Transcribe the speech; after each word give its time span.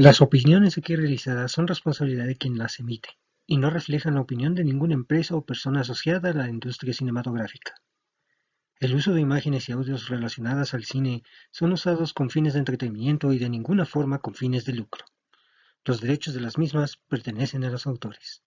Las 0.00 0.20
opiniones 0.20 0.78
aquí 0.78 0.94
realizadas 0.94 1.50
son 1.50 1.66
responsabilidad 1.66 2.26
de 2.26 2.36
quien 2.36 2.56
las 2.56 2.78
emite, 2.78 3.08
y 3.48 3.56
no 3.56 3.68
reflejan 3.68 4.14
la 4.14 4.20
opinión 4.20 4.54
de 4.54 4.62
ninguna 4.62 4.94
empresa 4.94 5.34
o 5.34 5.44
persona 5.44 5.80
asociada 5.80 6.30
a 6.30 6.34
la 6.34 6.48
industria 6.48 6.94
cinematográfica. 6.94 7.74
El 8.78 8.94
uso 8.94 9.12
de 9.12 9.20
imágenes 9.20 9.68
y 9.68 9.72
audios 9.72 10.08
relacionadas 10.08 10.72
al 10.72 10.84
cine 10.84 11.24
son 11.50 11.72
usados 11.72 12.14
con 12.14 12.30
fines 12.30 12.52
de 12.52 12.60
entretenimiento 12.60 13.32
y 13.32 13.40
de 13.40 13.50
ninguna 13.50 13.86
forma 13.86 14.20
con 14.20 14.34
fines 14.34 14.64
de 14.66 14.74
lucro. 14.74 15.04
Los 15.84 16.00
derechos 16.00 16.32
de 16.32 16.42
las 16.42 16.58
mismas 16.58 16.98
pertenecen 17.08 17.64
a 17.64 17.70
los 17.70 17.88
autores. 17.88 18.44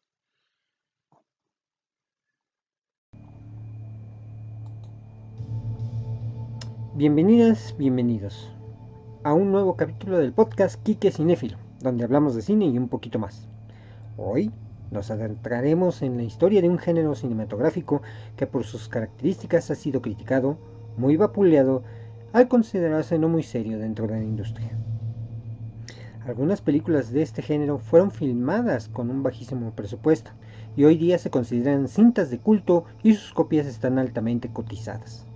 Bienvenidas, 6.96 7.76
bienvenidos 7.78 8.54
a 9.24 9.34
un 9.34 9.52
nuevo 9.52 9.76
capítulo 9.76 10.18
del 10.18 10.34
podcast 10.34 10.82
Quique 10.82 11.12
Cinéfilo, 11.12 11.58
donde 11.80 12.04
hablamos 12.04 12.34
de 12.34 12.42
cine 12.42 12.66
y 12.66 12.78
un 12.80 12.88
poquito 12.88 13.20
más. 13.20 13.48
Hoy 14.18 14.52
nos 14.90 15.12
adentraremos 15.12 16.02
en 16.02 16.18
la 16.18 16.24
historia 16.24 16.60
de 16.60 16.70
un 16.70 16.80
género 16.80 17.14
cinematográfico 17.14 18.02
que 18.36 18.48
por 18.48 18.64
sus 18.64 18.90
características 18.90 19.70
ha 19.70 19.76
sido 19.76 20.02
criticado, 20.02 20.58
muy 20.98 21.18
vapuleado, 21.18 21.84
al 22.34 22.48
considerarse 22.48 23.20
no 23.20 23.30
muy 23.30 23.44
serio 23.44 23.78
dentro 23.78 24.08
de 24.08 24.14
la 24.14 24.24
industria. 24.24 24.72
Algunas 26.26 26.62
películas 26.62 27.12
de 27.12 27.22
este 27.22 27.44
género 27.44 27.78
fueron 27.78 28.10
filmadas 28.10 28.90
con 28.90 29.12
un 29.12 29.22
bajísimo 29.22 29.72
presupuesto 29.76 30.32
y 30.76 30.86
hoy 30.86 30.98
día 30.98 31.20
se 31.20 31.30
consideran 31.30 31.88
cintas 31.88 32.32
de 32.32 32.40
culto 32.40 32.86
y 33.04 33.14
sus 33.14 33.34
copias 33.34 33.68
están 33.68 34.00
altamente 34.00 34.50
cotizadas. 34.52 35.28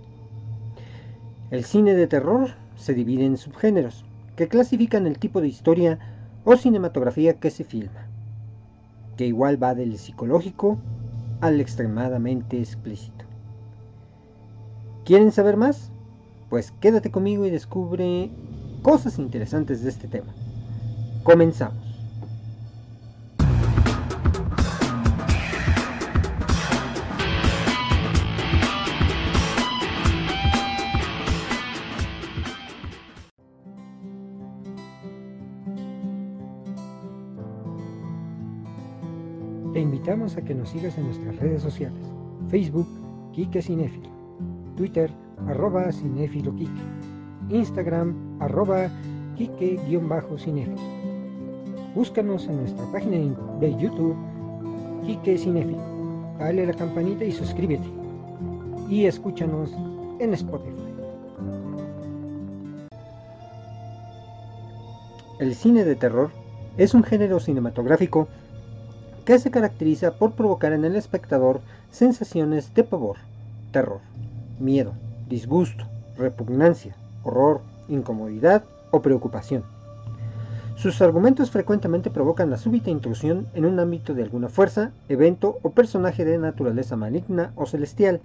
El 1.52 1.64
cine 1.64 1.94
de 1.94 2.08
terror 2.08 2.65
se 2.76 2.94
divide 2.94 3.24
en 3.24 3.36
subgéneros, 3.36 4.04
que 4.36 4.48
clasifican 4.48 5.06
el 5.06 5.18
tipo 5.18 5.40
de 5.40 5.48
historia 5.48 5.98
o 6.44 6.56
cinematografía 6.56 7.34
que 7.34 7.50
se 7.50 7.64
filma, 7.64 8.06
que 9.16 9.26
igual 9.26 9.62
va 9.62 9.74
del 9.74 9.98
psicológico 9.98 10.78
al 11.40 11.60
extremadamente 11.60 12.58
explícito. 12.58 13.24
¿Quieren 15.04 15.32
saber 15.32 15.56
más? 15.56 15.90
Pues 16.50 16.72
quédate 16.80 17.10
conmigo 17.10 17.46
y 17.46 17.50
descubre 17.50 18.30
cosas 18.82 19.18
interesantes 19.18 19.82
de 19.82 19.90
este 19.90 20.08
tema. 20.08 20.32
Comenzamos. 21.24 21.85
A 40.34 40.42
que 40.42 40.56
nos 40.56 40.70
sigas 40.70 40.98
en 40.98 41.04
nuestras 41.04 41.36
redes 41.36 41.62
sociales. 41.62 42.02
Facebook, 42.48 42.88
Kike 43.32 43.62
Cinefilo. 43.62 44.08
Twitter, 44.76 45.08
arroba 45.46 45.92
Cinefilo. 45.92 46.52
Instagram, 47.48 48.40
arroba 48.40 48.88
Kike-Cinefilo. 49.36 50.76
Búscanos 51.94 52.48
en 52.48 52.56
nuestra 52.56 52.84
página 52.90 53.18
de 53.60 53.76
YouTube, 53.78 54.16
Kike 55.06 55.38
Cinefilo. 55.38 55.78
Dale 56.40 56.66
la 56.66 56.74
campanita 56.74 57.24
y 57.24 57.30
suscríbete. 57.30 57.86
Y 58.90 59.04
escúchanos 59.04 59.70
en 60.18 60.34
Spotify. 60.34 60.72
El 65.38 65.54
cine 65.54 65.84
de 65.84 65.94
terror 65.94 66.30
es 66.76 66.94
un 66.94 67.04
género 67.04 67.38
cinematográfico 67.38 68.26
que 69.26 69.38
se 69.40 69.50
caracteriza 69.50 70.12
por 70.12 70.32
provocar 70.32 70.72
en 70.72 70.84
el 70.84 70.94
espectador 70.94 71.60
sensaciones 71.90 72.72
de 72.74 72.84
pavor, 72.84 73.16
terror, 73.72 73.98
miedo, 74.60 74.92
disgusto, 75.28 75.84
repugnancia, 76.16 76.94
horror, 77.24 77.60
incomodidad 77.88 78.62
o 78.92 79.02
preocupación. 79.02 79.64
Sus 80.76 81.02
argumentos 81.02 81.50
frecuentemente 81.50 82.08
provocan 82.08 82.50
la 82.50 82.56
súbita 82.56 82.90
intrusión 82.90 83.48
en 83.54 83.64
un 83.64 83.80
ámbito 83.80 84.14
de 84.14 84.22
alguna 84.22 84.48
fuerza, 84.48 84.92
evento 85.08 85.58
o 85.62 85.70
personaje 85.70 86.24
de 86.24 86.38
naturaleza 86.38 86.94
maligna 86.94 87.52
o 87.56 87.66
celestial, 87.66 88.20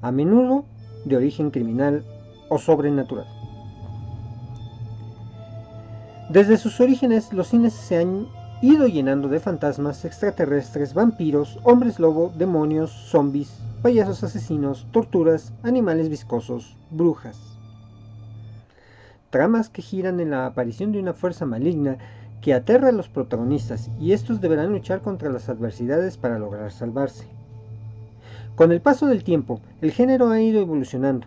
a 0.00 0.10
menudo 0.10 0.64
de 1.04 1.16
origen 1.16 1.50
criminal 1.50 2.02
o 2.48 2.56
sobrenatural. 2.58 3.26
Desde 6.30 6.56
sus 6.56 6.80
orígenes, 6.80 7.30
los 7.34 7.48
cines 7.48 7.74
se 7.74 7.98
han 7.98 8.28
ido 8.62 8.86
llenando 8.86 9.28
de 9.28 9.40
fantasmas, 9.40 10.04
extraterrestres, 10.04 10.92
vampiros, 10.92 11.58
hombres 11.62 11.98
lobo, 11.98 12.30
demonios, 12.36 12.90
zombies, 12.90 13.58
payasos 13.82 14.22
asesinos, 14.22 14.86
torturas, 14.92 15.54
animales 15.62 16.10
viscosos, 16.10 16.76
brujas. 16.90 17.38
Tramas 19.30 19.70
que 19.70 19.80
giran 19.80 20.20
en 20.20 20.30
la 20.30 20.44
aparición 20.44 20.92
de 20.92 21.00
una 21.00 21.14
fuerza 21.14 21.46
maligna 21.46 21.96
que 22.42 22.52
aterra 22.52 22.88
a 22.88 22.92
los 22.92 23.08
protagonistas 23.08 23.90
y 23.98 24.12
estos 24.12 24.40
deberán 24.40 24.72
luchar 24.72 25.00
contra 25.00 25.30
las 25.30 25.48
adversidades 25.48 26.18
para 26.18 26.38
lograr 26.38 26.70
salvarse. 26.70 27.26
Con 28.56 28.72
el 28.72 28.82
paso 28.82 29.06
del 29.06 29.24
tiempo, 29.24 29.60
el 29.80 29.92
género 29.92 30.28
ha 30.28 30.40
ido 30.40 30.60
evolucionando, 30.60 31.26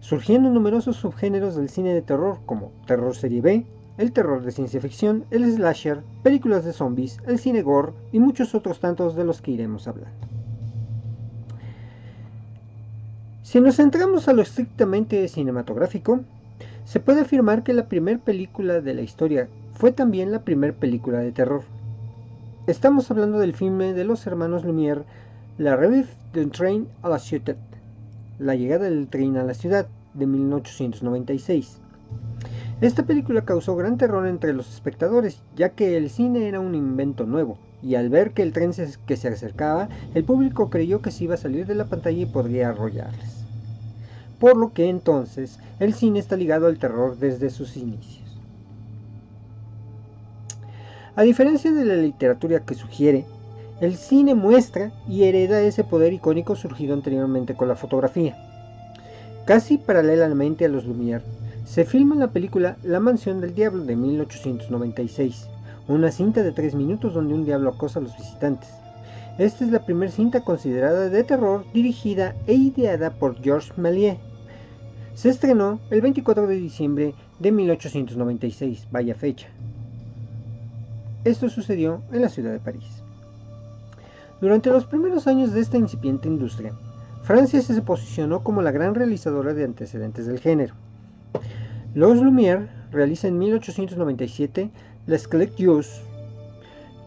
surgiendo 0.00 0.50
numerosos 0.50 0.96
subgéneros 0.96 1.56
del 1.56 1.70
cine 1.70 1.94
de 1.94 2.02
terror 2.02 2.40
como 2.44 2.72
terror 2.86 3.14
serie 3.14 3.40
B, 3.40 3.66
el 3.98 4.12
terror 4.12 4.42
de 4.42 4.52
ciencia 4.52 4.80
ficción, 4.80 5.24
el 5.30 5.44
slasher, 5.52 6.02
películas 6.22 6.64
de 6.64 6.72
zombies, 6.72 7.18
el 7.26 7.38
cine 7.38 7.62
gore 7.62 7.92
y 8.12 8.20
muchos 8.20 8.54
otros 8.54 8.78
tantos 8.80 9.16
de 9.16 9.24
los 9.24 9.42
que 9.42 9.50
iremos 9.50 9.88
hablando. 9.88 10.16
Si 13.42 13.60
nos 13.60 13.76
centramos 13.76 14.28
a 14.28 14.32
lo 14.32 14.42
estrictamente 14.42 15.26
cinematográfico, 15.26 16.20
se 16.84 17.00
puede 17.00 17.22
afirmar 17.22 17.64
que 17.64 17.74
la 17.74 17.88
primera 17.88 18.18
película 18.18 18.80
de 18.80 18.94
la 18.94 19.02
historia 19.02 19.48
fue 19.74 19.90
también 19.90 20.32
la 20.32 20.42
primera 20.42 20.72
película 20.72 21.18
de 21.18 21.32
terror. 21.32 21.62
Estamos 22.66 23.10
hablando 23.10 23.38
del 23.38 23.54
filme 23.54 23.94
de 23.94 24.04
los 24.04 24.26
hermanos 24.26 24.64
Lumière, 24.64 25.04
La 25.56 25.76
Revive 25.76 26.08
d'un 26.32 26.50
Train 26.50 26.84
à 27.02 27.08
la 27.08 27.18
Ciudad, 27.18 27.56
La 28.38 28.54
llegada 28.54 28.84
del 28.84 29.08
tren 29.08 29.36
a 29.36 29.44
la 29.44 29.54
ciudad, 29.54 29.88
de 30.14 30.26
1896. 30.26 31.80
Esta 32.80 33.02
película 33.02 33.42
causó 33.44 33.74
gran 33.74 33.98
terror 33.98 34.24
entre 34.28 34.52
los 34.52 34.72
espectadores, 34.72 35.42
ya 35.56 35.70
que 35.70 35.96
el 35.96 36.10
cine 36.10 36.46
era 36.46 36.60
un 36.60 36.76
invento 36.76 37.26
nuevo, 37.26 37.58
y 37.82 37.96
al 37.96 38.08
ver 38.08 38.30
que 38.30 38.42
el 38.42 38.52
tren 38.52 38.72
se, 38.72 38.88
que 39.04 39.16
se 39.16 39.26
acercaba, 39.26 39.88
el 40.14 40.22
público 40.22 40.70
creyó 40.70 41.02
que 41.02 41.10
se 41.10 41.24
iba 41.24 41.34
a 41.34 41.38
salir 41.38 41.66
de 41.66 41.74
la 41.74 41.86
pantalla 41.86 42.22
y 42.22 42.26
podría 42.26 42.68
arrollarles. 42.68 43.44
Por 44.38 44.56
lo 44.56 44.72
que 44.72 44.88
entonces 44.88 45.58
el 45.80 45.92
cine 45.92 46.20
está 46.20 46.36
ligado 46.36 46.68
al 46.68 46.78
terror 46.78 47.18
desde 47.18 47.50
sus 47.50 47.76
inicios. 47.76 48.38
A 51.16 51.22
diferencia 51.22 51.72
de 51.72 51.84
la 51.84 51.96
literatura 51.96 52.60
que 52.60 52.76
sugiere, 52.76 53.26
el 53.80 53.96
cine 53.96 54.36
muestra 54.36 54.92
y 55.08 55.24
hereda 55.24 55.60
ese 55.62 55.82
poder 55.82 56.12
icónico 56.12 56.54
surgido 56.54 56.94
anteriormente 56.94 57.56
con 57.56 57.66
la 57.66 57.74
fotografía. 57.74 58.36
Casi 59.46 59.78
paralelamente 59.78 60.64
a 60.64 60.68
los 60.68 60.86
Lumière, 60.86 61.22
se 61.68 61.84
filma 61.84 62.14
la 62.14 62.28
película 62.28 62.78
La 62.82 62.98
Mansión 62.98 63.42
del 63.42 63.54
Diablo 63.54 63.84
de 63.84 63.94
1896, 63.94 65.50
una 65.86 66.10
cinta 66.10 66.42
de 66.42 66.52
tres 66.52 66.74
minutos 66.74 67.12
donde 67.12 67.34
un 67.34 67.44
diablo 67.44 67.68
acosa 67.68 67.98
a 67.98 68.02
los 68.02 68.16
visitantes. 68.16 68.70
Esta 69.36 69.66
es 69.66 69.70
la 69.70 69.84
primera 69.84 70.10
cinta 70.10 70.40
considerada 70.40 71.10
de 71.10 71.24
terror 71.24 71.66
dirigida 71.74 72.34
e 72.46 72.54
ideada 72.54 73.10
por 73.10 73.38
Georges 73.42 73.76
Méliès. 73.76 74.16
Se 75.12 75.28
estrenó 75.28 75.78
el 75.90 76.00
24 76.00 76.46
de 76.46 76.56
diciembre 76.56 77.14
de 77.38 77.52
1896, 77.52 78.88
vaya 78.90 79.14
fecha. 79.14 79.48
Esto 81.24 81.50
sucedió 81.50 82.00
en 82.12 82.22
la 82.22 82.30
ciudad 82.30 82.52
de 82.52 82.60
París. 82.60 83.02
Durante 84.40 84.70
los 84.70 84.86
primeros 84.86 85.26
años 85.26 85.52
de 85.52 85.60
esta 85.60 85.76
incipiente 85.76 86.28
industria, 86.28 86.72
Francia 87.24 87.60
se 87.60 87.82
posicionó 87.82 88.42
como 88.42 88.62
la 88.62 88.70
gran 88.70 88.94
realizadora 88.94 89.52
de 89.52 89.64
antecedentes 89.64 90.26
del 90.26 90.40
género. 90.40 90.74
Los 91.98 92.22
Lumière 92.22 92.68
realiza 92.92 93.26
en 93.26 93.40
1897 93.40 94.70
Les 95.08 95.26
Collectios. 95.26 96.00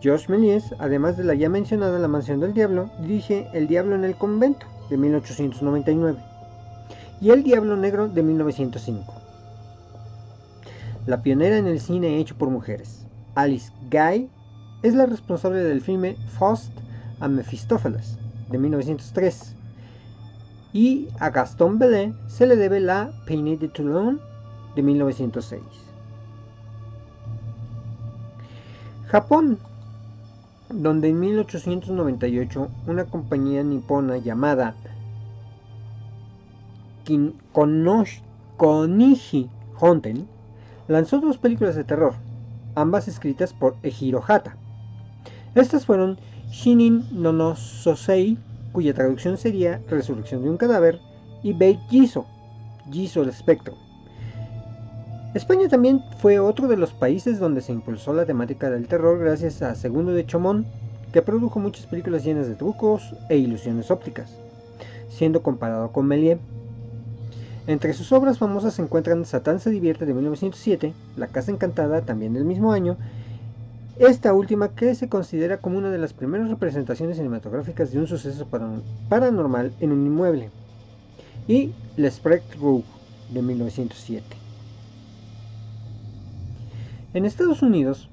Georges 0.01 0.27
Méliès, 0.27 0.65
además 0.79 1.15
de 1.15 1.23
la 1.23 1.33
ya 1.33 1.47
mencionada 1.47 1.97
La 1.97 2.09
Mansión 2.09 2.41
del 2.41 2.53
Diablo, 2.53 2.91
dirige 2.99 3.47
El 3.53 3.69
Diablo 3.69 3.95
en 3.95 4.03
el 4.03 4.15
Convento 4.15 4.65
de 4.89 4.97
1899 4.97 6.19
y 7.21 7.29
El 7.29 7.41
Diablo 7.43 7.77
Negro 7.77 8.09
de 8.09 8.21
1905. 8.21 9.13
La 11.07 11.23
pionera 11.23 11.57
en 11.57 11.67
el 11.67 11.79
cine 11.79 12.17
hecho 12.17 12.37
por 12.37 12.49
mujeres, 12.49 13.07
Alice 13.35 13.71
Guy, 13.89 14.29
es 14.83 14.93
la 14.93 15.05
responsable 15.05 15.63
del 15.63 15.79
filme 15.79 16.17
Faust 16.37 16.73
a 17.21 17.29
Mephistófeles 17.29 18.17
de 18.49 18.57
1903 18.57 19.55
y 20.73 21.07
a 21.21 21.29
Gaston 21.29 21.79
Belé 21.79 22.13
se 22.27 22.45
le 22.45 22.57
debe 22.57 22.81
la 22.81 23.13
Peine 23.25 23.55
de 23.55 23.69
Toulon 23.69 24.19
de 24.75 24.81
1906. 24.81 25.61
Japón, 29.07 29.59
donde 30.69 31.09
en 31.09 31.19
1898 31.19 32.69
una 32.87 33.05
compañía 33.05 33.63
nipona 33.63 34.17
llamada 34.17 34.75
Konishi 38.57 39.49
Honten 39.79 40.27
lanzó 40.87 41.19
dos 41.19 41.37
películas 41.37 41.75
de 41.75 41.83
terror, 41.83 42.13
ambas 42.75 43.07
escritas 43.07 43.53
por 43.53 43.75
Ejiro 43.83 44.23
Hata. 44.25 44.55
Estas 45.55 45.85
fueron 45.85 46.17
Shinin 46.49 47.05
no 47.11 47.33
no 47.33 47.55
Sosei, 47.55 48.37
cuya 48.71 48.93
traducción 48.93 49.37
sería 49.37 49.81
Resurrección 49.89 50.43
de 50.43 50.49
un 50.49 50.57
cadáver, 50.57 50.99
y 51.43 51.53
Beit 51.53 51.79
Jiso, 51.89 52.25
Jiso 52.91 53.23
el 53.23 53.29
espectro. 53.29 53.75
España 55.33 55.69
también 55.69 56.03
fue 56.17 56.39
otro 56.39 56.67
de 56.67 56.75
los 56.75 56.91
países 56.91 57.39
donde 57.39 57.61
se 57.61 57.71
impulsó 57.71 58.11
la 58.11 58.25
temática 58.25 58.69
del 58.69 58.89
terror 58.89 59.17
gracias 59.17 59.61
a 59.61 59.75
Segundo 59.75 60.11
de 60.11 60.25
Chomón, 60.25 60.65
que 61.13 61.21
produjo 61.21 61.57
muchas 61.57 61.85
películas 61.85 62.25
llenas 62.25 62.49
de 62.49 62.55
trucos 62.55 63.15
e 63.29 63.37
ilusiones 63.37 63.91
ópticas, 63.91 64.37
siendo 65.07 65.41
comparado 65.41 65.93
con 65.93 66.05
Méliès. 66.05 66.37
Entre 67.65 67.93
sus 67.93 68.11
obras 68.11 68.39
famosas 68.39 68.73
se 68.73 68.81
encuentran 68.81 69.23
Satán 69.23 69.61
se 69.61 69.69
divierte 69.69 70.05
de 70.05 70.13
1907, 70.13 70.93
La 71.15 71.27
Casa 71.27 71.51
Encantada 71.51 72.01
también 72.01 72.33
del 72.33 72.43
mismo 72.43 72.73
año, 72.73 72.97
esta 73.99 74.33
última 74.33 74.75
que 74.75 74.95
se 74.95 75.07
considera 75.07 75.59
como 75.59 75.77
una 75.77 75.91
de 75.91 75.97
las 75.97 76.11
primeras 76.11 76.49
representaciones 76.49 77.15
cinematográficas 77.15 77.93
de 77.93 77.99
un 77.99 78.07
suceso 78.07 78.47
paranormal 79.07 79.71
en 79.79 79.93
un 79.93 80.05
inmueble, 80.05 80.49
y 81.47 81.71
Le 81.95 82.11
Spectre 82.11 82.59
Rouge 82.59 82.87
de 83.29 83.41
1907. 83.41 84.41
En 87.13 87.25
Estados 87.25 87.61
Unidos, 87.61 88.09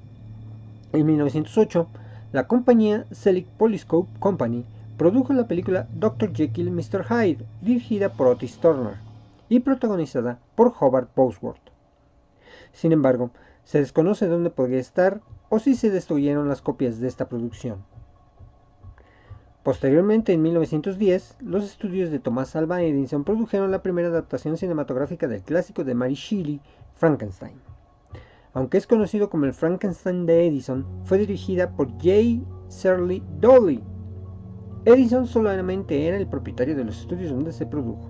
en 0.91 1.05
1908, 1.05 1.87
la 2.33 2.47
compañía 2.47 3.05
Selig 3.11 3.47
Polyscope 3.47 4.11
Company 4.19 4.65
produjo 4.97 5.31
la 5.31 5.47
película 5.47 5.87
Dr. 5.93 6.33
Jekyll 6.33 6.69
Mr. 6.69 7.05
Hyde, 7.05 7.45
dirigida 7.61 8.09
por 8.09 8.27
Otis 8.27 8.57
Turner 8.57 8.95
y 9.47 9.61
protagonizada 9.61 10.39
por 10.55 10.73
Howard 10.77 11.07
Bosworth. 11.15 11.61
Sin 12.73 12.91
embargo, 12.91 13.31
se 13.63 13.79
desconoce 13.79 14.27
dónde 14.27 14.49
podría 14.49 14.81
estar 14.81 15.21
o 15.47 15.59
si 15.59 15.75
se 15.75 15.91
destruyeron 15.91 16.49
las 16.49 16.61
copias 16.61 16.99
de 16.99 17.07
esta 17.07 17.29
producción. 17.29 17.77
Posteriormente, 19.63 20.33
en 20.33 20.41
1910, 20.41 21.37
los 21.39 21.63
estudios 21.63 22.11
de 22.11 22.19
Thomas 22.19 22.53
Alva 22.57 22.81
Edison 22.81 23.23
produjeron 23.23 23.71
la 23.71 23.81
primera 23.81 24.09
adaptación 24.09 24.57
cinematográfica 24.57 25.29
del 25.29 25.41
clásico 25.41 25.85
de 25.85 25.95
Mary 25.95 26.15
Shelley, 26.15 26.59
Frankenstein. 26.95 27.53
Aunque 28.59 28.77
es 28.77 28.87
conocido 28.87 29.29
como 29.29 29.45
el 29.45 29.53
Frankenstein 29.53 30.25
de 30.25 30.45
Edison, 30.45 30.85
fue 31.05 31.17
dirigida 31.17 31.77
por 31.77 31.87
J. 31.91 32.43
Shirley 32.69 33.23
Dolly. 33.39 33.81
Edison 34.83 35.25
solamente 35.27 36.05
era 36.05 36.17
el 36.17 36.27
propietario 36.27 36.75
de 36.75 36.83
los 36.83 36.99
estudios 36.99 37.31
donde 37.31 37.53
se 37.53 37.65
produjo. 37.65 38.09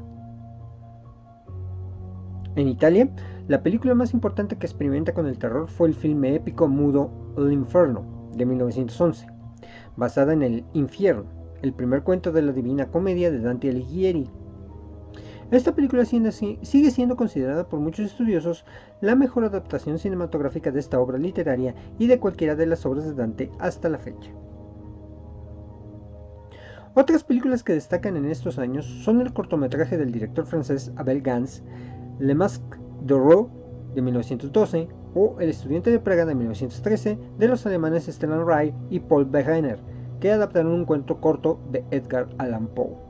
En 2.56 2.68
Italia, 2.68 3.12
la 3.48 3.62
película 3.62 3.94
más 3.94 4.12
importante 4.16 4.58
que 4.58 4.66
experimenta 4.66 5.14
con 5.14 5.28
el 5.28 5.38
terror 5.38 5.68
fue 5.68 5.88
el 5.88 5.94
filme 5.94 6.34
épico 6.34 6.68
mudo 6.68 7.12
L'Inferno 7.38 8.32
de 8.34 8.48
1911, 8.48 9.28
basada 9.98 10.34
en 10.34 10.42
el 10.42 10.66
Infierno, 10.74 11.26
el 11.62 11.74
primer 11.74 12.02
cuento 12.02 12.32
de 12.32 12.42
la 12.42 12.54
Divina 12.54 12.88
Comedia 12.88 13.30
de 13.30 13.40
Dante 13.40 13.70
Alighieri. 13.70 14.28
Esta 15.52 15.74
película 15.74 16.06
sigue 16.06 16.92
siendo 16.92 17.16
considerada 17.16 17.68
por 17.68 17.80
muchos 17.80 18.06
estudiosos 18.06 18.66
la 19.02 19.16
mejor 19.16 19.46
adaptación 19.46 19.98
cinematográfica 19.98 20.70
de 20.70 20.80
esta 20.80 21.00
obra 21.00 21.18
literaria 21.18 21.74
y 21.98 22.06
de 22.06 22.20
cualquiera 22.20 22.56
de 22.56 22.68
las 22.68 22.86
obras 22.86 23.06
de 23.06 23.16
Dante 23.16 23.52
hasta 23.58 23.90
la 23.90 23.98
fecha. 23.98 24.30
Otras 26.94 27.24
películas 27.24 27.64
que 27.64 27.74
destacan 27.74 28.16
en 28.16 28.26
estos 28.26 28.60
años 28.60 28.86
son 28.86 29.22
el 29.22 29.34
cortometraje 29.34 29.98
del 29.98 30.12
director 30.12 30.46
francés 30.46 30.92
Abel 30.98 31.22
Gans, 31.22 31.64
le 32.20 32.36
Masque 32.36 32.78
de 33.02 33.16
Roux 33.16 33.50
de 33.96 34.04
1912 34.04 34.88
o 35.16 35.36
El 35.40 35.50
estudiante 35.50 35.90
de 35.90 36.00
Praga 36.00 36.26
de 36.26 36.36
1913 36.36 37.18
de 37.40 37.48
los 37.48 37.66
alemanes 37.66 38.06
Stellan 38.06 38.46
Ray 38.46 38.72
y 38.92 39.00
Paul 39.00 39.26
Verheiner, 39.26 39.80
que 40.20 40.32
adaptaron 40.32 40.74
un 40.74 40.86
cuento 40.86 41.20
corto 41.20 41.60
de 41.72 41.84
Edgar 41.90 42.30
Allan 42.38 42.68
Poe. 42.68 43.09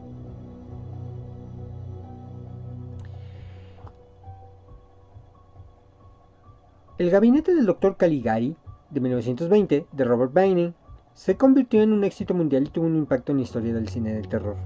El 6.99 7.11
gabinete 7.11 7.55
del 7.55 7.65
Dr. 7.65 7.95
Caligari 7.95 8.57
de 8.89 8.99
1920 8.99 9.87
de 9.89 10.03
Robert 10.03 10.33
Bainey 10.33 10.73
se 11.13 11.37
convirtió 11.37 11.81
en 11.81 11.93
un 11.93 12.03
éxito 12.03 12.33
mundial 12.33 12.63
y 12.63 12.71
tuvo 12.71 12.87
un 12.87 12.97
impacto 12.97 13.31
en 13.31 13.37
la 13.37 13.45
historia 13.45 13.73
del 13.73 13.87
cine 13.87 14.13
del 14.13 14.27
terror. 14.27 14.57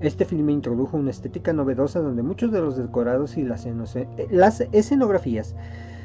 Este 0.00 0.24
filme 0.24 0.50
introdujo 0.50 0.96
una 0.96 1.12
estética 1.12 1.52
novedosa 1.52 2.00
donde 2.00 2.24
muchos 2.24 2.50
de 2.50 2.60
los 2.60 2.76
decorados 2.76 3.36
y 3.36 3.44
las, 3.44 3.66
escenografías 4.72 5.54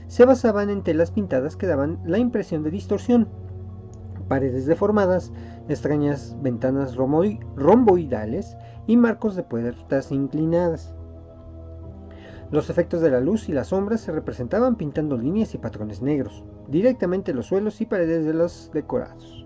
se 0.05 0.23
basaban 0.23 0.69
en 0.69 0.83
telas 0.83 1.09
pintadas 1.09 1.55
que 1.55 1.65
daban 1.65 1.99
la 2.05 2.19
impresión 2.19 2.61
de 2.61 2.69
distorsión, 2.69 3.27
paredes 4.27 4.67
deformadas, 4.67 5.31
extrañas 5.67 6.37
ventanas 6.43 6.95
romboidales 6.95 8.55
y 8.85 8.97
marcos 8.97 9.35
de 9.35 9.41
puertas 9.41 10.11
inclinadas. 10.11 10.93
Los 12.51 12.71
efectos 12.71 13.01
de 13.01 13.11
la 13.11 13.19
luz 13.19 13.47
y 13.47 13.53
las 13.53 13.67
sombras 13.67 14.01
se 14.01 14.11
representaban 14.11 14.75
pintando 14.75 15.17
líneas 15.17 15.53
y 15.53 15.59
patrones 15.59 16.01
negros, 16.01 16.43
directamente 16.67 17.29
en 17.29 17.37
los 17.37 17.45
suelos 17.45 17.79
y 17.79 17.85
paredes 17.85 18.25
de 18.25 18.33
los 18.33 18.71
decorados. 18.73 19.45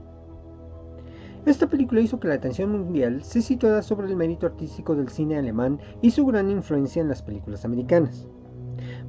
Esta 1.45 1.67
película 1.67 1.99
hizo 1.99 2.21
que 2.21 2.29
la 2.29 2.35
atención 2.35 2.71
mundial 2.71 3.21
se 3.21 3.41
situara 3.41 3.81
sobre 3.81 4.07
el 4.07 4.15
mérito 4.15 4.45
artístico 4.45 4.95
del 4.95 5.09
cine 5.09 5.37
alemán 5.37 5.81
y 6.01 6.11
su 6.11 6.25
gran 6.25 6.49
influencia 6.49 7.01
en 7.01 7.09
las 7.09 7.21
películas 7.21 7.65
americanas, 7.65 8.25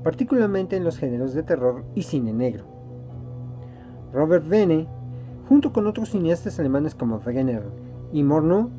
particularmente 0.02 0.74
en 0.74 0.82
los 0.82 0.98
géneros 0.98 1.32
de 1.32 1.44
terror 1.44 1.84
y 1.94 2.02
cine 2.02 2.32
negro. 2.32 2.64
Robert 4.12 4.48
Vene, 4.48 4.88
junto 5.48 5.72
con 5.72 5.86
otros 5.86 6.10
cineastas 6.10 6.58
alemanes 6.58 6.96
como 6.96 7.18
Wegener 7.18 7.62
y 8.12 8.24
Morneau, 8.24 8.70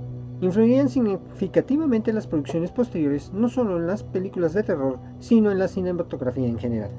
influirían 0.46 0.90
significativamente 0.90 2.12
en 2.12 2.16
las 2.16 2.28
producciones 2.28 2.72
posteriores 2.72 3.32
no 3.34 3.50
solo 3.50 3.78
en 3.78 3.88
las 3.88 4.04
películas 4.04 4.54
de 4.54 4.64
terror, 4.64 5.00
sino 5.20 5.52
en 5.52 5.60
la 5.60 5.68
cinematografía 5.68 6.48
en 6.48 6.60
general. 6.60 6.92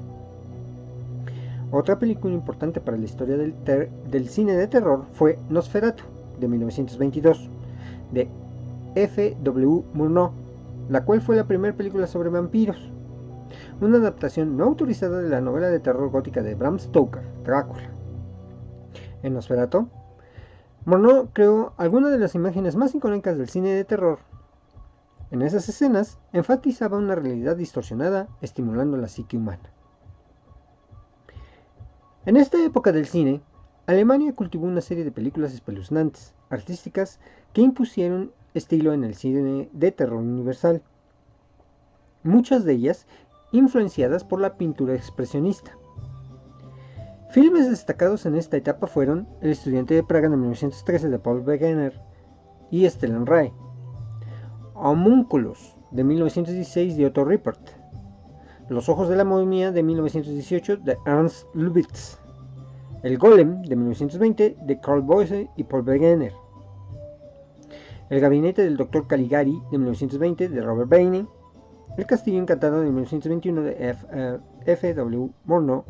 Otra 1.71 1.99
película 1.99 2.33
importante 2.33 2.79
para 2.79 2.97
la 2.97 3.05
historia 3.05 3.37
del, 3.37 3.53
del 4.09 4.29
cine 4.29 4.53
de 4.53 4.67
terror 4.67 5.05
fue 5.13 5.37
Nosferatu, 5.49 6.03
de 6.39 6.47
1922 6.47 7.49
de 8.13 8.29
F. 8.95 9.35
W. 9.43 9.83
Murnau, 9.93 10.31
la 10.89 11.03
cual 11.03 11.21
fue 11.21 11.35
la 11.35 11.45
primera 11.45 11.75
película 11.75 12.07
sobre 12.07 12.29
vampiros, 12.29 12.91
una 13.81 13.97
adaptación 13.97 14.57
no 14.57 14.65
autorizada 14.65 15.21
de 15.21 15.29
la 15.29 15.41
novela 15.41 15.69
de 15.69 15.79
terror 15.79 16.09
gótica 16.09 16.41
de 16.41 16.55
Bram 16.55 16.79
Stoker, 16.79 17.21
Drácula. 17.43 17.89
En 19.23 19.33
Nosferatu, 19.33 19.87
Murnau 20.87 21.27
creó 21.33 21.73
algunas 21.75 22.13
de 22.13 22.17
las 22.17 22.33
imágenes 22.33 22.77
más 22.77 22.95
icónicas 22.95 23.37
del 23.37 23.49
cine 23.49 23.71
de 23.71 23.83
terror. 23.83 24.19
En 25.31 25.41
esas 25.41 25.67
escenas 25.67 26.17
enfatizaba 26.31 26.97
una 26.97 27.13
realidad 27.13 27.57
distorsionada 27.57 28.29
estimulando 28.39 28.95
la 28.95 29.09
psique 29.09 29.35
humana. 29.35 29.69
En 32.25 32.37
esta 32.37 32.63
época 32.63 32.93
del 32.93 33.05
cine, 33.05 33.41
Alemania 33.85 34.33
cultivó 34.33 34.65
una 34.65 34.79
serie 34.79 35.03
de 35.03 35.11
películas 35.11 35.53
espeluznantes, 35.53 36.33
artísticas, 36.49 37.19
que 37.51 37.59
impusieron 37.63 38.31
estilo 38.53 38.93
en 38.93 39.03
el 39.03 39.15
cine 39.15 39.69
de 39.73 39.91
terror 39.91 40.19
universal. 40.19 40.81
Muchas 42.23 42.63
de 42.63 42.71
ellas 42.71 43.07
influenciadas 43.51 44.23
por 44.23 44.39
la 44.39 44.55
pintura 44.55 44.95
expresionista. 44.95 45.77
Filmes 47.29 47.69
destacados 47.69 48.25
en 48.25 48.35
esta 48.35 48.55
etapa 48.55 48.87
fueron 48.87 49.27
El 49.41 49.51
estudiante 49.51 49.93
de 49.93 50.03
Praga 50.03 50.29
de 50.29 50.37
1913 50.37 51.09
de 51.09 51.19
Paul 51.19 51.41
Wegener 51.41 51.99
y 52.71 52.89
Stellan 52.89 53.25
Ray, 53.25 53.51
Homúnculos 54.73 55.75
de 55.91 56.03
1916 56.05 56.95
de 56.95 57.05
Otto 57.05 57.25
Rippert, 57.25 57.59
Los 58.69 58.87
ojos 58.87 59.09
de 59.09 59.17
la 59.17 59.25
momia 59.25 59.71
de 59.71 59.83
1918 59.83 60.77
de 60.77 60.97
Ernst 61.05 61.47
Lubitz, 61.53 62.17
el 63.03 63.17
Golem 63.17 63.61
de 63.61 63.75
1920 63.75 64.57
de 64.61 64.79
Carl 64.79 65.01
Boyce 65.01 65.49
y 65.57 65.63
Paul 65.63 65.87
Wegener. 65.87 66.33
El 68.09 68.21
gabinete 68.21 68.63
del 68.63 68.77
Dr. 68.77 69.05
Caligari 69.05 69.61
de 69.69 69.77
1920 69.77 70.47
de 70.47 70.61
Robert 70.61 70.89
Bainey. 70.89 71.27
El 71.97 72.05
Castillo 72.05 72.39
Encantado 72.39 72.79
de 72.79 72.85
1921 72.85 73.61
de 73.63 73.95
F. 74.65 74.93
W. 74.93 75.29
Morneau. 75.43 75.83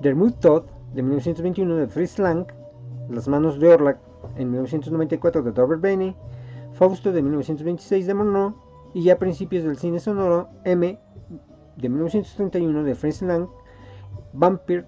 Dermot 0.00 0.38
Todd 0.40 0.64
de 0.94 1.02
1921 1.02 1.76
de 1.76 1.86
Fritz 1.88 2.18
Lang. 2.18 2.46
Las 3.08 3.28
manos 3.28 3.58
de 3.58 3.68
Orlac 3.68 3.98
en 4.36 4.50
1994 4.50 5.42
de 5.42 5.50
Robert 5.52 5.80
Bainey. 5.80 6.14
Fausto 6.72 7.12
de 7.12 7.22
1926 7.22 8.06
de 8.06 8.14
Morneau. 8.14 8.54
Y 8.92 9.04
ya 9.04 9.14
a 9.14 9.18
principios 9.18 9.64
del 9.64 9.78
cine 9.78 9.98
sonoro 9.98 10.48
M 10.64 10.98
de 11.76 11.88
1931 11.88 12.84
de 12.84 12.94
Fritz 12.94 13.22
Lang. 13.22 13.48
Vampire 14.32 14.84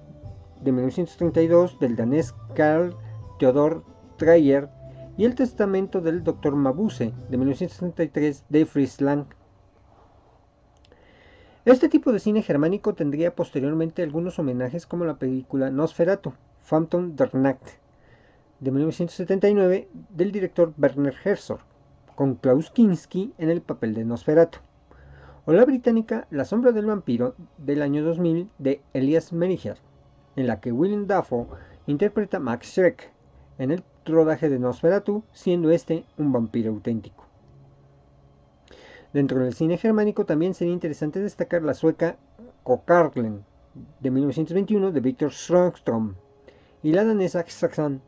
de 0.61 0.73
1932 0.73 1.79
del 1.79 1.97
danés 1.97 2.35
Carl 2.55 2.95
Theodor 3.39 3.85
Dreyer 4.19 4.69
y 5.17 5.25
El 5.25 5.35
testamento 5.35 6.01
del 6.01 6.23
Dr. 6.23 6.55
Mabuse 6.55 7.15
de 7.31 7.37
1963 7.37 8.45
de 8.49 8.67
Fritz 8.67 9.01
Lang. 9.01 9.27
Este 11.69 11.91
tipo 11.91 12.13
de 12.13 12.19
cine 12.19 12.41
germánico 12.41 12.95
tendría 12.95 13.35
posteriormente 13.35 14.03
algunos 14.03 14.39
homenajes 14.39 14.87
como 14.87 15.05
la 15.05 15.19
película 15.19 15.71
Nosferatu, 15.71 16.33
Phantom 16.67 17.15
der 17.15 17.35
Nacht, 17.35 17.63
de 18.59 18.71
1979 18.71 19.87
del 20.09 20.33
director 20.33 20.73
Werner 20.79 21.15
Herzog, 21.23 21.59
con 22.15 22.37
Klaus 22.37 22.71
Kinski 22.71 23.35
en 23.37 23.51
el 23.51 23.61
papel 23.61 23.93
de 23.93 24.07
Nosferatu, 24.07 24.61
o 25.45 25.53
la 25.53 25.67
británica 25.67 26.27
La 26.31 26.47
sombra 26.47 26.73
del 26.73 26.87
vampiro 26.87 27.35
del 27.59 27.83
año 27.83 28.03
2000 28.03 28.49
de 28.57 28.81
Elias 28.95 29.35
Mericher, 29.35 29.77
en 30.37 30.47
la 30.47 30.61
que 30.61 30.73
Willem 30.73 31.07
Dafoe 31.07 31.49
interpreta 31.87 32.41
Max 32.41 32.69
Schreck 32.69 33.13
en 33.59 33.73
el 33.73 33.85
rodaje 34.07 34.49
de 34.49 34.59
Nosferatu, 34.59 35.23
siendo 35.33 35.71
este 35.71 36.07
un 36.17 36.33
vampiro 36.33 36.71
auténtico. 36.71 37.28
Dentro 39.13 39.43
del 39.43 39.55
cine 39.55 39.79
germánico 39.79 40.27
también 40.27 40.55
sería 40.55 40.75
interesante 40.75 41.21
destacar 41.21 41.63
la 41.63 41.75
sueca 41.75 42.17
Kokarlen 42.63 43.45
de 44.01 44.11
1921 44.11 44.93
de 44.93 45.01
Victor 45.01 45.31
Strömström 45.31 46.15
y 46.83 46.93
la 46.93 47.05
danesa 47.05 47.45
Saxon 47.47 48.03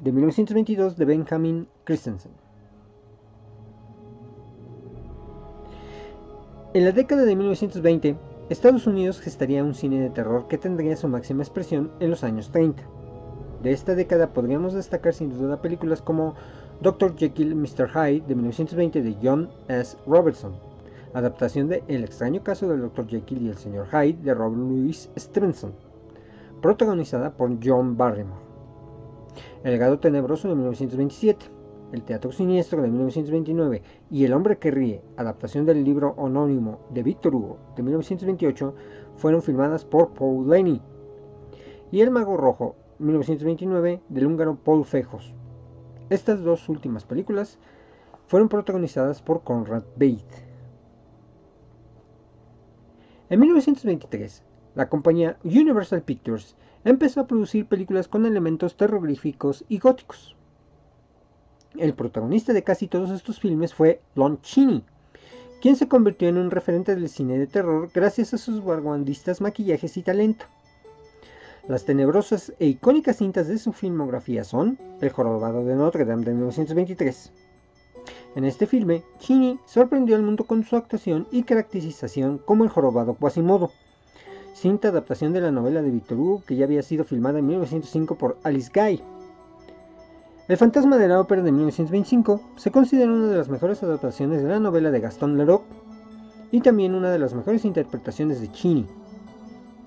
de 0.00 0.12
1922 0.12 0.96
de 0.96 1.04
Benjamin 1.04 1.68
Christensen. 1.84 2.32
En 6.72 6.84
la 6.84 6.92
década 6.92 7.24
de 7.24 7.36
1920, 7.36 8.16
Estados 8.48 8.86
Unidos 8.86 9.20
gestaría 9.20 9.62
un 9.62 9.74
cine 9.74 10.00
de 10.00 10.10
terror 10.10 10.48
que 10.48 10.56
tendría 10.56 10.96
su 10.96 11.08
máxima 11.08 11.42
expresión 11.42 11.90
en 12.00 12.10
los 12.10 12.24
años 12.24 12.50
30. 12.50 12.82
De 13.62 13.72
esta 13.72 13.94
década 13.94 14.32
podríamos 14.32 14.72
destacar 14.72 15.12
sin 15.12 15.30
duda 15.30 15.60
películas 15.60 16.00
como 16.00 16.34
Dr. 16.82 17.14
Jekyll 17.14 17.54
Mr. 17.54 17.90
Hyde 17.90 18.26
de 18.26 18.34
1920 18.34 19.02
de 19.02 19.14
John 19.22 19.50
S. 19.68 19.98
Robertson, 20.06 20.54
adaptación 21.12 21.68
de 21.68 21.84
El 21.88 22.04
extraño 22.04 22.42
caso 22.42 22.68
del 22.68 22.80
Dr. 22.80 23.06
Jekyll 23.06 23.42
y 23.42 23.48
el 23.50 23.58
Sr. 23.58 23.86
Hyde 23.86 24.22
de 24.22 24.32
Robert 24.32 24.62
Louis 24.62 25.10
Stevenson, 25.14 25.74
protagonizada 26.62 27.36
por 27.36 27.54
John 27.62 27.98
Barrymore. 27.98 28.40
El 29.62 29.72
legado 29.72 29.98
tenebroso 29.98 30.48
de 30.48 30.54
1927, 30.54 31.44
El 31.92 32.02
teatro 32.02 32.32
siniestro 32.32 32.80
de 32.80 32.88
1929 32.88 33.82
y 34.10 34.24
El 34.24 34.32
hombre 34.32 34.56
que 34.56 34.70
ríe, 34.70 35.02
adaptación 35.18 35.66
del 35.66 35.84
libro 35.84 36.14
anónimo 36.16 36.78
de 36.88 37.02
Victor 37.02 37.34
Hugo 37.34 37.58
de 37.76 37.82
1928, 37.82 38.74
fueron 39.16 39.42
filmadas 39.42 39.84
por 39.84 40.14
Paul 40.14 40.48
Laney. 40.48 40.80
Y 41.92 42.00
El 42.00 42.10
mago 42.10 42.38
rojo 42.38 42.76
1929 43.00 44.00
del 44.08 44.26
húngaro 44.26 44.56
Paul 44.56 44.86
Fejos. 44.86 45.34
Estas 46.10 46.42
dos 46.42 46.68
últimas 46.68 47.04
películas 47.04 47.58
fueron 48.26 48.48
protagonizadas 48.48 49.22
por 49.22 49.44
Conrad 49.44 49.84
Bate. 49.94 50.50
En 53.28 53.38
1923, 53.38 54.42
la 54.74 54.88
compañía 54.88 55.38
Universal 55.44 56.02
Pictures 56.02 56.56
empezó 56.84 57.20
a 57.20 57.26
producir 57.28 57.66
películas 57.66 58.08
con 58.08 58.26
elementos 58.26 58.76
terroríficos 58.76 59.64
y 59.68 59.78
góticos. 59.78 60.36
El 61.78 61.94
protagonista 61.94 62.52
de 62.52 62.64
casi 62.64 62.88
todos 62.88 63.10
estos 63.10 63.38
filmes 63.38 63.72
fue 63.72 64.00
Lon 64.16 64.40
Chaney, 64.42 64.82
quien 65.62 65.76
se 65.76 65.86
convirtió 65.86 66.28
en 66.28 66.38
un 66.38 66.50
referente 66.50 66.96
del 66.96 67.08
cine 67.08 67.38
de 67.38 67.46
terror 67.46 67.88
gracias 67.94 68.34
a 68.34 68.38
sus 68.38 68.64
vanguardistas 68.64 69.40
maquillajes 69.40 69.96
y 69.96 70.02
talento. 70.02 70.46
Las 71.68 71.84
tenebrosas 71.84 72.52
e 72.58 72.66
icónicas 72.66 73.18
cintas 73.18 73.46
de 73.46 73.58
su 73.58 73.72
filmografía 73.72 74.44
son 74.44 74.78
El 75.00 75.10
jorobado 75.10 75.64
de 75.64 75.76
Notre 75.76 76.04
Dame 76.04 76.24
de 76.24 76.32
1923. 76.32 77.32
En 78.34 78.44
este 78.44 78.66
filme, 78.66 79.04
Chini 79.18 79.58
sorprendió 79.66 80.16
al 80.16 80.22
mundo 80.22 80.44
con 80.44 80.64
su 80.64 80.76
actuación 80.76 81.28
y 81.30 81.42
caracterización 81.42 82.38
como 82.38 82.64
el 82.64 82.70
jorobado 82.70 83.14
Quasimodo, 83.14 83.70
cinta 84.54 84.88
adaptación 84.88 85.32
de 85.32 85.42
la 85.42 85.50
novela 85.50 85.82
de 85.82 85.90
Victor 85.90 86.18
Hugo 86.18 86.42
que 86.46 86.56
ya 86.56 86.64
había 86.64 86.82
sido 86.82 87.04
filmada 87.04 87.38
en 87.38 87.46
1905 87.46 88.16
por 88.16 88.38
Alice 88.42 88.70
Guy. 88.74 89.02
El 90.48 90.56
fantasma 90.56 90.96
de 90.96 91.08
la 91.08 91.20
ópera 91.20 91.42
de 91.42 91.52
1925 91.52 92.40
se 92.56 92.70
considera 92.70 93.12
una 93.12 93.26
de 93.26 93.36
las 93.36 93.48
mejores 93.48 93.82
adaptaciones 93.82 94.42
de 94.42 94.48
la 94.48 94.60
novela 94.60 94.90
de 94.90 95.00
Gaston 95.00 95.36
Leroux 95.36 95.62
y 96.50 96.60
también 96.62 96.94
una 96.94 97.10
de 97.10 97.18
las 97.18 97.34
mejores 97.34 97.64
interpretaciones 97.64 98.40
de 98.40 98.50
Chini 98.50 98.86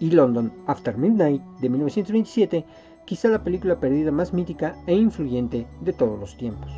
y 0.03 0.11
London 0.11 0.51
After 0.67 0.97
Midnight 0.97 1.41
de 1.61 1.69
1927, 1.69 2.65
quizá 3.05 3.29
la 3.29 3.41
película 3.41 3.79
perdida 3.79 4.11
más 4.11 4.33
mítica 4.33 4.75
e 4.85 4.93
influyente 4.93 5.65
de 5.79 5.93
todos 5.93 6.19
los 6.19 6.35
tiempos. 6.35 6.69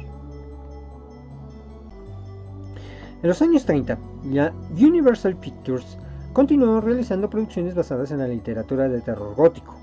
En 3.23 3.27
los 3.27 3.41
años 3.41 3.65
30, 3.65 3.97
la 4.25 4.53
Universal 4.79 5.35
Pictures 5.37 5.97
continuó 6.33 6.79
realizando 6.81 7.27
producciones 7.27 7.73
basadas 7.73 8.11
en 8.11 8.19
la 8.19 8.27
literatura 8.27 8.87
de 8.87 9.01
terror 9.01 9.33
gótico. 9.33 9.73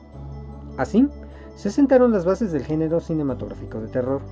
Así, 0.76 1.08
se 1.56 1.70
sentaron 1.70 2.12
las 2.12 2.24
bases 2.24 2.52
del 2.52 2.64
género 2.64 3.00
cinematográfico 3.00 3.80
de 3.80 3.88
terror. 3.88 4.22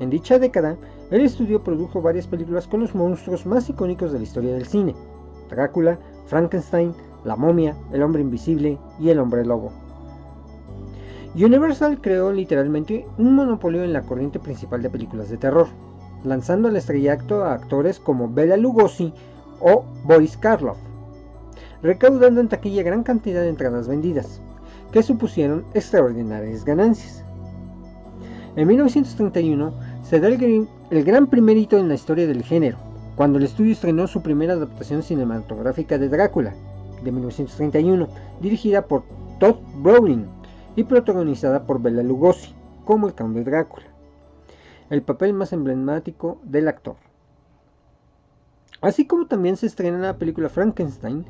En 0.00 0.10
dicha 0.10 0.40
década, 0.40 0.76
el 1.12 1.20
estudio 1.20 1.62
produjo 1.62 2.02
varias 2.02 2.26
películas 2.26 2.66
con 2.66 2.80
los 2.80 2.96
monstruos 2.96 3.46
más 3.46 3.70
icónicos 3.70 4.10
de 4.10 4.18
la 4.18 4.24
historia 4.24 4.54
del 4.54 4.66
cine: 4.66 4.96
Drácula, 5.48 6.00
Frankenstein, 6.26 6.92
la 7.28 7.36
momia, 7.36 7.76
el 7.92 8.02
hombre 8.02 8.22
invisible 8.22 8.78
y 8.98 9.10
el 9.10 9.20
hombre 9.20 9.44
lobo. 9.44 9.70
Universal 11.34 12.00
creó 12.00 12.32
literalmente 12.32 13.06
un 13.18 13.34
monopolio 13.34 13.84
en 13.84 13.92
la 13.92 14.02
corriente 14.02 14.40
principal 14.40 14.82
de 14.82 14.90
películas 14.90 15.28
de 15.28 15.36
terror, 15.36 15.68
lanzando 16.24 16.68
al 16.68 16.76
estrellato 16.76 17.44
a 17.44 17.52
actores 17.52 18.00
como 18.00 18.28
Bela 18.28 18.56
Lugosi 18.56 19.12
o 19.60 19.84
Boris 20.04 20.36
Karloff, 20.36 20.78
recaudando 21.82 22.40
en 22.40 22.48
taquilla 22.48 22.82
gran 22.82 23.04
cantidad 23.04 23.42
de 23.42 23.50
entradas 23.50 23.86
vendidas, 23.86 24.40
que 24.90 25.02
supusieron 25.02 25.64
extraordinarias 25.74 26.64
ganancias. 26.64 27.24
En 28.56 28.66
1931 28.66 29.72
se 30.02 30.18
da 30.18 30.28
el, 30.28 30.66
el 30.90 31.04
gran 31.04 31.26
primer 31.26 31.56
hito 31.56 31.78
en 31.78 31.88
la 31.88 31.94
historia 31.94 32.26
del 32.26 32.42
género, 32.42 32.78
cuando 33.14 33.38
el 33.38 33.44
estudio 33.44 33.72
estrenó 33.72 34.06
su 34.06 34.22
primera 34.22 34.54
adaptación 34.54 35.02
cinematográfica 35.02 35.98
de 35.98 36.08
Drácula, 36.08 36.54
de 37.02 37.12
1931, 37.12 38.08
dirigida 38.40 38.86
por 38.86 39.04
Todd 39.38 39.56
Browning 39.76 40.26
y 40.76 40.84
protagonizada 40.84 41.66
por 41.66 41.80
Bela 41.80 42.02
Lugosi 42.02 42.54
como 42.84 43.06
el 43.06 43.14
Conde 43.14 43.44
Drácula, 43.44 43.86
el 44.90 45.02
papel 45.02 45.34
más 45.34 45.52
emblemático 45.52 46.40
del 46.44 46.68
actor. 46.68 46.96
Así 48.80 49.06
como 49.06 49.26
también 49.26 49.56
se 49.56 49.66
estrena 49.66 49.98
la 49.98 50.18
película 50.18 50.48
Frankenstein 50.48 51.24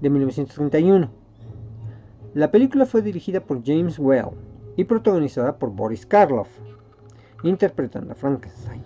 de 0.00 0.10
1931. 0.10 1.10
La 2.34 2.50
película 2.50 2.86
fue 2.86 3.02
dirigida 3.02 3.40
por 3.40 3.64
James 3.64 3.98
Well 3.98 4.28
y 4.76 4.84
protagonizada 4.84 5.58
por 5.58 5.70
Boris 5.70 6.06
Karloff, 6.06 6.48
interpretando 7.42 8.12
a 8.12 8.14
Frankenstein, 8.14 8.82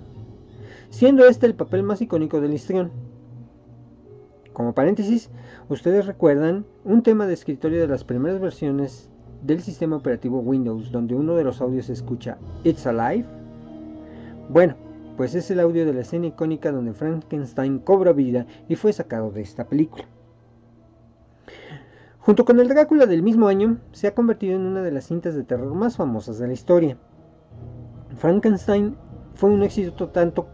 siendo 0.91 1.27
este 1.27 1.47
el 1.47 1.55
papel 1.55 1.83
más 1.83 2.01
icónico 2.01 2.41
del 2.41 2.55
histrión. 2.55 2.91
Como 4.55 4.73
paréntesis, 4.73 5.31
ustedes 5.69 6.07
recuerdan 6.07 6.65
un 6.85 7.03
tema 7.03 7.27
de 7.27 7.35
escritorio 7.35 7.81
de 7.81 7.89
las 7.89 8.05
primeras 8.05 8.41
versiones 8.41 9.11
del 9.43 9.61
sistema 9.61 9.97
operativo 9.97 10.39
Windows 10.39 10.93
donde 10.93 11.17
uno 11.17 11.35
de 11.35 11.43
los 11.43 11.61
audios 11.61 11.87
se 11.87 11.93
escucha 11.93 12.39
It's 12.63 12.87
Alive. 12.87 13.27
Bueno, 14.49 14.77
pues 15.17 15.35
es 15.35 15.51
el 15.51 15.59
audio 15.59 15.85
de 15.85 15.93
la 15.93 16.03
escena 16.03 16.29
icónica 16.29 16.71
donde 16.71 16.93
Frankenstein 16.93 17.81
cobra 17.81 18.13
vida 18.13 18.47
y 18.69 18.77
fue 18.77 18.93
sacado 18.93 19.33
de 19.33 19.41
esta 19.41 19.65
película. 19.65 20.05
Junto 22.21 22.45
con 22.45 22.61
el 22.61 22.69
Drácula 22.69 23.07
del 23.07 23.25
mismo 23.25 23.49
año, 23.49 23.79
se 23.91 24.07
ha 24.07 24.15
convertido 24.15 24.55
en 24.55 24.67
una 24.67 24.83
de 24.83 24.93
las 24.93 25.07
cintas 25.09 25.35
de 25.35 25.43
terror 25.43 25.75
más 25.75 25.97
famosas 25.97 26.39
de 26.39 26.47
la 26.47 26.53
historia. 26.53 26.97
Frankenstein 28.17 28.97
fue 29.35 29.51
un 29.51 29.65
éxito 29.65 30.11
tanto 30.11 30.47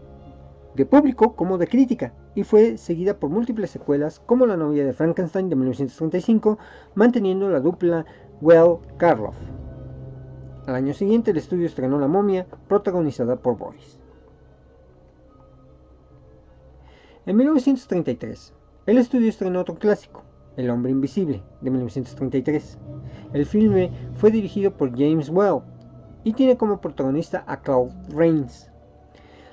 de 0.75 0.85
público 0.85 1.35
como 1.35 1.57
de 1.57 1.67
crítica, 1.67 2.13
y 2.35 2.43
fue 2.43 2.77
seguida 2.77 3.19
por 3.19 3.29
múltiples 3.29 3.71
secuelas 3.71 4.19
como 4.19 4.45
La 4.45 4.57
novia 4.57 4.85
de 4.85 4.93
Frankenstein 4.93 5.49
de 5.49 5.55
1935, 5.55 6.57
manteniendo 6.95 7.49
la 7.49 7.59
dupla 7.59 8.05
Well-Karloff. 8.41 9.35
Al 10.67 10.75
año 10.75 10.93
siguiente 10.93 11.31
el 11.31 11.37
estudio 11.37 11.65
estrenó 11.65 11.99
La 11.99 12.07
momia, 12.07 12.47
protagonizada 12.67 13.35
por 13.35 13.57
Boris. 13.57 13.99
En 17.25 17.37
1933, 17.37 18.53
el 18.87 18.97
estudio 18.97 19.29
estrenó 19.29 19.59
otro 19.61 19.75
clásico, 19.75 20.23
El 20.57 20.69
hombre 20.69 20.91
invisible, 20.91 21.43
de 21.61 21.69
1933. 21.69 22.79
El 23.33 23.45
filme 23.45 23.91
fue 24.15 24.31
dirigido 24.31 24.75
por 24.75 24.91
James 24.91 25.29
Well 25.29 25.61
y 26.23 26.33
tiene 26.33 26.57
como 26.57 26.81
protagonista 26.81 27.43
a 27.47 27.61
Claude 27.61 27.93
Rains. 28.09 28.70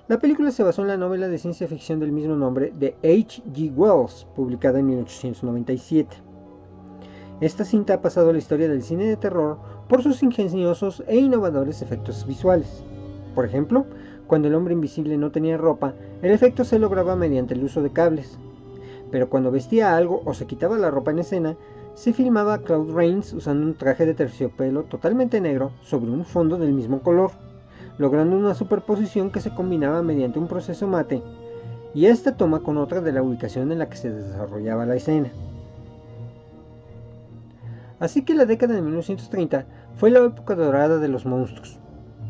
La 0.08 0.18
película 0.18 0.50
se 0.52 0.62
basó 0.62 0.80
en 0.80 0.88
la 0.88 0.96
novela 0.96 1.28
de 1.28 1.36
ciencia 1.36 1.68
ficción 1.68 2.00
del 2.00 2.12
mismo 2.12 2.34
nombre 2.34 2.72
de 2.74 2.96
H. 3.04 3.42
G. 3.52 3.70
Wells, 3.76 4.26
publicada 4.34 4.78
en 4.78 4.86
1897. 4.86 6.16
Esta 7.42 7.62
cinta 7.66 7.92
ha 7.92 8.00
pasado 8.00 8.30
a 8.30 8.32
la 8.32 8.38
historia 8.38 8.70
del 8.70 8.82
cine 8.82 9.04
de 9.04 9.18
terror 9.18 9.58
por 9.86 10.02
sus 10.02 10.22
ingeniosos 10.22 11.04
e 11.08 11.18
innovadores 11.18 11.82
efectos 11.82 12.26
visuales. 12.26 12.82
Por 13.34 13.44
ejemplo, 13.44 13.84
cuando 14.26 14.48
el 14.48 14.54
hombre 14.54 14.72
invisible 14.72 15.18
no 15.18 15.30
tenía 15.30 15.58
ropa, 15.58 15.92
el 16.22 16.32
efecto 16.32 16.64
se 16.64 16.78
lograba 16.78 17.14
mediante 17.14 17.52
el 17.52 17.64
uso 17.64 17.82
de 17.82 17.90
cables. 17.90 18.38
Pero 19.10 19.28
cuando 19.28 19.50
vestía 19.50 19.94
algo 19.94 20.22
o 20.24 20.32
se 20.32 20.46
quitaba 20.46 20.78
la 20.78 20.90
ropa 20.90 21.10
en 21.10 21.18
escena, 21.18 21.58
se 21.92 22.14
filmaba 22.14 22.54
a 22.54 22.62
Claude 22.62 22.94
Rains 22.94 23.34
usando 23.34 23.66
un 23.66 23.74
traje 23.74 24.06
de 24.06 24.14
terciopelo 24.14 24.84
totalmente 24.84 25.38
negro 25.42 25.72
sobre 25.82 26.10
un 26.10 26.24
fondo 26.24 26.56
del 26.56 26.72
mismo 26.72 27.00
color, 27.00 27.32
logrando 27.98 28.36
una 28.36 28.54
superposición 28.54 29.30
que 29.30 29.40
se 29.40 29.54
combinaba 29.54 30.02
mediante 30.02 30.38
un 30.38 30.48
proceso 30.48 30.86
mate 30.86 31.22
y 31.94 32.06
esta 32.06 32.36
toma 32.36 32.60
con 32.60 32.78
otra 32.78 33.00
de 33.00 33.12
la 33.12 33.22
ubicación 33.22 33.72
en 33.72 33.80
la 33.80 33.88
que 33.88 33.96
se 33.96 34.10
desarrollaba 34.10 34.86
la 34.86 34.96
escena. 34.96 35.30
Así 37.98 38.22
que 38.22 38.34
la 38.34 38.44
década 38.46 38.74
de 38.74 38.82
1930 38.82 39.66
fue 39.96 40.10
la 40.10 40.20
época 40.20 40.54
dorada 40.54 40.98
de 40.98 41.08
los 41.08 41.26
monstruos. 41.26 41.78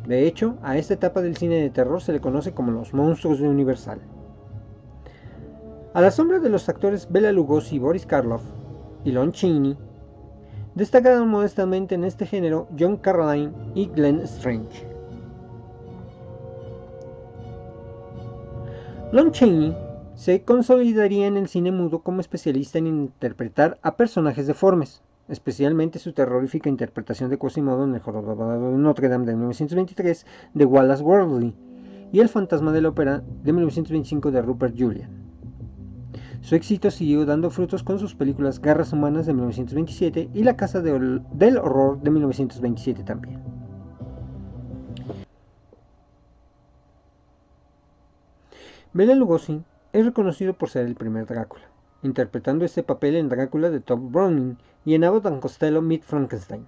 De 0.07 0.27
hecho, 0.27 0.57
a 0.63 0.79
esta 0.79 0.95
etapa 0.95 1.21
del 1.21 1.37
cine 1.37 1.57
de 1.57 1.69
terror 1.69 2.01
se 2.01 2.13
le 2.13 2.21
conoce 2.21 2.53
como 2.53 2.73
los 2.73 2.95
monstruos 2.95 3.39
de 3.39 3.49
Universal. 3.49 4.01
A 5.93 6.01
la 6.01 6.11
sombra 6.11 6.39
de 6.39 6.49
los 6.49 6.69
actores 6.69 7.11
Bela 7.11 7.33
Lugosi 7.33 7.79
Boris 7.79 8.07
Karloff, 8.07 8.43
y 9.05 9.13
Lon 9.13 9.33
Chaney, 9.33 9.77
destacaron 10.75 11.29
modestamente 11.29 11.95
en 11.95 12.05
este 12.05 12.25
género 12.25 12.69
John 12.79 12.97
Carradine 12.97 13.53
y 13.75 13.87
Glenn 13.89 14.21
Strange. 14.21 14.88
Lon 19.11 19.33
Chaney 19.33 19.75
se 20.17 20.43
consolidaría 20.43 21.27
en 21.27 21.39
el 21.39 21.49
cine 21.49 21.73
mudo 21.73 22.01
como 22.01 22.21
especialista 22.21 22.77
en 22.77 22.87
interpretar 22.87 23.79
a 23.81 23.97
personajes 23.97 24.47
deformes, 24.47 25.01
especialmente 25.29 25.99
su 25.99 26.13
terrorífica 26.13 26.69
interpretación 26.69 27.31
de 27.31 27.39
Quasimodo 27.39 27.85
en 27.85 27.95
El 27.95 28.03
Jorobado 28.03 28.71
de 28.71 28.77
Notre 28.77 29.09
Dame 29.09 29.25
de 29.25 29.33
1923 29.33 30.27
de 30.53 30.65
Wallace 30.67 31.03
Worley 31.03 31.55
y 32.13 32.21
El 32.21 32.29
fantasma 32.29 32.71
de 32.71 32.83
la 32.83 32.91
ópera 32.91 33.23
de 33.45 33.53
1925 33.55 34.31
de 34.31 34.43
Rupert 34.43 34.79
Julian. 34.79 35.11
Su 36.43 36.55
éxito 36.55 36.91
siguió 36.91 37.25
dando 37.25 37.49
frutos 37.49 37.83
con 37.83 37.99
sus 37.99 38.15
películas 38.15 38.61
Garras 38.61 38.93
Humanas 38.93 39.25
de 39.25 39.33
1927 39.33 40.29
y 40.35 40.43
La 40.43 40.55
Casa 40.55 40.83
del 40.83 41.23
Horror 41.57 42.03
de 42.03 42.11
1927 42.11 43.05
también. 43.05 43.58
Bela 48.99 49.15
Lugosi 49.15 49.63
es 49.93 50.05
reconocido 50.05 50.55
por 50.55 50.71
ser 50.71 50.85
el 50.85 50.97
primer 50.97 51.25
Drácula, 51.25 51.63
interpretando 52.03 52.65
este 52.65 52.83
papel 52.83 53.15
en 53.15 53.29
Drácula 53.29 53.71
de 53.71 53.79
Tom 53.79 54.11
Browning 54.11 54.59
y 54.85 54.97
en 54.97 55.05
Abbott 55.05 55.27
and 55.27 55.41
Costello 55.41 55.81
Meet 55.81 56.03
Frankenstein. 56.03 56.67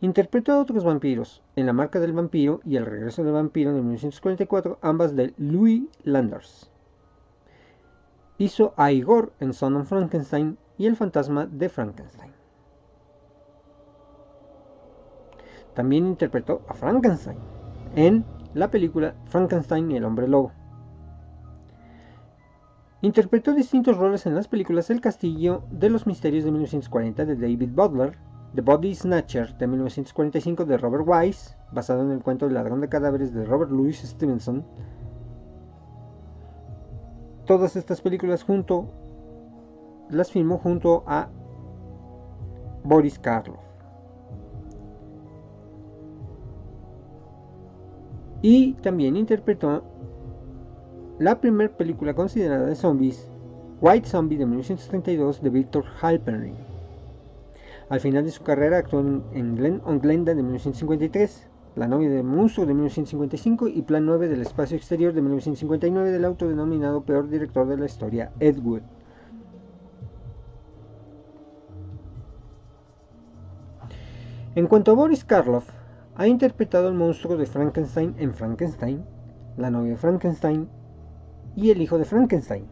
Interpretó 0.00 0.52
a 0.52 0.60
otros 0.60 0.84
vampiros, 0.84 1.42
en 1.56 1.66
La 1.66 1.74
marca 1.74 2.00
del 2.00 2.14
vampiro 2.14 2.60
y 2.64 2.76
El 2.76 2.86
regreso 2.86 3.22
del 3.22 3.34
vampiro 3.34 3.74
de 3.74 3.82
1944, 3.82 4.78
ambas 4.80 5.14
de 5.14 5.34
Louis 5.36 5.82
Landers. 6.04 6.70
Hizo 8.38 8.72
a 8.78 8.90
Igor 8.90 9.34
en 9.40 9.52
Son 9.52 9.76
of 9.76 9.90
Frankenstein 9.90 10.56
y 10.78 10.86
El 10.86 10.96
fantasma 10.96 11.44
de 11.44 11.68
Frankenstein. 11.68 12.32
También 15.74 16.06
interpretó 16.06 16.62
a 16.66 16.72
Frankenstein 16.72 17.36
en 17.94 18.24
la 18.54 18.70
película 18.70 19.14
Frankenstein 19.26 19.90
y 19.90 19.98
el 19.98 20.06
hombre 20.06 20.26
lobo. 20.26 20.50
Interpretó 23.00 23.54
distintos 23.54 23.96
roles 23.96 24.26
en 24.26 24.34
las 24.34 24.48
películas 24.48 24.90
El 24.90 25.00
Castillo 25.00 25.62
de 25.70 25.88
los 25.88 26.04
Misterios 26.04 26.44
de 26.44 26.50
1940 26.50 27.24
de 27.26 27.36
David 27.36 27.70
Butler, 27.72 28.18
The 28.56 28.60
Body 28.60 28.92
Snatcher 28.92 29.56
de 29.56 29.68
1945 29.68 30.64
de 30.64 30.78
Robert 30.78 31.04
Wise, 31.06 31.56
basado 31.70 32.02
en 32.02 32.10
el 32.10 32.24
cuento 32.24 32.46
El 32.46 32.54
ladrón 32.54 32.80
de 32.80 32.88
cadáveres 32.88 33.32
de 33.32 33.44
Robert 33.44 33.70
Louis 33.70 33.96
Stevenson. 33.96 34.64
Todas 37.46 37.76
estas 37.76 38.00
películas 38.00 38.42
junto 38.42 38.90
las 40.10 40.32
filmó 40.32 40.58
junto 40.58 41.04
a 41.06 41.28
Boris 42.82 43.16
Karloff. 43.20 43.62
Y 48.42 48.74
también 48.74 49.16
interpretó 49.16 49.84
la 51.18 51.40
primera 51.40 51.76
película 51.76 52.14
considerada 52.14 52.66
de 52.66 52.76
zombies, 52.76 53.28
White 53.80 54.08
Zombie 54.08 54.38
de 54.38 54.46
1932 54.46 55.42
de 55.42 55.50
Victor 55.50 55.84
Halperin. 56.00 56.54
Al 57.88 58.00
final 58.00 58.24
de 58.24 58.30
su 58.30 58.44
carrera 58.44 58.78
actuó 58.78 59.00
en 59.00 59.56
Glen 59.56 59.80
on 59.84 60.00
Glenda 60.00 60.34
de 60.34 60.42
1953, 60.42 61.48
La 61.74 61.88
novia 61.88 62.10
de 62.10 62.22
monstruo 62.22 62.66
de 62.66 62.74
1955 62.74 63.68
y 63.68 63.82
Plan 63.82 64.06
9 64.06 64.28
del 64.28 64.42
espacio 64.42 64.76
exterior 64.76 65.12
de 65.12 65.22
1959 65.22 66.12
del 66.12 66.24
autodenominado 66.24 67.02
peor 67.02 67.28
director 67.28 67.66
de 67.66 67.78
la 67.78 67.86
historia, 67.86 68.30
Ed 68.38 68.58
Wood. 68.58 68.82
En 74.54 74.66
cuanto 74.66 74.92
a 74.92 74.94
Boris 74.94 75.24
Karloff, 75.24 75.68
ha 76.16 76.26
interpretado 76.26 76.88
el 76.88 76.94
monstruo 76.94 77.36
de 77.36 77.46
Frankenstein 77.46 78.14
en 78.18 78.34
Frankenstein, 78.34 79.04
La 79.56 79.70
novia 79.70 79.92
de 79.92 79.96
Frankenstein 79.96 80.68
y 81.60 81.72
El 81.72 81.82
hijo 81.82 81.98
de 81.98 82.04
Frankenstein, 82.04 82.66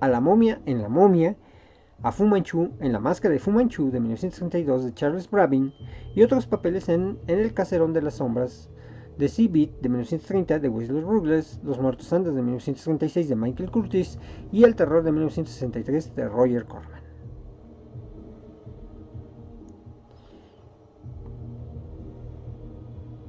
a 0.00 0.08
la 0.08 0.18
momia 0.18 0.58
en 0.64 0.80
La 0.80 0.88
momia, 0.88 1.36
a 2.02 2.12
Fu 2.12 2.24
Manchu 2.24 2.70
en 2.80 2.94
La 2.94 2.98
máscara 2.98 3.34
de 3.34 3.38
Fu 3.38 3.50
Manchu 3.50 3.90
de 3.90 4.00
1932 4.00 4.86
de 4.86 4.94
Charles 4.94 5.30
Brabin 5.30 5.70
y 6.14 6.22
otros 6.22 6.46
papeles 6.46 6.88
en, 6.88 7.18
El 7.26 7.52
caserón 7.52 7.92
de 7.92 8.00
las 8.00 8.14
sombras 8.14 8.70
de 9.18 9.28
Sea 9.28 9.48
Beat 9.50 9.72
de 9.82 9.88
1930 9.90 10.60
de 10.60 10.68
Wesley 10.70 11.02
Ruggles, 11.02 11.60
Los 11.62 11.78
muertos 11.78 12.10
andes 12.10 12.34
de 12.34 12.40
1936 12.40 13.28
de 13.28 13.36
Michael 13.36 13.70
Curtis 13.70 14.18
y 14.50 14.64
El 14.64 14.76
terror 14.76 15.02
de 15.02 15.12
1963 15.12 16.16
de 16.16 16.26
Roger 16.26 16.64
Corman. 16.64 17.01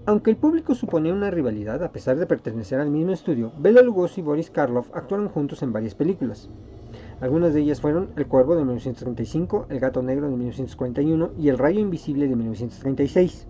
Aunque 0.05 0.31
el 0.31 0.35
público 0.35 0.75
suponía 0.75 1.13
una 1.13 1.31
rivalidad 1.31 1.81
a 1.81 1.93
pesar 1.93 2.17
de 2.17 2.25
pertenecer 2.25 2.77
al 2.81 2.89
mismo 2.89 3.13
estudio, 3.13 3.53
Bela 3.57 3.81
Lugosi 3.81 4.19
y 4.19 4.23
Boris 4.23 4.51
Karloff 4.51 4.93
actuaron 4.93 5.29
juntos 5.29 5.63
en 5.63 5.71
varias 5.71 5.95
películas. 5.95 6.49
Algunas 7.21 7.53
de 7.53 7.61
ellas 7.61 7.79
fueron 7.79 8.09
El 8.17 8.27
Cuervo 8.27 8.55
de 8.55 8.65
1935, 8.65 9.67
El 9.69 9.79
Gato 9.79 10.03
Negro 10.03 10.25
de 10.29 10.35
1941 10.35 11.31
y 11.39 11.47
El 11.47 11.57
Rayo 11.57 11.79
Invisible 11.79 12.27
de 12.27 12.35
1936. 12.35 13.47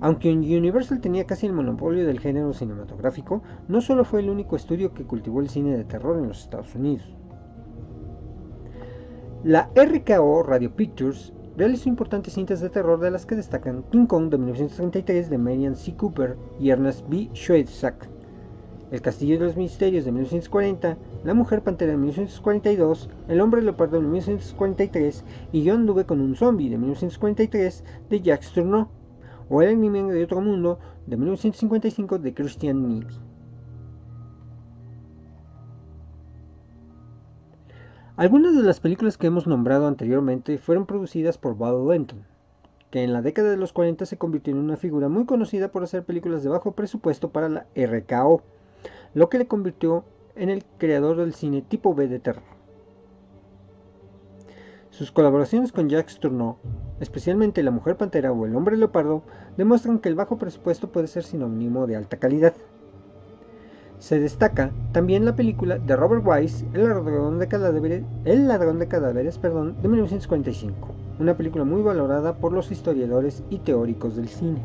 Aunque 0.00 0.32
Universal 0.32 1.00
tenía 1.00 1.26
casi 1.26 1.46
el 1.46 1.52
monopolio 1.52 2.04
del 2.04 2.18
género 2.18 2.52
cinematográfico, 2.52 3.40
no 3.68 3.80
solo 3.80 4.04
fue 4.04 4.20
el 4.20 4.30
único 4.30 4.56
estudio 4.56 4.92
que 4.94 5.04
cultivó 5.04 5.40
el 5.40 5.48
cine 5.48 5.76
de 5.76 5.84
terror 5.84 6.18
en 6.18 6.26
los 6.26 6.40
Estados 6.40 6.74
Unidos. 6.74 7.06
La 9.44 9.70
RKO 9.76 10.42
Radio 10.42 10.74
Pictures 10.74 11.32
realizó 11.56 11.88
importantes 11.88 12.34
cintas 12.34 12.60
de 12.60 12.70
terror 12.70 13.00
de 13.00 13.10
las 13.10 13.26
que 13.26 13.34
destacan 13.34 13.82
King 13.90 14.06
Kong 14.06 14.30
de 14.30 14.38
1933 14.38 15.30
de 15.30 15.38
Marian 15.38 15.76
C. 15.76 15.94
Cooper 15.94 16.36
y 16.58 16.70
Ernest 16.70 17.08
B. 17.08 17.28
Schoedsack, 17.34 18.08
El 18.90 19.02
Castillo 19.02 19.38
de 19.38 19.46
los 19.46 19.56
Misterios 19.56 20.04
de 20.04 20.12
1940, 20.12 20.96
La 21.24 21.34
Mujer 21.34 21.62
Pantera 21.62 21.92
de 21.92 21.98
1942, 21.98 23.08
El 23.28 23.40
Hombre 23.40 23.62
Leopardo 23.62 23.96
de 23.96 24.02
1943 24.02 25.24
y 25.52 25.62
Yo 25.62 25.74
anduve 25.74 26.04
con 26.04 26.20
un 26.20 26.36
zombie 26.36 26.70
de 26.70 26.78
1943 26.78 27.84
de 28.08 28.20
Jacques 28.20 28.52
Tourneau, 28.52 28.88
o 29.48 29.62
El 29.62 29.70
enemigo 29.70 30.08
de 30.08 30.24
otro 30.24 30.40
mundo 30.40 30.78
de 31.06 31.16
1955 31.16 32.18
de 32.18 32.34
Christian 32.34 32.86
Neely. 32.86 33.29
Algunas 38.20 38.54
de 38.54 38.62
las 38.62 38.80
películas 38.80 39.16
que 39.16 39.28
hemos 39.28 39.46
nombrado 39.46 39.86
anteriormente 39.86 40.58
fueron 40.58 40.84
producidas 40.84 41.38
por 41.38 41.56
Val 41.56 41.88
Lenton, 41.88 42.26
que 42.90 43.02
en 43.02 43.14
la 43.14 43.22
década 43.22 43.48
de 43.48 43.56
los 43.56 43.72
40 43.72 44.04
se 44.04 44.18
convirtió 44.18 44.52
en 44.52 44.58
una 44.58 44.76
figura 44.76 45.08
muy 45.08 45.24
conocida 45.24 45.72
por 45.72 45.84
hacer 45.84 46.04
películas 46.04 46.42
de 46.42 46.50
bajo 46.50 46.72
presupuesto 46.72 47.30
para 47.30 47.48
la 47.48 47.66
RKO, 47.74 48.42
lo 49.14 49.30
que 49.30 49.38
le 49.38 49.46
convirtió 49.46 50.04
en 50.36 50.50
el 50.50 50.66
creador 50.76 51.16
del 51.16 51.32
cine 51.32 51.62
tipo 51.62 51.94
B 51.94 52.08
de 52.08 52.18
terror. 52.18 52.44
Sus 54.90 55.10
colaboraciones 55.10 55.72
con 55.72 55.88
Jacques 55.88 56.20
Tourneau, 56.20 56.58
especialmente 57.00 57.62
La 57.62 57.70
Mujer 57.70 57.96
Pantera 57.96 58.32
o 58.32 58.44
El 58.44 58.54
Hombre 58.54 58.76
Leopardo, 58.76 59.22
demuestran 59.56 59.98
que 59.98 60.10
el 60.10 60.14
bajo 60.14 60.36
presupuesto 60.36 60.92
puede 60.92 61.06
ser 61.06 61.22
sinónimo 61.22 61.86
de 61.86 61.96
alta 61.96 62.18
calidad. 62.18 62.52
Se 64.00 64.18
destaca 64.18 64.72
también 64.92 65.26
la 65.26 65.36
película 65.36 65.78
de 65.78 65.94
Robert 65.94 66.22
Wise, 66.26 66.64
El 66.72 66.88
ladrón 66.88 67.38
de 67.38 67.48
cadáveres, 67.48 68.02
El 68.24 68.48
ladrón 68.48 68.78
de, 68.78 68.88
cadáveres 68.88 69.36
perdón, 69.36 69.76
de 69.82 69.88
1945, 69.88 70.88
una 71.18 71.36
película 71.36 71.64
muy 71.64 71.82
valorada 71.82 72.38
por 72.38 72.54
los 72.54 72.72
historiadores 72.72 73.44
y 73.50 73.58
teóricos 73.58 74.16
del 74.16 74.28
cine. 74.28 74.62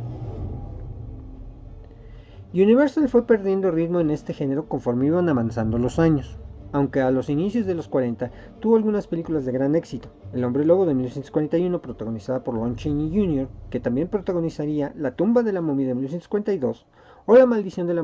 Universal 2.54 3.10
fue 3.10 3.28
perdiendo 3.28 3.71
ritmo 3.71 4.00
en 4.00 4.10
este 4.10 4.34
género 4.34 4.69
conforme 4.69 5.08
iban 5.08 5.28
avanzando 5.28 5.78
los 5.78 6.00
años. 6.00 6.39
aunque 6.71 7.00
a 7.00 7.12
los 7.12 7.30
inicios 7.30 7.65
de 7.65 7.76
los 7.76 7.88
40 7.88 8.32
tuvo 8.60 8.76
algunas 8.76 9.08
películas 9.08 9.45
de 9.45 9.52
gran 9.54 9.76
éxito. 9.76 10.10
El 10.34 10.43
hombre 10.43 10.65
lobo 10.65 10.86
de 10.86 10.93
1941, 10.93 11.82
protagonizada 11.82 12.43
por 12.43 12.56
Lon 12.56 12.76
Chaney 12.76 13.12
Jr., 13.13 13.48
que 13.69 13.80
también 13.80 14.10
protagonizaría 14.10 14.91
La 14.98 15.15
tumba 15.15 15.41
de 15.43 15.54
la 15.54 15.62
momia 15.62 15.88
de 15.88 15.95
1942, 15.95 16.86
o 17.26 17.36
La 17.36 17.46
maldición 17.46 17.88
de 17.88 17.94
la, 17.94 18.04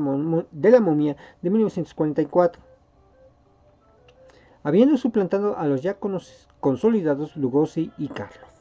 de 0.50 0.80
momia 0.80 1.16
de 1.40 1.50
1944. 1.50 2.62
Habiendo 4.64 4.96
suplantado 4.96 5.56
a 5.58 5.66
los 5.66 5.82
ya 5.82 5.96
consolidados 6.60 7.36
Lugosi 7.36 7.90
y 7.98 8.08
Karloff. 8.08 8.52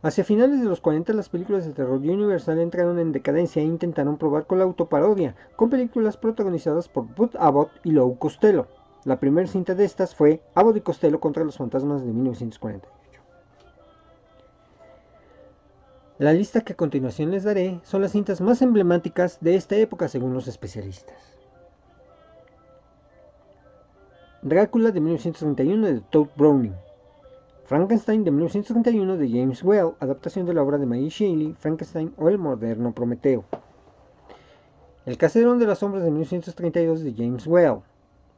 Hacia 0.00 0.22
finales 0.22 0.60
de 0.60 0.66
los 0.66 0.80
40 0.80 1.12
las 1.12 1.28
películas 1.28 1.66
de 1.66 1.72
terror 1.72 1.98
Universal 1.98 2.60
entraron 2.60 3.00
en 3.00 3.10
decadencia 3.10 3.60
e 3.60 3.64
intentaron 3.64 4.16
probar 4.16 4.46
con 4.46 4.58
la 4.58 4.64
autoparodia, 4.64 5.34
con 5.56 5.70
películas 5.70 6.16
protagonizadas 6.16 6.88
por 6.88 7.12
Bud 7.16 7.30
Abbott 7.38 7.70
y 7.82 7.90
Lou 7.90 8.16
Costello. 8.16 8.68
La 9.04 9.18
primera 9.18 9.48
cinta 9.48 9.74
de 9.74 9.84
estas 9.84 10.14
fue 10.14 10.40
Abbott 10.54 10.76
y 10.76 10.80
Costello 10.82 11.18
contra 11.18 11.44
los 11.44 11.56
fantasmas 11.56 12.04
de 12.04 12.12
1948. 12.12 12.97
La 16.18 16.32
lista 16.32 16.62
que 16.62 16.72
a 16.72 16.76
continuación 16.76 17.30
les 17.30 17.44
daré 17.44 17.80
son 17.84 18.02
las 18.02 18.10
cintas 18.10 18.40
más 18.40 18.60
emblemáticas 18.60 19.38
de 19.40 19.54
esta 19.54 19.76
época 19.76 20.08
según 20.08 20.34
los 20.34 20.48
especialistas. 20.48 21.16
Drácula 24.42 24.90
de 24.90 25.00
1931 25.00 25.86
de 25.86 26.00
Todd 26.00 26.26
Browning. 26.36 26.74
Frankenstein 27.66 28.24
de 28.24 28.32
1931 28.32 29.16
de 29.16 29.28
James 29.28 29.62
Well, 29.62 29.92
adaptación 30.00 30.44
de 30.44 30.54
la 30.54 30.62
obra 30.64 30.78
de 30.78 30.86
Mary 30.86 31.08
Shelley, 31.08 31.54
Frankenstein 31.56 32.12
o 32.16 32.28
el 32.28 32.38
moderno 32.38 32.92
Prometeo. 32.92 33.44
El 35.06 35.18
Caserón 35.18 35.60
de 35.60 35.68
las 35.68 35.78
Sombras 35.78 36.02
de 36.02 36.10
1932 36.10 37.04
de 37.04 37.14
James 37.14 37.46
Well. 37.46 37.82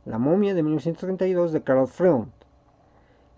La 0.04 0.18
momia 0.18 0.52
de 0.52 0.62
1932 0.62 1.52
de 1.52 1.62
Carl 1.62 1.86
Freund. 1.86 2.28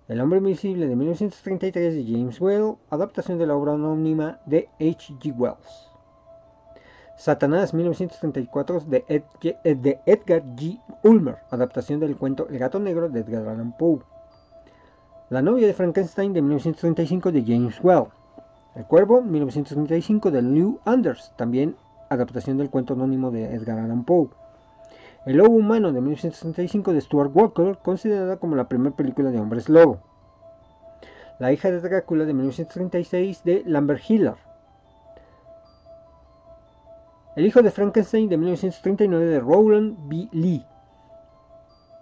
El 0.09 0.21
hombre 0.21 0.39
invisible 0.39 0.89
de 0.89 0.97
1933 0.97 1.95
de 1.95 2.05
James 2.05 2.41
Well, 2.41 2.75
adaptación 2.91 3.39
de 3.39 3.47
la 3.47 3.55
obra 3.55 3.75
anónima 3.75 4.41
de 4.47 4.69
H. 4.81 5.15
G. 5.21 5.33
Wells. 5.37 5.89
Satanás 7.17 7.73
1934 7.73 8.81
de, 8.81 9.25
de 9.63 10.01
Edgar 10.05 10.43
G. 10.57 10.81
Ulmer, 11.05 11.37
adaptación 11.51 12.01
del 12.01 12.17
cuento 12.17 12.49
El 12.49 12.59
gato 12.59 12.81
negro 12.81 13.09
de 13.09 13.21
Edgar 13.21 13.47
Allan 13.47 13.77
Poe. 13.77 14.01
La 15.31 15.41
novia 15.41 15.69
de 15.69 15.73
Frankenstein 15.73 16.33
de 16.33 16.43
1935 16.43 17.31
de 17.31 17.45
James 17.47 17.79
Well. 17.81 18.07
El 18.75 18.85
Cuervo 18.87 19.23
1935 19.23 20.33
de 20.33 20.43
Lew 20.43 20.81
Anders, 20.85 21.33
también 21.37 21.77
adaptación 22.11 22.59
del 22.59 22.71
cuento 22.71 22.95
anónimo 22.95 23.31
de 23.31 23.55
Edgar 23.55 23.79
Allan 23.79 24.03
Poe. 24.03 24.31
El 25.25 25.37
Lobo 25.37 25.55
Humano 25.55 25.93
de 25.93 26.01
1965 26.01 26.93
de 26.93 27.01
Stuart 27.01 27.31
Walker, 27.33 27.79
considerada 27.81 28.39
como 28.39 28.57
la 28.57 28.69
primera 28.69 28.97
película 28.97 29.31
de 29.31 29.39
hombres 29.39 29.69
lobo. 29.69 30.01
La 31.39 31.53
hija 31.53 31.71
de 31.71 31.81
Drácula 31.81 32.25
de 32.25 32.35
1936 32.35 33.45
de 33.45 33.63
Lambert 33.65 34.03
Hiller. 34.09 34.35
El 37.37 37.47
hijo 37.47 37.63
de 37.63 37.71
Frankenstein 37.71 38.29
de 38.29 38.37
1939 38.37 39.27
de 39.27 39.39
Roland 39.39 39.97
B. 40.09 40.29
Lee. 40.33 40.67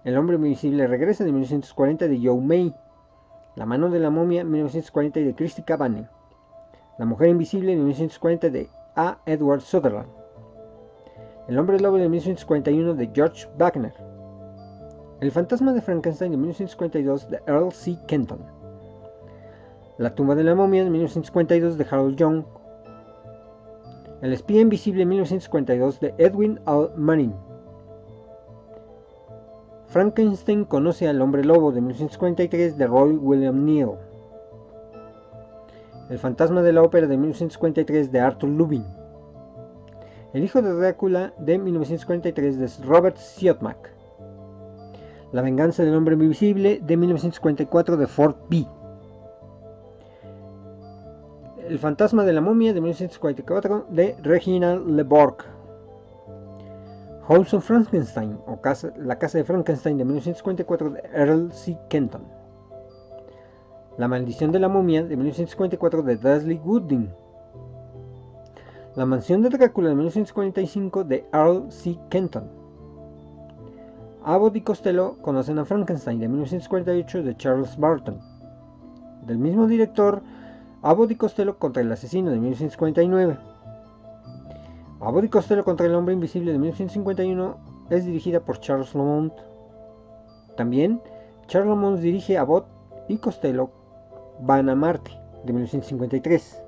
El 0.04 0.16
hombre 0.16 0.36
invisible 0.36 0.86
regresa 0.86 1.22
de 1.22 1.32
1940 1.32 2.08
de 2.08 2.20
Joe 2.24 2.40
May. 2.40 2.74
La 3.54 3.66
mano 3.66 3.90
de 3.90 4.00
la 4.00 4.08
momia, 4.08 4.44
1940 4.44 5.20
de 5.20 5.34
Christy 5.34 5.62
Cavani. 5.62 6.06
La 6.96 7.04
mujer 7.04 7.28
invisible, 7.28 7.74
1940 7.74 8.48
de 8.48 8.70
A. 8.96 9.18
Edward 9.26 9.60
Sutherland. 9.60 10.19
El 11.50 11.58
hombre 11.58 11.80
lobo 11.80 11.96
de 11.96 12.08
1941 12.08 12.94
de 12.94 13.10
George 13.12 13.48
Wagner. 13.58 13.92
El 15.20 15.32
fantasma 15.32 15.72
de 15.72 15.80
Frankenstein 15.80 16.30
de 16.30 16.36
1942 16.36 17.28
de 17.28 17.40
Earl 17.44 17.72
C. 17.72 17.98
Kenton. 18.06 18.38
La 19.98 20.14
tumba 20.14 20.36
de 20.36 20.44
la 20.44 20.54
momia 20.54 20.84
de 20.84 20.90
1952 20.90 21.76
de 21.76 21.86
Harold 21.90 22.16
Young. 22.16 22.44
El 24.22 24.32
espía 24.32 24.60
invisible 24.60 25.00
de 25.00 25.06
1942 25.06 25.98
de 25.98 26.14
Edwin 26.18 26.60
L. 26.68 26.90
Manning. 26.94 27.34
Frankenstein 29.88 30.64
conoce 30.64 31.08
al 31.08 31.20
hombre 31.20 31.42
lobo 31.42 31.72
de 31.72 31.80
1943 31.80 32.78
de 32.78 32.86
Roy 32.86 33.16
William 33.16 33.64
Neal. 33.64 33.98
El 36.10 36.18
fantasma 36.20 36.62
de 36.62 36.72
la 36.72 36.82
ópera 36.82 37.08
de 37.08 37.16
1953 37.16 38.12
de 38.12 38.20
Arthur 38.20 38.50
Lubin. 38.50 38.99
El 40.32 40.44
hijo 40.44 40.62
de 40.62 40.72
Drácula 40.72 41.32
de 41.38 41.58
1943 41.58 42.56
de 42.56 42.86
Robert 42.86 43.16
Siodmak. 43.16 43.90
La 45.32 45.42
venganza 45.42 45.82
del 45.82 45.96
hombre 45.96 46.14
invisible 46.14 46.80
de 46.80 46.96
1944 46.96 47.96
de 47.96 48.06
Ford 48.06 48.36
B. 48.48 48.64
El 51.68 51.80
fantasma 51.80 52.24
de 52.24 52.32
la 52.32 52.40
momia 52.40 52.72
de 52.72 52.80
1944 52.80 53.86
de 53.90 54.16
Reginald 54.22 54.88
LeBorg. 54.88 55.38
House 57.26 57.52
of 57.52 57.64
Frankenstein 57.64 58.38
o 58.46 58.60
La 58.98 59.18
Casa 59.18 59.38
de 59.38 59.44
Frankenstein 59.44 59.98
de 59.98 60.04
1954 60.04 60.90
de 60.90 61.02
Earl 61.12 61.52
C. 61.52 61.76
Kenton. 61.88 62.22
La 63.98 64.06
Maldición 64.06 64.52
de 64.52 64.60
la 64.60 64.68
Momia 64.68 65.02
de 65.02 65.16
1954 65.16 66.04
de 66.04 66.16
Dudley 66.16 66.58
Gooding. 66.58 67.10
La 69.00 69.06
Mansión 69.06 69.40
de 69.40 69.48
Drácula 69.48 69.88
de 69.88 69.94
1945 69.94 71.04
de 71.04 71.26
Earl 71.32 71.72
C. 71.72 71.98
Kenton. 72.10 72.50
Abbott 74.22 74.56
y 74.56 74.60
Costello 74.60 75.16
conocen 75.22 75.58
a 75.58 75.64
Frankenstein 75.64 76.20
de 76.20 76.28
1948 76.28 77.22
de 77.22 77.34
Charles 77.38 77.78
Barton. 77.78 78.20
Del 79.26 79.38
mismo 79.38 79.66
director, 79.66 80.20
Abbott 80.82 81.12
y 81.12 81.16
Costello 81.16 81.58
contra 81.58 81.80
el 81.80 81.90
asesino 81.90 82.30
de 82.30 82.40
1949. 82.40 83.38
Abbott 85.00 85.24
y 85.24 85.28
Costello 85.30 85.64
contra 85.64 85.86
el 85.86 85.94
hombre 85.94 86.12
invisible 86.12 86.52
de 86.52 86.58
1951 86.58 87.56
es 87.88 88.04
dirigida 88.04 88.40
por 88.40 88.60
Charles 88.60 88.94
Lamont. 88.94 89.32
También 90.58 91.00
Charles 91.46 91.70
Lamont 91.70 92.00
dirige 92.00 92.36
Abbott 92.36 92.66
y 93.08 93.16
Costello 93.16 93.70
van 94.42 94.68
a 94.68 94.74
Marte 94.74 95.12
de 95.46 95.54
1953. 95.54 96.64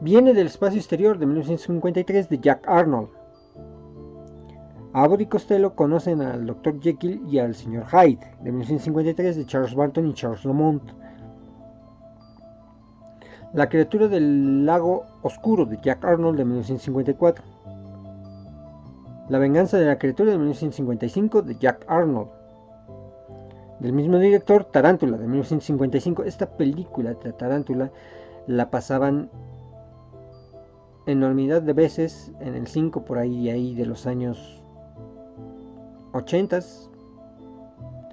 Viene 0.00 0.32
del 0.32 0.46
espacio 0.46 0.78
exterior 0.78 1.18
de 1.18 1.26
1953 1.26 2.28
de 2.28 2.38
Jack 2.38 2.68
Arnold. 2.68 3.08
Abbott 4.92 5.20
y 5.20 5.26
Costello 5.26 5.74
conocen 5.74 6.22
al 6.22 6.46
Dr. 6.46 6.80
Jekyll 6.80 7.20
y 7.28 7.40
al 7.40 7.54
Sr. 7.54 7.84
Hyde 7.84 8.20
de 8.42 8.52
1953 8.52 9.36
de 9.36 9.46
Charles 9.46 9.74
Barton 9.74 10.06
y 10.06 10.14
Charles 10.14 10.44
Lamont. 10.44 10.82
La 13.54 13.68
criatura 13.68 14.06
del 14.06 14.64
lago 14.64 15.04
oscuro 15.22 15.66
de 15.66 15.78
Jack 15.82 16.04
Arnold 16.04 16.38
de 16.38 16.44
1954. 16.44 17.44
La 19.28 19.38
venganza 19.38 19.78
de 19.78 19.86
la 19.86 19.98
criatura 19.98 20.30
de 20.30 20.38
1955 20.38 21.42
de 21.42 21.56
Jack 21.58 21.84
Arnold. 21.88 22.28
Del 23.80 23.92
mismo 23.92 24.18
director, 24.18 24.64
Tarántula 24.64 25.16
de 25.16 25.26
1955. 25.26 26.22
Esta 26.22 26.46
película 26.46 27.14
de 27.14 27.32
Tarántula 27.32 27.90
la 28.46 28.70
pasaban 28.70 29.30
enormidad 31.10 31.62
de 31.62 31.72
veces 31.72 32.32
en 32.40 32.54
el 32.54 32.66
5 32.66 33.04
por 33.04 33.18
ahí 33.18 33.48
ahí 33.48 33.74
de 33.74 33.86
los 33.86 34.06
años 34.06 34.62
80 36.12 36.60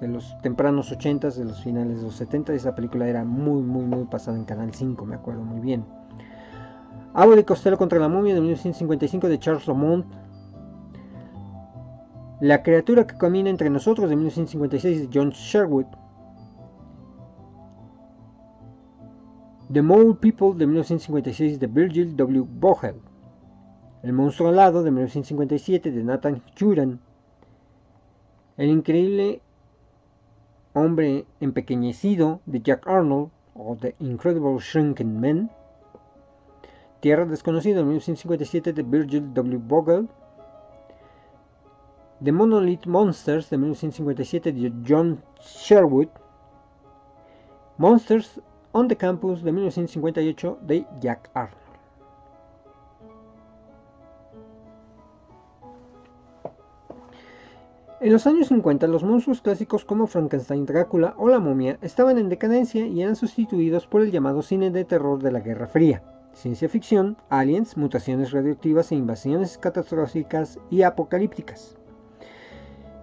de 0.00 0.08
los 0.08 0.36
tempranos 0.42 0.90
80 0.90 1.30
de 1.30 1.44
los 1.44 1.62
finales 1.62 1.98
de 1.98 2.04
los 2.04 2.16
70 2.16 2.54
esa 2.54 2.74
película 2.74 3.06
era 3.06 3.24
muy 3.24 3.62
muy 3.62 3.84
muy 3.84 4.04
pasada 4.04 4.38
en 4.38 4.44
Canal 4.44 4.72
5 4.72 5.04
me 5.04 5.14
acuerdo 5.14 5.42
muy 5.42 5.60
bien. 5.60 5.84
Agua 7.12 7.36
de 7.36 7.44
Costello 7.44 7.78
contra 7.78 7.98
la 7.98 8.08
momia 8.08 8.34
de 8.34 8.40
1955 8.40 9.28
de 9.28 9.38
Charles 9.38 9.66
Lamont 9.66 10.06
La 12.40 12.62
criatura 12.62 13.06
que 13.06 13.16
camina 13.16 13.48
entre 13.48 13.70
nosotros 13.70 14.08
de 14.10 14.16
1956 14.16 15.00
de 15.00 15.18
John 15.18 15.30
Sherwood 15.30 15.86
The 19.72 19.82
Mole 19.82 20.14
People 20.14 20.56
de 20.56 20.64
1956 20.64 21.58
de 21.58 21.66
Virgil 21.66 22.16
W. 22.16 22.46
Vogel. 22.60 22.94
El 24.04 24.12
monstruo 24.12 24.50
alado 24.50 24.84
de 24.84 24.92
1957 24.92 25.90
de 25.90 26.04
Nathan 26.04 26.40
Juran 26.56 27.00
El 28.56 28.68
increíble 28.68 29.40
Hombre 30.72 31.26
empequeñecido 31.40 32.42
de 32.46 32.60
Jack 32.60 32.86
Arnold 32.86 33.30
o 33.54 33.76
The 33.80 33.96
Incredible 33.98 34.58
Shrinking 34.60 35.20
Man, 35.20 35.50
Tierra 37.00 37.24
desconocida 37.24 37.78
de 37.78 37.84
1957 37.84 38.72
de 38.72 38.82
Virgil 38.84 39.34
W. 39.34 39.60
Vogel, 39.66 40.08
The 42.22 42.30
Monolith 42.30 42.86
Monsters 42.86 43.50
de 43.50 43.58
1957 43.58 44.52
de 44.52 44.72
John 44.86 45.22
Sherwood, 45.40 46.08
Monsters 47.78 48.40
on 48.76 48.88
the 48.88 48.96
Campus 48.96 49.42
de 49.42 49.52
1958 49.52 50.58
de 50.60 50.86
Jack 51.00 51.30
Arnold. 51.32 51.56
En 58.02 58.12
los 58.12 58.26
años 58.26 58.48
50 58.48 58.86
los 58.88 59.02
monstruos 59.02 59.40
clásicos 59.40 59.86
como 59.86 60.06
Frankenstein, 60.06 60.66
Drácula 60.66 61.14
o 61.16 61.30
la 61.30 61.40
momia 61.40 61.78
estaban 61.80 62.18
en 62.18 62.28
decadencia 62.28 62.86
y 62.86 63.00
eran 63.00 63.16
sustituidos 63.16 63.86
por 63.86 64.02
el 64.02 64.10
llamado 64.10 64.42
cine 64.42 64.70
de 64.70 64.84
terror 64.84 65.22
de 65.22 65.32
la 65.32 65.40
Guerra 65.40 65.68
Fría. 65.68 66.02
Ciencia 66.34 66.68
ficción, 66.68 67.16
aliens, 67.30 67.78
mutaciones 67.78 68.30
radioactivas 68.30 68.92
e 68.92 68.96
invasiones 68.96 69.56
catastróficas 69.56 70.58
y 70.68 70.82
apocalípticas. 70.82 71.78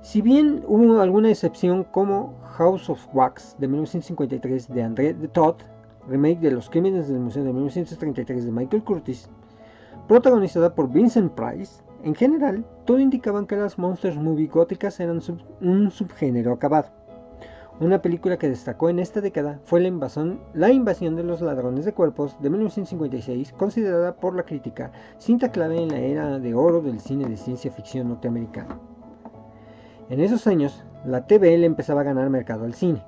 Si 0.03 0.21
bien 0.21 0.65
hubo 0.67 0.99
alguna 0.99 1.29
excepción 1.29 1.85
como 1.85 2.33
House 2.57 2.89
of 2.89 3.07
Wax 3.13 3.55
de 3.57 3.69
1953 3.69 4.67
de 4.67 4.83
André 4.83 5.13
de 5.13 5.29
Todd, 5.29 5.55
remake 6.09 6.41
de 6.41 6.51
Los 6.51 6.69
Crímenes 6.69 7.07
del 7.07 7.21
Museo 7.21 7.45
de 7.45 7.53
1933 7.53 8.43
de 8.43 8.51
Michael 8.51 8.83
Curtis, 8.83 9.29
protagonizada 10.09 10.75
por 10.75 10.91
Vincent 10.91 11.31
Price, 11.31 11.81
en 12.03 12.13
general, 12.15 12.65
todo 12.83 12.99
indicaba 12.99 13.47
que 13.47 13.55
las 13.55 13.79
Monsters 13.79 14.17
Movie 14.17 14.47
góticas 14.47 14.99
eran 14.99 15.21
un 15.61 15.89
subgénero 15.89 16.51
acabado. 16.51 16.89
Una 17.79 18.01
película 18.01 18.37
que 18.37 18.49
destacó 18.49 18.89
en 18.89 18.99
esta 18.99 19.21
década 19.21 19.61
fue 19.63 19.79
la 19.79 19.87
invasión, 19.87 20.41
la 20.53 20.69
invasión 20.69 21.15
de 21.15 21.23
los 21.23 21.39
ladrones 21.39 21.85
de 21.85 21.93
cuerpos 21.93 22.35
de 22.41 22.49
1956, 22.49 23.53
considerada 23.53 24.17
por 24.17 24.35
la 24.35 24.43
crítica 24.43 24.91
cinta 25.17 25.49
clave 25.49 25.81
en 25.81 25.87
la 25.87 25.99
era 25.99 26.39
de 26.39 26.53
oro 26.53 26.81
del 26.81 26.99
cine 26.99 27.29
de 27.29 27.37
ciencia 27.37 27.71
ficción 27.71 28.09
norteamericano. 28.09 28.92
En 30.09 30.19
esos 30.19 30.47
años, 30.47 30.83
la 31.05 31.25
TVL 31.27 31.63
empezaba 31.63 32.01
a 32.01 32.05
ganar 32.05 32.29
mercado 32.29 32.65
al 32.65 32.73
cine. 32.73 33.03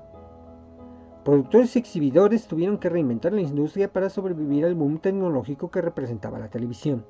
Productores 1.24 1.76
y 1.76 1.78
exhibidores 1.78 2.46
tuvieron 2.46 2.78
que 2.78 2.88
reinventar 2.88 3.32
la 3.32 3.42
industria 3.42 3.92
para 3.92 4.08
sobrevivir 4.08 4.64
al 4.64 4.74
boom 4.74 4.98
tecnológico 4.98 5.70
que 5.70 5.82
representaba 5.82 6.38
la 6.38 6.48
televisión. 6.48 7.04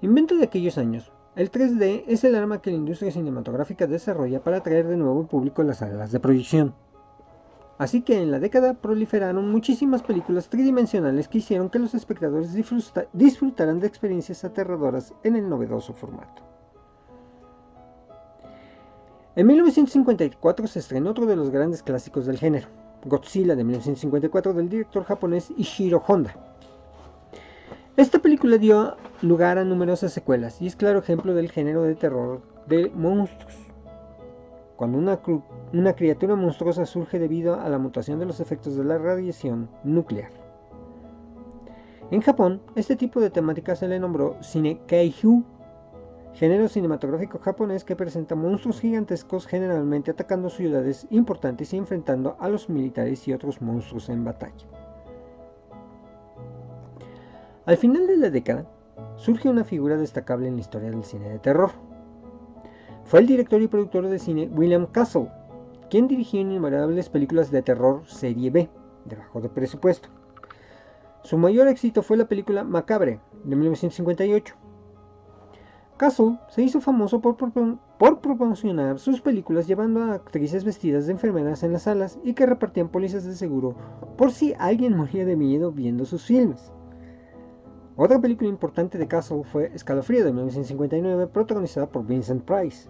Invento 0.00 0.36
de 0.36 0.44
aquellos 0.44 0.78
años, 0.78 1.10
el 1.34 1.50
3D 1.50 2.04
es 2.06 2.22
el 2.24 2.34
arma 2.34 2.62
que 2.62 2.70
la 2.70 2.76
industria 2.76 3.10
cinematográfica 3.10 3.86
desarrolla 3.86 4.42
para 4.42 4.58
atraer 4.58 4.86
de 4.86 4.96
nuevo 4.96 5.26
público 5.26 5.62
a 5.62 5.64
las 5.64 5.78
salas 5.78 6.12
de 6.12 6.20
proyección. 6.20 6.74
Así 7.78 8.02
que 8.02 8.20
en 8.20 8.30
la 8.30 8.38
década 8.38 8.74
proliferaron 8.74 9.50
muchísimas 9.50 10.02
películas 10.02 10.48
tridimensionales 10.48 11.28
que 11.28 11.38
hicieron 11.38 11.70
que 11.70 11.78
los 11.78 11.94
espectadores 11.94 12.54
disfrutaran 13.12 13.80
de 13.80 13.86
experiencias 13.86 14.44
aterradoras 14.44 15.14
en 15.22 15.36
el 15.36 15.48
novedoso 15.48 15.92
formato. 15.92 16.57
En 19.38 19.46
1954 19.46 20.66
se 20.66 20.80
estrenó 20.80 21.10
otro 21.10 21.24
de 21.24 21.36
los 21.36 21.50
grandes 21.50 21.84
clásicos 21.84 22.26
del 22.26 22.38
género, 22.38 22.66
Godzilla 23.04 23.54
de 23.54 23.62
1954 23.62 24.52
del 24.52 24.68
director 24.68 25.04
japonés 25.04 25.52
Ishiro 25.56 26.02
Honda. 26.04 26.34
Esta 27.96 28.18
película 28.18 28.58
dio 28.58 28.96
lugar 29.22 29.58
a 29.58 29.64
numerosas 29.64 30.12
secuelas 30.12 30.60
y 30.60 30.66
es 30.66 30.74
claro 30.74 30.98
ejemplo 30.98 31.34
del 31.34 31.52
género 31.52 31.84
de 31.84 31.94
terror 31.94 32.42
de 32.66 32.90
monstruos. 32.90 33.54
Cuando 34.74 34.98
una, 34.98 35.94
criatura 35.94 36.34
monstruosa 36.34 36.84
surge 36.84 37.20
debido 37.20 37.60
a 37.60 37.68
la 37.68 37.78
mutación 37.78 38.18
de 38.18 38.26
los 38.26 38.40
efectos 38.40 38.74
de 38.74 38.82
la 38.82 38.98
radiación 38.98 39.70
nuclear. 39.84 40.32
En 42.10 42.22
Japón, 42.22 42.60
este 42.74 42.96
tipo 42.96 43.20
de 43.20 43.30
temática 43.30 43.76
se 43.76 43.86
le 43.86 44.00
nombró 44.00 44.36
Cine 44.40 44.80
Kaiju, 44.88 45.44
género 46.38 46.68
cinematográfico 46.68 47.40
japonés 47.40 47.82
que 47.82 47.96
presenta 47.96 48.36
monstruos 48.36 48.80
gigantescos 48.80 49.48
generalmente 49.48 50.12
atacando 50.12 50.50
ciudades 50.50 51.08
importantes 51.10 51.72
y 51.72 51.78
enfrentando 51.78 52.36
a 52.38 52.48
los 52.48 52.68
militares 52.68 53.26
y 53.26 53.32
otros 53.32 53.60
monstruos 53.60 54.08
en 54.08 54.24
batalla. 54.24 54.68
Al 57.66 57.76
final 57.76 58.06
de 58.06 58.16
la 58.18 58.30
década, 58.30 58.70
surge 59.16 59.48
una 59.48 59.64
figura 59.64 59.96
destacable 59.96 60.46
en 60.46 60.54
la 60.54 60.60
historia 60.60 60.92
del 60.92 61.02
cine 61.02 61.28
de 61.28 61.40
terror. 61.40 61.72
Fue 63.02 63.18
el 63.18 63.26
director 63.26 63.60
y 63.60 63.66
productor 63.66 64.06
de 64.06 64.20
cine 64.20 64.48
William 64.52 64.86
Castle, 64.86 65.32
quien 65.90 66.06
dirigió 66.06 66.40
innumerables 66.40 67.08
películas 67.08 67.50
de 67.50 67.62
terror 67.62 68.06
serie 68.06 68.50
B, 68.50 68.70
de 69.06 69.16
bajo 69.16 69.40
de 69.40 69.48
presupuesto. 69.48 70.08
Su 71.24 71.36
mayor 71.36 71.66
éxito 71.66 72.00
fue 72.02 72.16
la 72.16 72.28
película 72.28 72.62
Macabre, 72.62 73.18
de 73.42 73.56
1958. 73.56 74.67
Castle 75.98 76.38
se 76.48 76.62
hizo 76.62 76.80
famoso 76.80 77.20
por, 77.20 77.36
por, 77.36 78.20
promocionar 78.20 79.00
sus 79.00 79.20
películas 79.20 79.66
llevando 79.66 80.00
a 80.04 80.14
actrices 80.14 80.62
vestidas 80.64 81.06
de 81.06 81.12
enfermeras 81.12 81.64
en 81.64 81.72
las 81.72 81.82
salas 81.82 82.20
y 82.22 82.34
que 82.34 82.46
repartían 82.46 82.88
pólizas 82.88 83.24
de 83.24 83.34
seguro 83.34 83.74
por 84.16 84.30
si 84.30 84.54
alguien 84.60 84.96
moría 84.96 85.24
de 85.24 85.34
miedo 85.34 85.72
viendo 85.72 86.04
sus 86.04 86.24
filmes. 86.24 86.72
Otra 87.96 88.20
película 88.20 88.48
importante 88.48 88.96
de 88.96 89.08
Castle 89.08 89.42
fue 89.42 89.72
Escalofrío 89.74 90.24
de 90.24 90.32
1959, 90.32 91.26
protagonizada 91.26 91.88
por 91.88 92.06
Vincent 92.06 92.44
Price. 92.44 92.88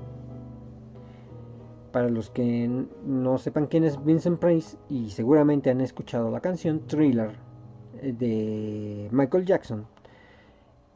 Para 1.92 2.10
los 2.10 2.28
que 2.28 2.86
no 3.06 3.38
sepan 3.38 3.68
quién 3.68 3.84
es 3.84 4.04
Vincent 4.04 4.38
Price 4.38 4.76
y 4.90 5.08
seguramente 5.08 5.70
han 5.70 5.80
escuchado 5.80 6.30
la 6.30 6.40
canción 6.40 6.86
Thriller 6.86 7.30
eh, 8.02 8.12
de 8.12 9.08
Michael 9.10 9.46
Jackson, 9.46 9.86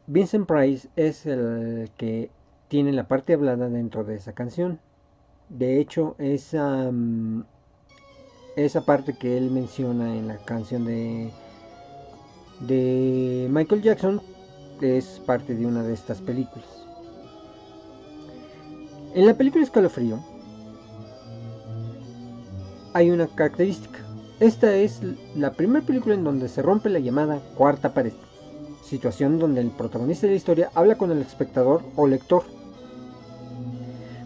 Vincent 0.07 0.47
Price 0.47 0.89
es 0.97 1.27
el 1.27 1.91
que 1.97 2.31
tiene 2.69 2.93
la 2.93 3.09
parte 3.09 3.35
hablada 3.35 3.69
dentro 3.69 4.05
de 4.05 4.17
esa 4.17 4.33
canción. 4.33 4.81
De 5.49 5.79
hecho, 5.79 6.17
esa, 6.19 6.91
esa 8.57 8.85
parte 8.85 9.15
que 9.19 9.37
él 9.37 9.51
menciona 9.51 10.17
en 10.17 10.29
la 10.29 10.39
canción 10.39 10.85
de 10.85 11.31
de 12.67 13.49
Michael 13.51 13.83
Jackson 13.83 14.21
es 14.81 15.21
parte 15.27 15.55
de 15.55 15.67
una 15.67 15.83
de 15.83 15.95
estas 15.95 16.21
películas. 16.21 16.87
En 19.15 19.27
la 19.27 19.35
película 19.35 19.65
Escalofrío 19.65 20.19
hay 22.95 23.11
una 23.11 23.27
característica. 23.27 23.99
Esta 24.41 24.75
es 24.75 25.01
la 25.37 25.53
primera 25.53 25.85
película 25.85 26.15
en 26.15 26.25
donde 26.25 26.49
se 26.49 26.63
rompe 26.63 26.89
la 26.89 26.99
llamada 26.99 27.41
cuarta 27.57 27.95
pared, 27.95 28.13
situación 28.93 29.39
donde 29.39 29.63
el 29.63 29.71
protagonista 29.71 30.27
de 30.27 30.33
la 30.33 30.37
historia 30.37 30.71
habla 30.75 30.97
con 30.97 31.11
el 31.11 31.23
espectador 31.23 31.81
o 31.97 32.07
lector. 32.07 32.43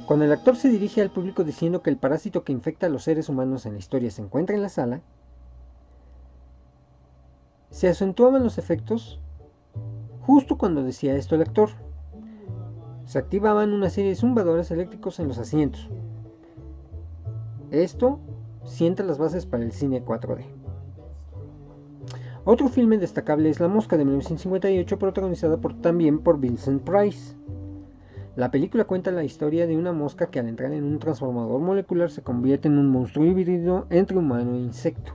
Cuando 0.07 0.25
el 0.25 0.33
actor 0.33 0.57
se 0.57 0.69
dirige 0.69 1.01
al 1.03 1.11
público 1.11 1.45
diciendo 1.45 1.83
que 1.83 1.91
el 1.91 1.99
parásito 1.99 2.43
que 2.43 2.51
infecta 2.51 2.87
a 2.87 2.91
los 2.91 3.05
seres 3.05 3.29
humanos 3.29 3.65
en 3.65 3.75
la 3.75 3.79
historia 3.79 4.11
se 4.11 4.23
encuentra 4.23 4.57
en 4.57 4.63
la 4.63 4.69
sala, 4.69 5.03
se 7.71 7.89
acentuaban 7.89 8.43
los 8.43 8.59
efectos 8.59 9.21
justo 10.23 10.59
cuando 10.59 10.83
decía 10.83 11.15
esto 11.15 11.37
el 11.37 11.43
actor. 11.43 11.71
Se 13.05 13.21
activaban 13.21 13.73
una 13.73 13.89
serie 13.89 14.11
de 14.11 14.17
zumbadores 14.17 14.73
eléctricos 14.73 15.21
en 15.21 15.29
los 15.29 15.39
asientos. 15.39 15.89
Esto 17.71 18.19
sienta 18.65 19.05
las 19.05 19.19
bases 19.19 19.47
para 19.47 19.63
el 19.63 19.71
cine 19.71 20.05
4D. 20.05 20.56
Otro 22.49 22.69
filme 22.69 22.97
destacable 22.97 23.51
es 23.51 23.59
La 23.59 23.67
Mosca 23.67 23.97
de 23.97 24.05
1958, 24.05 24.99
protagonizada 24.99 25.57
por, 25.59 25.75
también 25.81 26.21
por 26.21 26.39
Vincent 26.39 26.81
Price. 26.83 27.37
La 28.37 28.53
película 28.53 28.85
cuenta 28.85 29.11
la 29.11 29.25
historia 29.25 29.67
de 29.67 29.77
una 29.77 29.93
mosca 29.93 30.31
que 30.31 30.39
al 30.39 30.49
entrar 30.49 30.73
en 30.73 30.85
un 30.85 31.01
transformador 31.01 31.61
molecular 31.61 32.09
se 32.09 32.23
convierte 32.23 32.69
en 32.69 32.79
un 32.79 32.89
monstruo 32.89 33.27
híbrido 33.27 33.87
entre 33.91 34.17
humano 34.17 34.55
e 34.55 34.61
insecto 34.61 35.13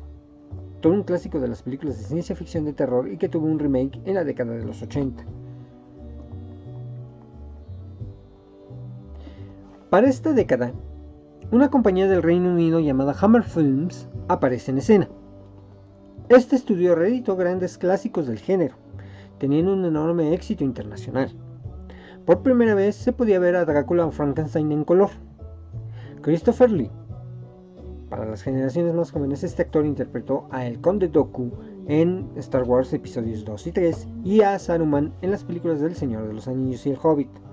todo 0.82 0.94
un 0.94 1.04
clásico 1.04 1.40
de 1.40 1.48
las 1.48 1.62
películas 1.62 1.98
de 1.98 2.04
ciencia 2.04 2.36
ficción 2.36 2.66
de 2.66 2.74
terror 2.74 3.08
y 3.08 3.18
que 3.18 3.30
tuvo 3.30 3.46
un 3.46 3.60
remake 3.60 4.02
en 4.06 4.16
la 4.16 4.24
década 4.24 4.54
de 4.54 4.66
los 4.66 4.82
80. 4.82 5.24
Para 9.90 10.10
esta 10.10 10.34
década, 10.34 10.74
una 11.52 11.70
compañía 11.70 12.08
del 12.08 12.24
Reino 12.24 12.50
Unido 12.52 12.80
llamada 12.80 13.16
Hammer 13.22 13.44
Films 13.44 14.10
aparece 14.28 14.72
en 14.72 14.80
escena. 14.80 15.10
Este 16.32 16.56
estudio 16.56 16.96
reeditó 16.96 17.36
grandes 17.36 17.78
clásicos 17.78 18.26
del 18.26 18.40
género, 18.40 18.76
teniendo 19.38 19.74
un 19.74 19.84
enorme 19.84 20.34
éxito 20.34 20.64
internacional. 20.64 21.30
Por 22.26 22.42
primera 22.42 22.74
vez 22.74 22.96
se 22.96 23.12
podía 23.12 23.38
ver 23.38 23.58
a 23.58 23.66
Drácula 23.66 24.06
o 24.06 24.12
Frankenstein 24.12 24.72
en 24.72 24.86
color. 24.86 25.10
Christopher 26.22 26.72
Lee, 26.72 26.90
para 28.10 28.26
las 28.26 28.44
generaciones 28.44 28.94
más 28.94 29.12
jóvenes, 29.12 29.44
este 29.44 29.64
actor 29.64 29.86
interpretó 29.86 30.48
a 30.52 30.66
El 30.66 30.80
Conde 30.80 31.10
Doku 31.10 31.52
en 31.88 32.30
Star 32.38 32.64
Wars 32.64 32.94
episodios 32.94 33.44
2 33.44 33.68
y 33.68 33.72
3 33.74 34.08
y 34.24 34.40
a 34.40 34.58
Saruman 34.58 35.14
en 35.22 35.32
las 35.32 35.44
películas 35.44 35.82
del 35.82 35.98
Señor 35.98 36.30
de 36.30 36.34
los 36.34 36.48
Anillos 36.48 36.86
y 36.86 36.92
El 36.92 37.00
Hobbit. 37.04 37.51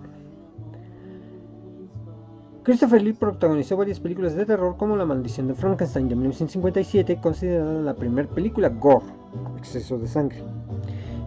Christopher 2.69 3.01
Lee 3.01 3.15
protagonizó 3.15 3.79
varias 3.79 3.99
películas 3.99 4.35
de 4.35 4.45
terror 4.45 4.77
como 4.77 4.95
La 4.95 5.07
Maldición 5.07 5.49
de 5.49 5.55
Frankenstein 5.55 6.07
de 6.07 6.17
1957, 6.17 7.19
considerada 7.19 7.81
la 7.81 7.95
primera 7.95 8.29
película 8.29 8.69
gore, 8.69 9.07
exceso 9.57 9.97
de 9.97 10.07
sangre, 10.07 10.45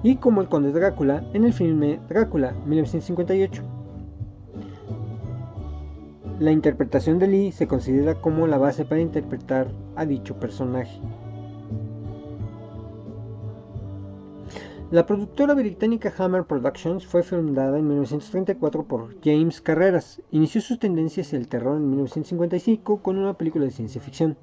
y 0.03 0.17
como 0.17 0.41
El 0.41 0.49
Conde 0.49 0.71
Drácula 0.71 1.23
en 1.33 1.45
el 1.45 1.51
filme 1.51 1.99
Drácula 2.07 2.51
1958. 2.67 3.63
La 6.39 6.51
interpretación 6.51 7.17
de 7.17 7.25
Lee 7.25 7.51
se 7.51 7.65
considera 7.65 8.21
como 8.21 8.45
la 8.45 8.59
base 8.59 8.85
para 8.85 9.01
interpretar 9.01 9.71
a 9.95 10.05
dicho 10.05 10.39
personaje. 10.39 11.01
La 14.91 15.05
productora 15.05 15.53
británica 15.53 16.13
Hammer 16.17 16.43
Productions 16.43 17.07
fue 17.07 17.23
fundada 17.23 17.79
en 17.79 17.87
1934 17.87 18.83
por 18.83 19.15
James 19.23 19.61
Carreras. 19.61 20.21
Inició 20.31 20.59
sus 20.59 20.79
tendencias 20.79 21.27
hacia 21.27 21.39
el 21.39 21.47
terror 21.47 21.77
en 21.77 21.89
1955 21.91 23.01
con 23.01 23.17
una 23.17 23.37
película 23.37 23.63
de 23.63 23.71
ciencia 23.71 24.01
ficción, 24.01 24.35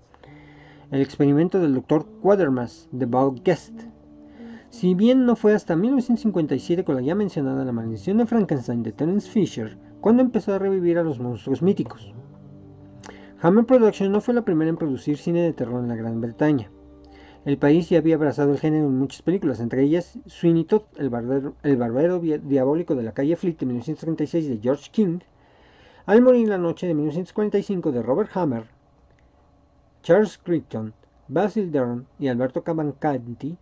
El 0.90 1.02
experimento 1.02 1.60
del 1.60 1.74
Dr. 1.74 2.06
Quatermass 2.22 2.88
de 2.92 3.04
Bob 3.04 3.42
Guest. 3.44 3.78
Si 4.70 4.94
bien 4.94 5.26
no 5.26 5.36
fue 5.36 5.52
hasta 5.52 5.76
1957 5.76 6.82
con 6.82 6.94
la 6.94 7.02
ya 7.02 7.14
mencionada 7.14 7.66
La 7.66 7.72
maldición 7.72 8.16
de 8.16 8.24
Frankenstein 8.24 8.82
de 8.82 8.92
Terence 8.92 9.28
Fisher, 9.30 9.76
cuando 10.00 10.22
empezó 10.22 10.54
a 10.54 10.58
revivir 10.58 10.96
a 10.96 11.04
los 11.04 11.20
monstruos 11.20 11.60
míticos. 11.60 12.14
Hammer 13.42 13.66
Productions 13.66 14.10
no 14.10 14.22
fue 14.22 14.32
la 14.32 14.46
primera 14.46 14.70
en 14.70 14.78
producir 14.78 15.18
cine 15.18 15.42
de 15.42 15.52
terror 15.52 15.82
en 15.82 15.88
la 15.88 15.96
Gran 15.96 16.22
Bretaña. 16.22 16.70
El 17.44 17.56
país 17.56 17.88
ya 17.88 17.98
había 17.98 18.16
abrazado 18.16 18.52
el 18.52 18.58
género 18.58 18.86
en 18.86 18.98
muchas 18.98 19.22
películas, 19.22 19.60
entre 19.60 19.82
ellas 19.82 20.18
Sweeney 20.26 20.64
Todd, 20.64 20.82
el 20.96 21.08
barbero, 21.08 21.54
diabólico 22.20 22.94
de 22.94 23.04
la 23.04 23.12
calle 23.12 23.36
Fleet 23.36 23.56
de 23.58 23.66
1936 23.66 24.48
de 24.48 24.58
George 24.58 24.90
King, 24.90 25.20
Al 26.04 26.20
morir 26.20 26.48
la 26.48 26.58
noche 26.58 26.86
de 26.86 26.94
1945 26.94 27.92
de 27.92 28.02
Robert 28.02 28.30
Hammer, 28.34 28.64
Charles 30.02 30.38
Crichton, 30.38 30.94
Basil 31.28 31.70
Dern 31.70 32.06
y 32.18 32.28
Alberto 32.28 32.64
Cavalcanti, 32.64 33.56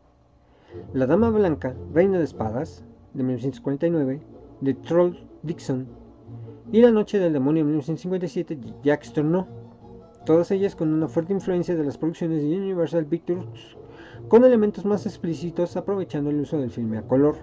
La 0.95 1.07
Dama 1.07 1.31
Blanca, 1.31 1.75
Reina 1.93 2.19
de 2.19 2.25
Espadas 2.25 2.83
de 3.15 3.23
1949 3.23 4.21
de 4.63 4.75
Troll 4.75 5.17
Dixon 5.43 5.87
y 6.73 6.81
La 6.81 6.91
Noche 6.91 7.19
del 7.19 7.35
Demonio 7.35 7.61
de 7.61 7.71
1957 7.71 8.57
de 8.57 8.73
Jacques 8.83 9.13
Tourneau 9.13 9.47
todas 10.27 10.51
ellas 10.51 10.75
con 10.77 10.93
una 10.93 11.09
fuerte 11.09 11.33
influencia 11.33 11.75
de 11.75 11.85
las 11.85 11.97
producciones 11.97 12.43
de 12.43 12.59
Universal 12.59 13.07
Pictures, 13.07 13.77
con 14.29 14.45
elementos 14.45 14.85
más 14.85 15.07
explícitos 15.07 15.77
aprovechando 15.77 16.31
el 16.31 16.41
uso 16.41 16.59
del 16.59 16.71
filme 16.71 16.99
a 16.99 17.03
color. 17.03 17.37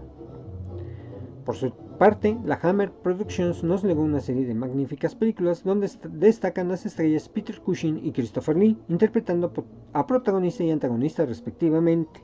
Por 1.46 1.56
su 1.56 1.72
parte, 1.98 2.38
la 2.46 2.60
Hammer 2.62 2.92
Productions 2.92 3.64
nos 3.64 3.84
legó 3.84 4.02
una 4.02 4.20
serie 4.20 4.46
de 4.46 4.54
magníficas 4.54 5.16
películas 5.16 5.64
donde 5.64 5.90
destacan 6.10 6.68
las 6.68 6.86
estrellas 6.86 7.30
Peter 7.30 7.60
Cushing 7.62 8.06
y 8.06 8.12
Christopher 8.12 8.58
Lee, 8.58 8.78
interpretando 8.90 9.52
a 9.94 10.06
protagonista 10.06 10.64
y 10.64 10.72
antagonista 10.72 11.26
respectivamente. 11.26 12.22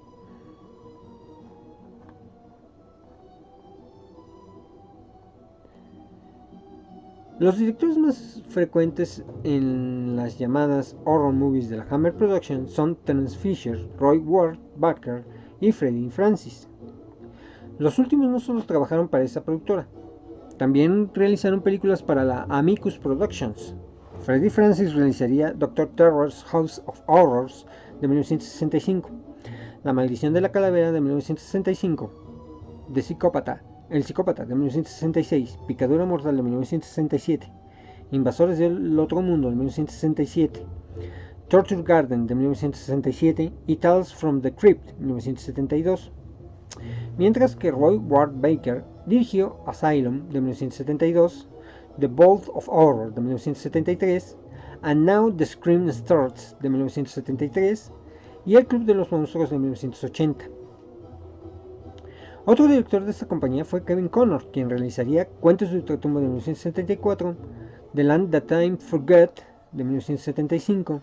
Los 7.39 7.57
directores 7.57 7.97
más 7.97 8.43
frecuentes 8.49 9.23
en 9.45 10.17
las 10.17 10.37
llamadas 10.37 10.97
horror 11.05 11.31
movies 11.31 11.69
de 11.69 11.77
la 11.77 11.87
Hammer 11.89 12.13
Production 12.13 12.67
son 12.67 12.97
Terence 12.97 13.37
Fisher, 13.37 13.89
Roy 13.97 14.17
Ward 14.17 14.57
Barker 14.75 15.23
y 15.61 15.71
Freddie 15.71 16.09
Francis. 16.09 16.67
Los 17.77 17.97
últimos 17.97 18.29
no 18.29 18.41
solo 18.41 18.63
trabajaron 18.63 19.07
para 19.07 19.23
esa 19.23 19.41
productora, 19.41 19.87
también 20.57 21.11
realizaron 21.13 21.61
películas 21.61 22.03
para 22.03 22.25
la 22.25 22.45
Amicus 22.49 22.99
Productions. 22.99 23.73
Freddie 24.19 24.49
Francis 24.49 24.93
realizaría 24.93 25.53
Doctor 25.53 25.87
Terror's 25.95 26.43
House 26.43 26.83
of 26.87 26.99
Horrors 27.07 27.65
de 28.01 28.09
1965, 28.09 29.11
La 29.85 29.93
Maldición 29.93 30.33
de 30.33 30.41
la 30.41 30.51
Calavera 30.51 30.91
de 30.91 30.99
1965, 30.99 32.11
The 32.93 33.01
Psicópata 33.01 33.63
el 33.89 34.03
psicópata 34.03 34.45
de 34.45 34.53
1966, 34.53 35.57
Picadura 35.67 36.05
mortal 36.05 36.37
de 36.37 36.43
1967, 36.43 37.51
Invasores 38.11 38.59
del 38.59 38.99
Otro 38.99 39.21
Mundo 39.21 39.49
de 39.49 39.55
1967, 39.55 40.63
Torture 41.47 41.81
Garden 41.81 42.27
de 42.27 42.35
1967 42.35 43.51
y 43.65 43.75
Tales 43.77 44.13
from 44.13 44.41
the 44.41 44.53
Crypt 44.53 44.85
de 44.85 45.05
1972. 45.05 46.11
Mientras 47.17 47.55
que 47.55 47.71
Roy 47.71 47.97
Ward 47.97 48.33
Baker 48.35 48.83
dirigió 49.07 49.57
Asylum 49.65 50.29
de 50.29 50.39
1972, 50.41 51.47
The 51.99 52.07
Vault 52.07 52.47
of 52.53 52.69
Horror 52.69 53.13
de 53.13 53.21
1973, 53.21 54.37
And 54.83 55.03
Now 55.03 55.35
the 55.35 55.45
Scream 55.45 55.91
Starts 55.91 56.55
de 56.61 56.69
1973 56.69 57.91
y 58.45 58.55
El 58.55 58.67
Club 58.67 58.85
de 58.85 58.93
los 58.93 59.11
Monstruos 59.11 59.49
de 59.49 59.57
1980. 59.57 60.58
Otro 62.51 62.65
director 62.65 63.05
de 63.05 63.11
esta 63.11 63.27
compañía 63.27 63.63
fue 63.63 63.83
Kevin 63.83 64.07
Connor, 64.07 64.49
quien 64.51 64.71
realizaría 64.71 65.27
Cuentos 65.27 65.69
de 65.69 65.77
Ultratumba 65.77 66.19
de 66.19 66.29
1974, 66.29 67.35
The 67.93 68.03
Land 68.03 68.31
That 68.31 68.45
Time 68.45 68.77
Forget 68.77 69.29
de 69.71 69.83
1975, 69.83 70.99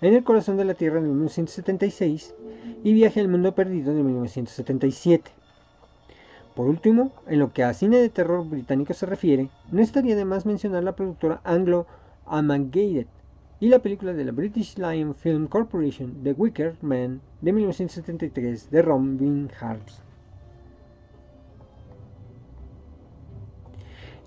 En 0.00 0.14
el 0.14 0.24
Corazón 0.24 0.56
de 0.56 0.64
la 0.64 0.74
Tierra 0.74 1.00
de 1.00 1.06
1976 1.06 2.34
y 2.82 2.92
Viaje 2.94 3.20
al 3.20 3.28
Mundo 3.28 3.54
Perdido 3.54 3.94
de 3.94 4.02
1977. 4.02 5.30
Por 6.56 6.66
último, 6.66 7.12
en 7.28 7.38
lo 7.38 7.52
que 7.52 7.62
a 7.62 7.74
cine 7.74 7.98
de 7.98 8.08
terror 8.08 8.44
británico 8.48 8.92
se 8.92 9.06
refiere, 9.06 9.50
no 9.70 9.80
estaría 9.80 10.16
de 10.16 10.24
más 10.24 10.46
mencionar 10.46 10.82
la 10.82 10.96
productora 10.96 11.40
Anglo 11.44 11.86
Amalgamated 12.26 13.06
y 13.60 13.68
la 13.68 13.78
película 13.78 14.14
de 14.14 14.24
la 14.24 14.32
British 14.32 14.76
Lion 14.76 15.14
Film 15.14 15.46
Corporation 15.46 16.24
The 16.24 16.32
Wicker 16.32 16.74
Man 16.82 17.20
de 17.40 17.52
1973 17.52 18.72
de 18.72 18.82
Robin 18.82 19.48
Hardy. 19.60 20.07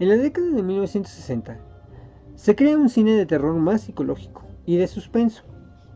En 0.02 0.10
la 0.10 0.18
década 0.18 0.50
de 0.50 0.64
1960 0.64 1.60
se 2.34 2.56
crea 2.56 2.76
un 2.76 2.90
cine 2.90 3.12
de 3.12 3.28
terror 3.28 3.54
más 3.54 3.82
psicológico 3.82 4.42
y 4.66 4.78
de 4.78 4.88
suspenso, 4.88 5.44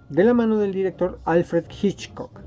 de 0.09 0.23
la 0.23 0.35
mano 0.35 0.59
del 0.59 0.73
director 0.73 1.19
Alfred 1.25 1.65
Hitchcock. 1.81 2.39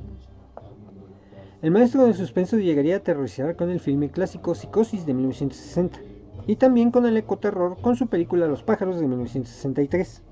El 1.61 1.73
maestro 1.73 2.05
del 2.05 2.15
suspenso 2.15 2.59
llegaría 2.59 2.95
a 2.95 2.99
aterrorizar 2.99 3.57
con 3.57 3.71
el 3.71 3.81
filme 3.81 4.09
clásico 4.09 4.55
Psicosis 4.55 5.05
de 5.05 5.15
1960 5.15 5.99
y 6.47 6.55
también 6.55 6.93
con 6.93 7.07
el 7.07 7.17
ecoterror 7.17 7.77
con 7.81 7.97
su 7.97 8.07
película 8.07 8.47
Los 8.47 8.63
pájaros 8.63 9.01
de 9.01 9.09
1963. 9.09 10.23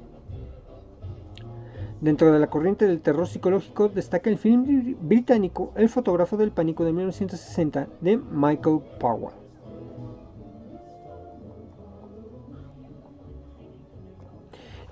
Dentro 2.03 2.33
de 2.33 2.39
la 2.39 2.51
corriente 2.51 2.87
del 2.87 3.01
terror 3.01 3.27
psicológico 3.27 3.89
destaca 3.89 4.31
el 4.31 4.39
film 4.39 4.97
británico 5.01 5.73
El 5.75 5.89
fotógrafo 5.89 6.37
del 6.37 6.53
pánico 6.53 6.85
de 6.85 6.93
1960 6.93 7.89
de 8.01 8.17
Michael 8.17 8.79
Powell. 9.01 9.46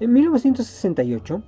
En 0.00 0.12
1968, 0.12 1.40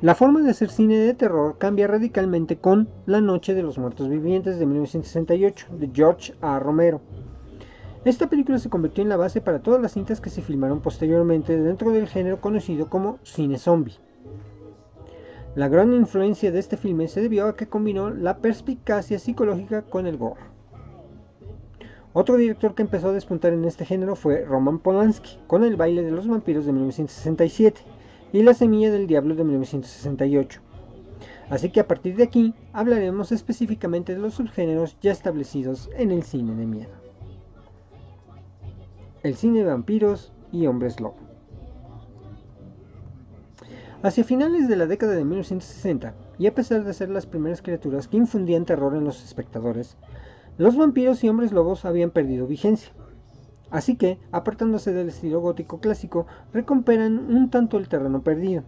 la 0.00 0.14
forma 0.14 0.40
de 0.40 0.50
hacer 0.52 0.70
cine 0.70 0.96
de 0.96 1.12
terror 1.12 1.58
cambia 1.58 1.86
radicalmente 1.86 2.56
con 2.56 2.88
La 3.04 3.20
Noche 3.20 3.52
de 3.52 3.62
los 3.62 3.76
Muertos 3.76 4.08
Vivientes 4.08 4.58
de 4.58 4.64
1968 4.64 5.66
de 5.78 5.90
George 5.92 6.32
A. 6.40 6.58
Romero. 6.58 7.02
Esta 8.06 8.30
película 8.30 8.58
se 8.58 8.70
convirtió 8.70 9.02
en 9.02 9.10
la 9.10 9.18
base 9.18 9.42
para 9.42 9.60
todas 9.60 9.82
las 9.82 9.92
cintas 9.92 10.22
que 10.22 10.30
se 10.30 10.40
filmaron 10.40 10.80
posteriormente 10.80 11.60
dentro 11.60 11.90
del 11.90 12.08
género 12.08 12.40
conocido 12.40 12.88
como 12.88 13.18
cine 13.22 13.58
zombie. 13.58 13.98
La 15.54 15.68
gran 15.68 15.92
influencia 15.92 16.50
de 16.50 16.58
este 16.58 16.78
filme 16.78 17.06
se 17.06 17.20
debió 17.20 17.48
a 17.48 17.56
que 17.56 17.68
combinó 17.68 18.08
la 18.08 18.38
perspicacia 18.38 19.18
psicológica 19.18 19.82
con 19.82 20.06
el 20.06 20.16
gore. 20.16 20.40
Otro 22.12 22.36
director 22.36 22.74
que 22.74 22.82
empezó 22.82 23.10
a 23.10 23.12
despuntar 23.12 23.52
en 23.52 23.64
este 23.64 23.84
género 23.84 24.16
fue 24.16 24.44
Roman 24.44 24.80
Polanski, 24.80 25.38
con 25.46 25.62
El 25.62 25.76
baile 25.76 26.02
de 26.02 26.10
los 26.10 26.26
vampiros 26.26 26.66
de 26.66 26.72
1967 26.72 27.82
y 28.32 28.42
La 28.42 28.52
semilla 28.52 28.90
del 28.90 29.06
diablo 29.06 29.36
de 29.36 29.44
1968. 29.44 30.60
Así 31.50 31.70
que 31.70 31.78
a 31.78 31.86
partir 31.86 32.16
de 32.16 32.24
aquí 32.24 32.52
hablaremos 32.72 33.30
específicamente 33.30 34.14
de 34.14 34.20
los 34.20 34.34
subgéneros 34.34 34.96
ya 35.00 35.12
establecidos 35.12 35.88
en 35.96 36.10
el 36.10 36.24
cine 36.24 36.56
de 36.56 36.66
miedo. 36.66 36.92
El 39.22 39.36
cine 39.36 39.60
de 39.60 39.66
vampiros 39.66 40.32
y 40.50 40.66
hombres 40.66 41.00
lobo. 41.00 41.16
Hacia 44.02 44.24
finales 44.24 44.66
de 44.66 44.76
la 44.76 44.86
década 44.86 45.14
de 45.14 45.24
1960, 45.24 46.14
y 46.38 46.46
a 46.46 46.54
pesar 46.54 46.84
de 46.84 46.94
ser 46.94 47.10
las 47.10 47.26
primeras 47.26 47.60
criaturas 47.60 48.08
que 48.08 48.16
infundían 48.16 48.64
terror 48.64 48.96
en 48.96 49.04
los 49.04 49.22
espectadores, 49.22 49.96
los 50.58 50.76
vampiros 50.76 51.24
y 51.24 51.28
hombres 51.28 51.52
lobos 51.52 51.84
habían 51.84 52.10
perdido 52.10 52.46
vigencia. 52.46 52.92
Así 53.70 53.96
que, 53.96 54.18
apartándose 54.32 54.92
del 54.92 55.08
estilo 55.08 55.40
gótico 55.40 55.80
clásico, 55.80 56.26
recuperan 56.52 57.34
un 57.34 57.50
tanto 57.50 57.78
el 57.78 57.88
terreno 57.88 58.22
perdido. 58.22 58.64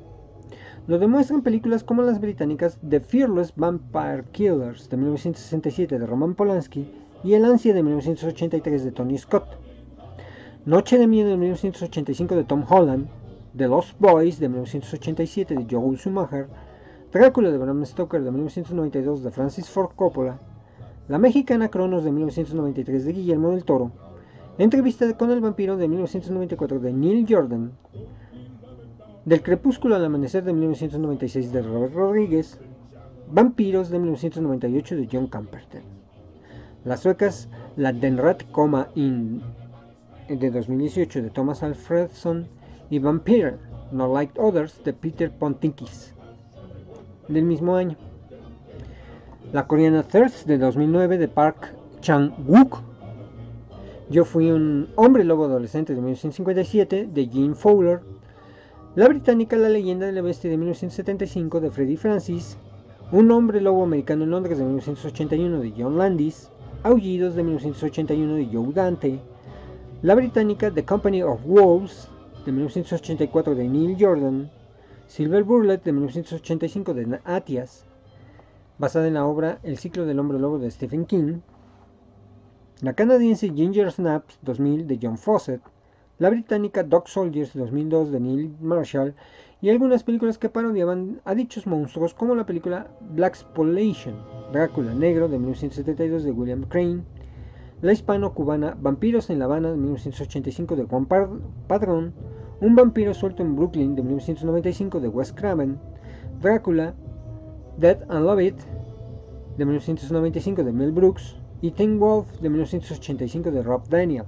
Lo 0.86 0.98
demuestran 0.98 1.42
películas 1.42 1.84
como 1.84 2.02
las 2.02 2.20
británicas 2.20 2.78
The 2.88 3.00
Fearless 3.00 3.54
Vampire 3.56 4.24
Killers 4.32 4.88
de 4.88 4.96
1967 4.96 5.98
de 5.98 6.06
Roman 6.06 6.34
Polanski 6.34 6.88
y 7.24 7.34
El 7.34 7.44
Ansia 7.44 7.74
de 7.74 7.82
1983 7.82 8.84
de 8.84 8.92
Tony 8.92 9.18
Scott. 9.18 9.46
Noche 10.64 10.98
de 10.98 11.06
Miedo 11.06 11.30
de 11.30 11.36
1985 11.36 12.36
de 12.36 12.44
Tom 12.44 12.64
Holland, 12.68 13.08
The 13.56 13.68
Lost 13.68 13.98
Boys 13.98 14.38
de 14.38 14.48
1987 14.48 15.54
de 15.54 15.66
Joel 15.68 15.98
Schumacher, 15.98 16.48
Drácula 17.12 17.50
de 17.50 17.58
Bram 17.58 17.84
Stoker 17.84 18.22
de 18.22 18.30
1992 18.30 19.22
de 19.22 19.30
Francis 19.30 19.68
Ford 19.68 19.90
Coppola 19.94 20.38
la 21.08 21.18
mexicana 21.18 21.68
Cronos 21.68 22.04
de 22.04 22.12
1993 22.12 23.04
de 23.04 23.12
Guillermo 23.12 23.50
del 23.50 23.64
Toro, 23.64 23.92
Entrevista 24.58 25.16
con 25.16 25.30
el 25.30 25.40
vampiro 25.40 25.76
de 25.76 25.88
1994 25.88 26.80
de 26.80 26.92
Neil 26.92 27.26
Jordan, 27.28 27.72
Del 29.24 29.42
crepúsculo 29.42 29.96
al 29.96 30.04
amanecer 30.04 30.44
de 30.44 30.52
1996 30.52 31.52
de 31.52 31.62
Robert 31.62 31.94
Rodríguez, 31.94 32.58
Vampiros 33.30 33.88
de 33.90 33.98
1998 33.98 34.96
de 34.96 35.08
John 35.10 35.26
Camperton, 35.26 35.82
Las 36.84 37.00
suecas 37.00 37.48
La 37.76 37.92
Denrat 37.92 38.42
Coma 38.50 38.88
In 38.94 39.42
de 40.28 40.50
2018 40.50 41.22
de 41.22 41.30
Thomas 41.30 41.62
Alfredson. 41.62 42.46
Y 42.90 42.98
Vampire 42.98 43.56
No 43.90 44.12
Like 44.12 44.38
Others 44.38 44.84
de 44.84 44.92
Peter 44.92 45.30
Pontinkis. 45.30 46.14
Del 47.28 47.44
mismo 47.44 47.76
año. 47.76 47.96
La 49.52 49.66
coreana 49.66 50.02
Thirst 50.02 50.46
de 50.46 50.56
2009 50.56 51.18
de 51.18 51.28
Park 51.28 51.74
Chang-wook. 52.00 52.80
Yo 54.08 54.24
fui 54.24 54.50
un 54.50 54.88
hombre 54.96 55.24
lobo 55.24 55.44
adolescente 55.44 55.94
de 55.94 56.00
1957 56.00 57.08
de 57.12 57.28
Gene 57.28 57.54
Fowler. 57.54 58.00
La 58.94 59.08
británica 59.08 59.58
La 59.58 59.68
leyenda 59.68 60.06
de 60.06 60.12
la 60.12 60.22
bestia 60.22 60.48
de 60.48 60.56
1975 60.56 61.60
de 61.60 61.70
Freddie 61.70 61.98
Francis. 61.98 62.56
Un 63.10 63.30
hombre 63.30 63.60
lobo 63.60 63.82
americano 63.84 64.24
en 64.24 64.30
Londres 64.30 64.56
de 64.56 64.64
1981 64.64 65.60
de 65.60 65.74
John 65.76 65.98
Landis. 65.98 66.48
Aullidos 66.82 67.34
de 67.34 67.42
1981 67.42 68.34
de 68.36 68.48
Joe 68.50 68.72
Dante. 68.72 69.20
La 70.00 70.14
británica 70.14 70.70
The 70.70 70.86
Company 70.86 71.22
of 71.22 71.44
Wolves 71.44 72.08
de 72.46 72.52
1984 72.52 73.54
de 73.54 73.68
Neil 73.68 73.96
Jordan. 74.00 74.50
Silver 75.08 75.44
Bullet 75.44 75.84
de 75.84 75.92
1985 75.92 76.94
de 76.94 77.20
Atias, 77.24 77.84
basada 78.82 79.06
en 79.06 79.14
la 79.14 79.26
obra 79.26 79.60
El 79.62 79.78
ciclo 79.78 80.06
del 80.06 80.18
hombre 80.18 80.40
lobo 80.40 80.58
de 80.58 80.68
Stephen 80.68 81.04
King, 81.04 81.38
la 82.80 82.94
canadiense 82.94 83.52
Ginger 83.54 83.92
Snaps 83.92 84.40
2000 84.42 84.88
de 84.88 84.98
John 85.00 85.18
Fawcett, 85.18 85.62
la 86.18 86.30
británica 86.30 86.82
Dog 86.82 87.06
Soldiers 87.06 87.54
2002 87.54 88.10
de 88.10 88.18
Neil 88.18 88.56
Marshall 88.60 89.14
y 89.60 89.70
algunas 89.70 90.02
películas 90.02 90.36
que 90.36 90.48
parodiaban 90.48 91.20
a 91.24 91.36
dichos 91.36 91.64
monstruos 91.64 92.12
como 92.12 92.34
la 92.34 92.44
película 92.44 92.88
Black 93.12 93.36
Spolation, 93.36 94.16
Drácula 94.52 94.92
Negro 94.94 95.28
de 95.28 95.38
1972 95.38 96.24
de 96.24 96.32
William 96.32 96.64
Crane, 96.64 97.04
la 97.82 97.92
hispano-cubana 97.92 98.76
Vampiros 98.80 99.30
en 99.30 99.38
La 99.38 99.44
Habana 99.44 99.70
de 99.70 99.76
1985 99.76 100.74
de 100.74 100.84
Juan 100.86 101.06
Padrón, 101.68 102.14
un 102.60 102.74
vampiro 102.74 103.14
suelto 103.14 103.44
en 103.44 103.54
Brooklyn 103.54 103.94
de 103.94 104.02
1995 104.02 104.98
de 104.98 105.06
Wes 105.06 105.32
Craven, 105.32 105.78
Drácula, 106.40 106.96
Dead 107.78 108.04
and 108.08 108.26
Love 108.26 108.42
It 108.42 108.60
de 109.56 109.64
1995 109.64 110.62
de 110.62 110.72
Mel 110.72 110.92
Brooks 110.92 111.36
y 111.62 111.70
Teen 111.70 111.98
Wolf 111.98 112.28
de 112.40 112.50
1985 112.50 113.50
de 113.50 113.62
Rob 113.62 113.88
Daniel. 113.88 114.24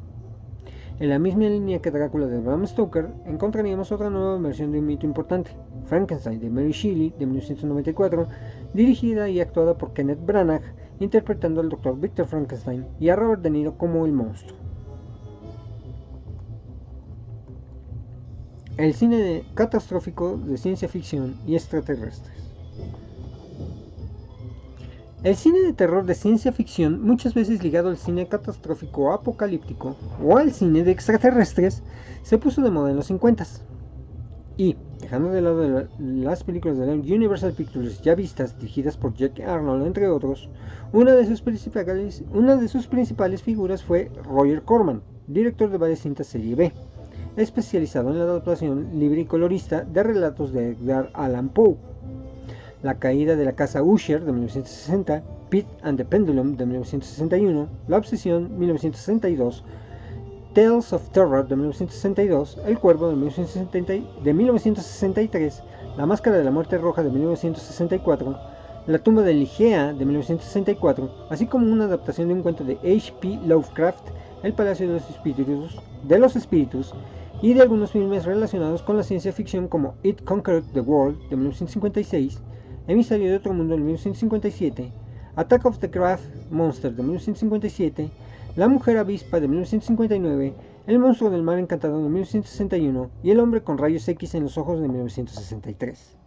En 0.98 1.10
la 1.10 1.18
misma 1.18 1.44
línea 1.44 1.80
que 1.80 1.90
Drácula 1.90 2.26
de 2.26 2.40
Bram 2.40 2.66
Stoker, 2.66 3.12
encontraríamos 3.26 3.92
otra 3.92 4.08
nueva 4.08 4.38
versión 4.38 4.72
de 4.72 4.78
un 4.78 4.86
mito 4.86 5.04
importante, 5.04 5.50
Frankenstein 5.86 6.40
de 6.40 6.48
Mary 6.48 6.72
Shelley 6.72 7.14
de 7.18 7.26
1994, 7.26 8.28
dirigida 8.72 9.28
y 9.28 9.40
actuada 9.40 9.76
por 9.76 9.92
Kenneth 9.92 10.24
Branagh, 10.24 10.62
interpretando 11.00 11.60
al 11.60 11.68
Dr. 11.68 11.98
Victor 11.98 12.26
Frankenstein 12.26 12.86
y 12.98 13.08
a 13.10 13.16
Robert 13.16 13.42
De 13.42 13.50
Niro 13.50 13.76
como 13.76 14.06
el 14.06 14.12
monstruo. 14.12 14.56
El 18.76 18.94
cine 18.94 19.44
catastrófico 19.54 20.36
de 20.36 20.56
ciencia 20.56 20.88
ficción 20.88 21.36
y 21.46 21.54
extraterrestres. 21.54 22.33
El 25.24 25.36
cine 25.36 25.62
de 25.62 25.72
terror 25.72 26.04
de 26.04 26.14
ciencia 26.14 26.52
ficción, 26.52 27.00
muchas 27.00 27.32
veces 27.32 27.62
ligado 27.62 27.88
al 27.88 27.96
cine 27.96 28.28
catastrófico 28.28 29.10
apocalíptico 29.10 29.96
o 30.22 30.36
al 30.36 30.52
cine 30.52 30.84
de 30.84 30.90
extraterrestres, 30.90 31.82
se 32.22 32.36
puso 32.36 32.60
de 32.60 32.70
moda 32.70 32.90
en 32.90 32.96
los 32.96 33.06
50 33.06 33.46
y, 34.58 34.76
dejando 35.00 35.30
de 35.30 35.40
lado 35.40 35.88
las 35.98 36.44
películas 36.44 36.76
de 36.76 36.92
Universal 36.92 37.54
Pictures 37.54 38.02
ya 38.02 38.14
vistas, 38.14 38.58
dirigidas 38.58 38.98
por 38.98 39.14
Jack 39.14 39.40
Arnold 39.40 39.86
entre 39.86 40.10
otros, 40.10 40.50
una 40.92 41.14
de 41.14 41.24
sus 41.24 41.40
principales, 41.40 42.22
una 42.30 42.56
de 42.56 42.68
sus 42.68 42.86
principales 42.86 43.42
figuras 43.42 43.82
fue 43.82 44.10
Roger 44.24 44.60
Corman, 44.60 45.02
director 45.26 45.70
de 45.70 45.78
varias 45.78 46.00
cintas 46.00 46.26
serie 46.26 46.54
B 46.54 46.72
especializado 47.38 48.10
en 48.10 48.18
la 48.18 48.24
adaptación 48.24 48.90
libre 48.98 49.22
y 49.22 49.24
colorista 49.24 49.84
de 49.84 50.02
relatos 50.02 50.52
de 50.52 50.72
Edgar 50.72 51.10
Allan 51.14 51.48
Poe. 51.48 51.76
La 52.84 52.98
caída 52.98 53.34
de 53.34 53.46
la 53.46 53.54
casa 53.54 53.82
Usher 53.82 54.22
de 54.26 54.30
1960, 54.30 55.22
Pete 55.48 55.66
and 55.80 55.96
the 55.96 56.04
Pendulum 56.04 56.58
de 56.58 56.66
1961, 56.66 57.66
La 57.88 57.96
Obsesión 57.96 58.58
1962, 58.58 59.64
Tales 60.52 60.92
of 60.92 61.08
Terror 61.08 61.48
de 61.48 61.56
1962, 61.56 62.58
El 62.66 62.78
Cuervo 62.78 63.08
de, 63.08 63.16
1963, 63.16 65.62
La 65.96 66.04
Máscara 66.04 66.36
de 66.36 66.44
la 66.44 66.50
Muerte 66.50 66.76
Roja 66.76 67.02
de 67.02 67.08
1964, 67.08 68.38
La 68.86 68.98
Tumba 68.98 69.22
de 69.22 69.32
Ligea 69.32 69.94
de 69.94 70.04
1964, 70.04 71.28
así 71.30 71.46
como 71.46 71.72
una 71.72 71.84
adaptación 71.84 72.28
de 72.28 72.34
un 72.34 72.42
cuento 72.42 72.64
de 72.64 72.74
H.P. 72.74 73.40
Lovecraft, 73.46 74.10
El 74.42 74.52
Palacio 74.52 74.88
de 74.88 74.94
los 75.00 75.08
Espíritus, 75.08 75.80
de 76.06 76.18
los 76.18 76.36
Espíritus 76.36 76.92
y 77.40 77.54
de 77.54 77.62
algunos 77.62 77.92
filmes 77.92 78.26
relacionados 78.26 78.82
con 78.82 78.98
la 78.98 79.04
ciencia 79.04 79.32
ficción 79.32 79.68
como 79.68 79.94
It 80.02 80.22
Conquered 80.24 80.64
the 80.74 80.80
World 80.80 81.16
de 81.30 81.36
1956, 81.36 82.42
Emisario 82.86 83.30
de 83.30 83.36
otro 83.36 83.54
mundo 83.54 83.74
de 83.74 83.80
1957, 83.80 84.92
Attack 85.36 85.64
of 85.64 85.78
the 85.78 85.90
Craft 85.90 86.28
Monster 86.50 86.90
de 86.90 87.02
1957, 87.02 88.10
La 88.56 88.68
mujer 88.68 88.98
avispa 88.98 89.40
de 89.40 89.48
1959, 89.48 90.54
El 90.86 90.98
monstruo 90.98 91.30
del 91.30 91.42
mar 91.42 91.58
encantado 91.58 92.02
de 92.02 92.10
1961 92.10 93.10
y 93.22 93.30
El 93.30 93.40
hombre 93.40 93.62
con 93.62 93.78
rayos 93.78 94.06
X 94.06 94.34
en 94.34 94.42
los 94.42 94.58
ojos 94.58 94.80
de 94.80 94.88
1963. 94.88 96.18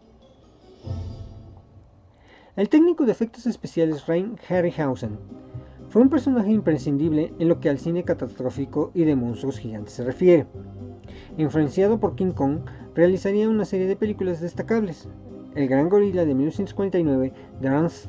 El 2.56 2.70
técnico 2.70 3.06
de 3.06 3.12
efectos 3.12 3.46
especiales 3.46 4.08
Rain 4.08 4.36
Harryhausen 4.50 5.20
fue 5.90 6.02
un 6.02 6.10
personaje 6.10 6.52
imprescindible 6.52 7.34
en 7.38 7.50
lo 7.50 7.60
que 7.60 7.70
al 7.70 7.78
cine 7.78 8.04
catastrófico 8.04 8.90
y 8.96 9.04
de 9.04 9.16
monstruos 9.16 9.60
gigantes 9.60 9.94
se 9.94 10.04
refiere. 10.04 10.48
Influenciado 11.38 12.00
por 12.00 12.16
King 12.16 12.32
Kong, 12.32 12.62
realizaría 12.96 13.48
una 13.48 13.64
serie 13.64 13.86
de 13.86 13.96
películas 13.96 14.42
destacables. 14.42 15.08
El 15.58 15.68
Gran 15.68 15.90
Gorila 15.90 16.24
de 16.24 16.36
1949 16.36 17.34
de 17.62 17.68
Ernst 17.68 18.06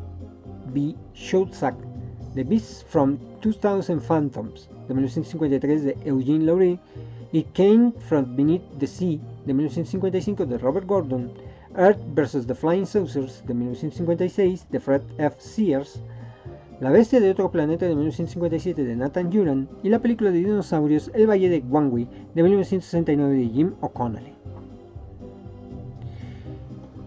B. 0.75 0.95
Schoedsack, 1.15 1.75
The 2.35 2.45
Beasts 2.45 2.85
from 2.87 3.17
2000 3.41 3.99
Phantoms 4.03 4.69
de 4.87 4.93
1953 4.93 5.83
de 5.83 5.97
Eugene 6.05 6.45
Laurie 6.45 6.79
y 7.33 7.45
Kane 7.55 7.95
from 8.01 8.37
Beneath 8.37 8.61
the 8.79 8.87
Sea 8.87 9.19
de 9.47 9.55
1955 9.55 10.45
de 10.45 10.59
Robert 10.59 10.87
Gordon, 10.87 11.33
Earth 11.75 11.99
vs. 12.15 12.47
the 12.47 12.55
Flying 12.55 12.85
Saucers 12.85 13.43
de 13.47 13.55
1956 13.55 14.67
de 14.71 14.79
Fred 14.79 15.01
F. 15.17 15.37
Sears, 15.39 16.03
la 16.81 16.91
bestia 16.91 17.19
de 17.19 17.31
otro 17.31 17.51
planeta 17.51 17.87
de 17.87 17.95
1957 17.95 18.85
de 18.85 18.95
Nathan 18.95 19.33
Juran 19.33 19.67
y 19.83 19.89
la 19.89 20.01
película 20.01 20.31
de 20.31 20.41
dinosaurios 20.41 21.11
El 21.15 21.31
Valle 21.31 21.49
de 21.49 21.61
Gwangwi 21.61 22.07
de 22.35 22.43
1969 22.43 23.35
de 23.37 23.49
Jim 23.49 23.73
O'Connell. 23.81 24.35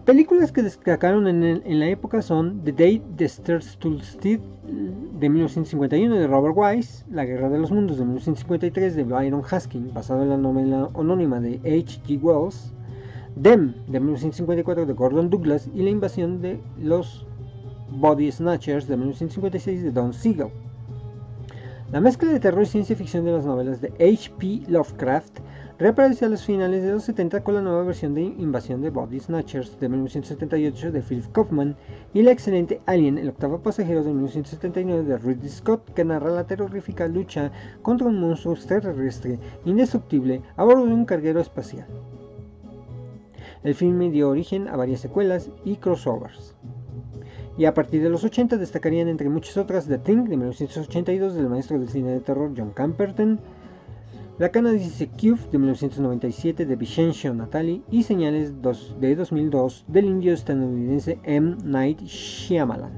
Películas 0.06 0.52
que 0.52 0.64
destacaron 0.64 1.28
en, 1.28 1.80
la 1.80 1.88
época 1.88 2.24
son 2.24 2.64
The 2.64 2.72
Day 2.72 3.04
the 3.18 3.26
Stars 3.26 3.66
Stood 3.66 4.02
de 5.20 5.30
1951 5.30 6.16
de 6.16 6.26
Robert 6.26 6.56
Wise, 6.58 7.06
La 7.12 7.24
Guerra 7.24 7.50
de 7.50 7.60
los 7.60 7.72
Mundos 7.72 7.98
de 7.98 8.06
1953 8.06 8.96
de 8.96 9.04
Byron 9.04 9.44
Haskin, 9.44 9.94
basado 9.94 10.24
en 10.24 10.30
la 10.30 10.38
novela 10.38 10.90
anónima 10.96 11.40
de 11.40 11.58
H.G. 11.58 12.18
Wells, 12.20 12.74
Them 13.44 13.76
de 13.90 14.00
1954 14.00 14.88
de 14.88 14.94
Gordon 14.94 15.30
Douglas 15.30 15.70
y 15.72 15.84
La 15.84 15.92
Invasión 15.92 16.42
de 16.42 16.60
los 16.80 17.28
Body 17.92 18.32
Snatchers 18.32 18.88
de 18.88 18.98
1956 18.98 19.84
de 19.84 19.92
Don 19.92 20.14
Siegel. 20.14 20.50
La 21.92 22.02
mezcla 22.02 22.32
de 22.32 22.40
terror 22.40 22.64
y 22.64 22.66
ciencia 22.66 22.96
ficción 22.96 23.24
de 23.24 23.34
las 23.34 23.46
novelas 23.46 23.82
de 23.82 23.90
H.P. 24.00 24.64
Lovecraft 24.68 25.42
reapareció 25.82 26.28
a 26.28 26.30
los 26.30 26.46
finales 26.46 26.84
de 26.84 26.92
los 26.92 27.06
70 27.06 27.44
con 27.44 27.56
la 27.56 27.62
nueva 27.62 27.82
versión 27.82 28.14
de 28.14 28.22
Invasión 28.22 28.84
de 28.84 28.92
Body 28.92 29.20
Snatchers 29.20 29.80
de 29.80 29.90
1978 29.90 30.92
de 30.92 31.02
Philip 31.02 31.32
Kaufman 31.32 31.76
y 32.14 32.22
la 32.22 32.30
excelente 32.30 32.82
Alien, 32.86 33.18
el 33.18 33.30
octavo 33.30 33.64
pasajero 33.64 34.04
de 34.04 34.12
1979 34.12 35.04
de 35.06 35.18
Ridley 35.18 35.50
Scott, 35.50 35.92
que 35.96 36.06
narra 36.06 36.30
la 36.30 36.46
terrorífica 36.46 37.08
lucha 37.08 37.52
contra 37.82 38.06
un 38.06 38.20
monstruo 38.20 38.54
extraterrestre 38.54 39.40
indestructible 39.66 40.44
a 40.56 40.64
bordo 40.64 40.86
de 40.86 40.94
un 40.94 41.06
carguero 41.06 41.40
espacial. 41.40 41.88
El 43.64 43.74
filme 43.74 44.12
dio 44.12 44.30
origen 44.30 44.68
a 44.68 44.76
varias 44.76 45.00
secuelas 45.00 45.50
y 45.66 45.78
crossovers 45.78 46.54
y 47.58 47.66
a 47.66 47.74
partir 47.74 48.04
de 48.04 48.10
los 48.10 48.24
80 48.24 48.58
destacarían 48.58 49.08
entre 49.08 49.30
muchas 49.30 49.58
otras 49.58 49.88
The 49.88 49.98
Thing 49.98 50.26
de 50.26 50.38
1982 50.38 51.34
del 51.34 51.50
maestro 51.50 51.80
del 51.80 51.90
cine 51.90 52.12
de 52.12 52.20
terror 52.20 52.52
John 52.56 52.70
Camperton, 52.70 53.40
la 54.42 54.50
canadiense 54.50 55.08
Cube 55.08 55.40
de 55.52 55.60
1997 55.60 56.66
de 56.66 56.76
Vincenzo 56.76 57.32
Natali 57.32 57.84
y 57.92 58.02
Señales 58.02 58.52
de 59.00 59.16
2002 59.16 59.86
del 59.88 60.06
indio 60.06 60.34
estadounidense 60.34 61.20
M. 61.26 61.58
Night 61.64 62.02
Shyamalan. 62.02 62.92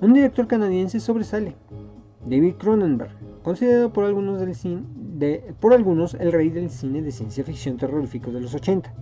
Un 0.00 0.12
director 0.12 0.48
canadiense 0.48 0.98
sobresale, 0.98 1.54
David 2.26 2.54
Cronenberg, 2.54 3.12
considerado 3.44 3.92
por 3.92 4.06
algunos 4.06 4.42
el 6.14 6.32
rey 6.32 6.50
del 6.50 6.68
cine 6.68 7.00
de 7.00 7.12
ciencia 7.12 7.44
ficción 7.44 7.76
terrorífico 7.76 8.32
de 8.32 8.40
los 8.40 8.56
80 8.56 8.92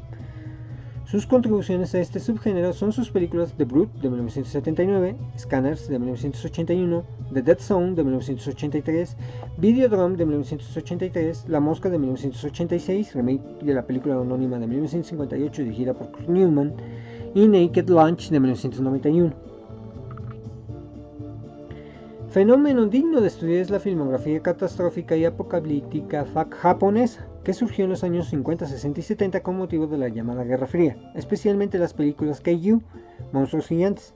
Sus 1.13 1.27
contribuciones 1.27 1.95
a 1.95 2.01
este 2.01 2.19
subgénero 2.19 2.73
son 2.73 2.91
sus 2.91 3.11
películas 3.11 3.53
The 3.59 3.67
Brute 3.67 4.01
de 4.01 4.09
1979, 4.09 5.15
Scanners 5.39 5.87
de 5.87 5.99
1981, 5.99 7.05
The 7.35 7.43
Dead 7.43 7.59
Zone 7.59 7.95
de 7.95 8.03
1983, 8.03 9.19
Videodrome 9.59 10.17
de 10.17 10.25
1983, 10.25 11.51
La 11.51 11.61
Mosca 11.61 11.91
de 11.91 11.99
1986, 11.99 13.13
remake 13.13 13.43
de 13.63 13.75
la 13.75 13.87
película 13.87 14.15
anónima 14.19 14.59
de 14.59 14.67
1958 14.67 15.65
dirigida 15.65 15.93
por 15.93 16.11
Kurt 16.13 16.31
Newman, 16.31 16.73
y 17.35 17.47
Naked 17.47 17.91
Lunch 17.91 18.31
de 18.31 18.41
1991. 18.41 19.52
Fenómeno 22.33 22.87
digno 22.87 23.21
de 23.21 23.27
estudiar 23.27 23.61
es 23.61 23.69
la 23.69 23.79
filmografía 23.79 24.41
catastrófica 24.41 25.15
y 25.15 25.27
apocalíptica 25.27 26.25
japonesa, 26.51 27.29
que 27.45 27.53
surgió 27.53 27.85
en 27.85 27.91
los 27.91 28.05
años 28.05 28.31
50, 28.31 28.65
60 28.65 29.01
y 29.01 29.03
70 29.03 29.43
con 29.43 29.59
motivo 29.59 29.87
de 29.87 29.99
la 29.99 30.09
llamada 30.09 30.43
Guerra 30.43 30.67
Fría, 30.67 30.97
especialmente 31.15 31.77
las 31.77 31.93
películas 31.93 32.41
Kaiju, 32.41 32.81
Monstruos 33.33 33.67
Gigantes, 33.67 34.15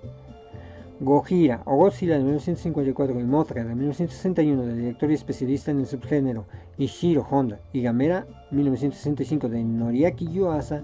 Gojira 0.98 1.60
o 1.66 1.76
Godzilla 1.76 2.14
de 2.14 2.20
1954 2.20 3.20
y 3.20 3.24
Mothra 3.24 3.64
de 3.64 3.74
1961 3.74 4.62
del 4.64 4.78
director 4.78 5.10
y 5.10 5.14
especialista 5.14 5.70
en 5.70 5.80
el 5.80 5.86
subgénero 5.86 6.46
Ishiro 6.78 7.26
Honda 7.30 7.60
y 7.74 7.82
Gamera 7.82 8.26
1965 8.50 9.50
de 9.50 9.62
Noriaki 9.62 10.32
Yuasa 10.32 10.82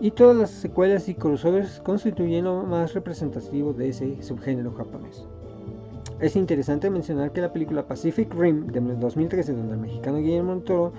y 0.00 0.12
todas 0.12 0.36
las 0.36 0.50
secuelas 0.50 1.08
y 1.08 1.14
crossovers 1.16 1.80
constituyen 1.80 2.44
lo 2.44 2.62
más 2.62 2.94
representativo 2.94 3.72
de 3.72 3.88
ese 3.88 4.22
subgénero 4.22 4.72
japonés. 4.74 5.26
Es 6.20 6.36
interesante 6.36 6.90
mencionar 6.90 7.32
que 7.32 7.40
la 7.40 7.50
película 7.50 7.86
Pacific 7.86 8.32
Rim 8.34 8.66
de 8.66 8.80
2013, 8.80 9.54
donde 9.54 9.72
el 9.72 9.80
mexicano 9.80 10.18
Guillermo 10.18 10.58
Toro 10.60 10.92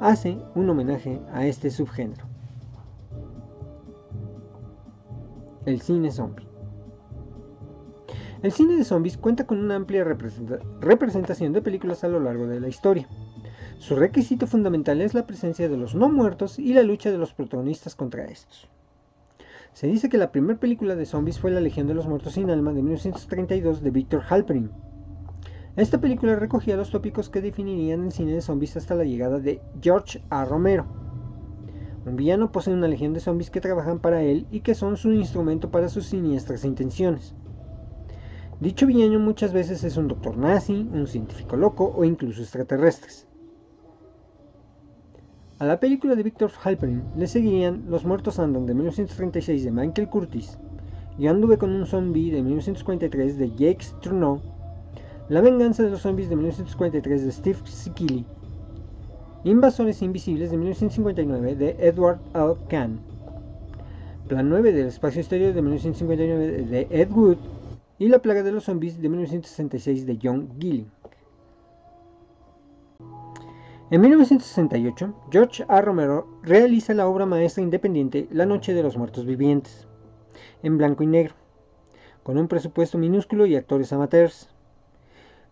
hace 0.00 0.38
un 0.54 0.70
homenaje 0.70 1.20
a 1.32 1.46
este 1.46 1.70
subgénero. 1.70 2.24
El 5.66 5.82
cine 5.82 6.10
zombie. 6.10 6.46
El 8.42 8.52
cine 8.52 8.76
de 8.76 8.84
zombies 8.84 9.18
cuenta 9.18 9.46
con 9.46 9.58
una 9.58 9.76
amplia 9.76 10.04
representación 10.80 11.52
de 11.52 11.62
películas 11.62 12.02
a 12.02 12.08
lo 12.08 12.20
largo 12.20 12.46
de 12.46 12.60
la 12.60 12.68
historia. 12.68 13.06
Su 13.78 13.96
requisito 13.96 14.46
fundamental 14.46 15.02
es 15.02 15.12
la 15.12 15.26
presencia 15.26 15.68
de 15.68 15.76
los 15.76 15.94
no 15.94 16.08
muertos 16.08 16.58
y 16.58 16.72
la 16.72 16.82
lucha 16.82 17.10
de 17.10 17.18
los 17.18 17.34
protagonistas 17.34 17.94
contra 17.94 18.24
estos. 18.24 18.68
Se 19.74 19.88
dice 19.88 20.08
que 20.08 20.18
la 20.18 20.30
primera 20.30 20.60
película 20.60 20.94
de 20.94 21.04
zombies 21.04 21.40
fue 21.40 21.50
La 21.50 21.60
Legión 21.60 21.88
de 21.88 21.94
los 21.94 22.06
Muertos 22.06 22.34
sin 22.34 22.48
Alma 22.48 22.72
de 22.72 22.80
1932 22.80 23.82
de 23.82 23.90
Victor 23.90 24.22
Halperin. 24.22 24.70
Esta 25.74 26.00
película 26.00 26.36
recogía 26.36 26.76
los 26.76 26.90
tópicos 26.90 27.28
que 27.28 27.40
definirían 27.40 28.04
el 28.04 28.12
cine 28.12 28.34
de 28.34 28.40
zombies 28.40 28.76
hasta 28.76 28.94
la 28.94 29.02
llegada 29.02 29.40
de 29.40 29.60
George 29.82 30.22
A. 30.30 30.44
Romero. 30.44 30.86
Un 32.06 32.14
villano 32.14 32.52
posee 32.52 32.72
una 32.72 32.86
legión 32.86 33.14
de 33.14 33.20
zombies 33.20 33.50
que 33.50 33.60
trabajan 33.60 33.98
para 33.98 34.22
él 34.22 34.46
y 34.52 34.60
que 34.60 34.76
son 34.76 34.96
su 34.96 35.12
instrumento 35.12 35.72
para 35.72 35.88
sus 35.88 36.06
siniestras 36.06 36.64
intenciones. 36.64 37.34
Dicho 38.60 38.86
villano 38.86 39.18
muchas 39.18 39.52
veces 39.52 39.82
es 39.82 39.96
un 39.96 40.06
doctor 40.06 40.36
nazi, 40.36 40.88
un 40.92 41.08
científico 41.08 41.56
loco 41.56 41.92
o 41.96 42.04
incluso 42.04 42.42
extraterrestres. 42.42 43.26
A 45.60 45.66
la 45.66 45.78
película 45.78 46.16
de 46.16 46.24
Victor 46.24 46.50
Halperin 46.64 47.04
le 47.16 47.28
seguirían 47.28 47.84
Los 47.88 48.04
Muertos 48.04 48.40
Andan 48.40 48.66
de 48.66 48.74
1936 48.74 49.62
de 49.62 49.70
Michael 49.70 50.08
Curtis, 50.08 50.58
Yo 51.16 51.30
anduve 51.30 51.58
con 51.58 51.70
un 51.70 51.86
zombie 51.86 52.32
de 52.32 52.42
1943 52.42 53.38
de 53.38 53.50
Jake 53.50 53.86
Trudeau, 54.02 54.40
La 55.28 55.40
venganza 55.40 55.84
de 55.84 55.90
los 55.90 56.00
zombies 56.00 56.28
de 56.28 56.34
1943 56.34 57.24
de 57.24 57.30
Steve 57.30 57.58
Sikili, 57.66 58.26
Invasores 59.44 60.02
Invisibles 60.02 60.50
de 60.50 60.56
1959 60.56 61.54
de 61.54 61.76
Edward 61.78 62.18
L. 62.34 62.54
Kahn, 62.68 62.98
Plan 64.26 64.48
9 64.48 64.72
del 64.72 64.88
Espacio 64.88 65.20
Exterior 65.20 65.54
de 65.54 65.62
1959 65.62 66.64
de 66.64 66.88
Ed 66.90 67.12
Wood 67.12 67.38
y 68.00 68.08
La 68.08 68.18
plaga 68.18 68.42
de 68.42 68.50
los 68.50 68.64
zombies 68.64 69.00
de 69.00 69.08
1966 69.08 70.04
de 70.04 70.18
John 70.20 70.48
Gilling. 70.58 70.93
En 73.94 74.00
1968, 74.00 75.14
George 75.30 75.64
A. 75.68 75.80
Romero 75.80 76.26
realiza 76.42 76.94
la 76.94 77.06
obra 77.06 77.26
maestra 77.26 77.62
independiente 77.62 78.26
La 78.32 78.44
Noche 78.44 78.74
de 78.74 78.82
los 78.82 78.96
Muertos 78.96 79.24
Vivientes, 79.24 79.86
en 80.64 80.78
blanco 80.78 81.04
y 81.04 81.06
negro, 81.06 81.34
con 82.24 82.36
un 82.36 82.48
presupuesto 82.48 82.98
minúsculo 82.98 83.46
y 83.46 83.54
actores 83.54 83.92
amateurs. 83.92 84.48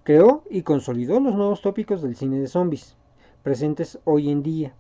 Creó 0.03 0.43
y 0.51 0.62
consolidó 0.62 1.20
los 1.20 1.36
nuevos 1.36 1.62
tópicos 1.62 2.03
del 2.03 2.16
cine 2.16 2.40
de 2.40 2.49
zombies, 2.49 2.97
presentes 3.45 4.01
hoy 4.03 4.28
en 4.28 4.43
día. 4.43 4.74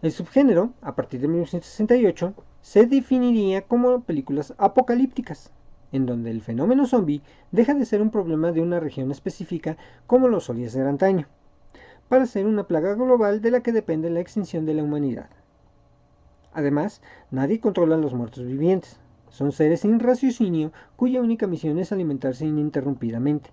El 0.00 0.12
subgénero, 0.12 0.72
a 0.80 0.96
partir 0.96 1.20
de 1.20 1.28
1968, 1.28 2.32
se 2.62 2.86
definiría 2.86 3.66
como 3.66 4.04
películas 4.04 4.54
apocalípticas, 4.56 5.52
en 5.92 6.06
donde 6.06 6.30
el 6.30 6.40
fenómeno 6.40 6.86
zombie 6.86 7.20
deja 7.52 7.74
de 7.74 7.84
ser 7.84 8.00
un 8.00 8.10
problema 8.10 8.52
de 8.52 8.62
una 8.62 8.80
región 8.80 9.10
específica 9.10 9.76
como 10.06 10.28
lo 10.28 10.40
solía 10.40 10.70
ser 10.70 10.86
antaño 10.86 11.28
para 12.08 12.26
ser 12.26 12.46
una 12.46 12.64
plaga 12.64 12.94
global 12.94 13.40
de 13.40 13.50
la 13.50 13.62
que 13.62 13.72
depende 13.72 14.10
la 14.10 14.20
extinción 14.20 14.66
de 14.66 14.74
la 14.74 14.82
humanidad. 14.82 15.30
Además, 16.52 17.02
nadie 17.30 17.60
controla 17.60 17.96
a 17.96 17.98
los 17.98 18.14
muertos 18.14 18.44
vivientes. 18.44 19.00
Son 19.28 19.50
seres 19.50 19.80
sin 19.80 19.98
raciocinio 19.98 20.72
cuya 20.96 21.20
única 21.20 21.46
misión 21.48 21.78
es 21.78 21.90
alimentarse 21.90 22.46
ininterrumpidamente. 22.46 23.50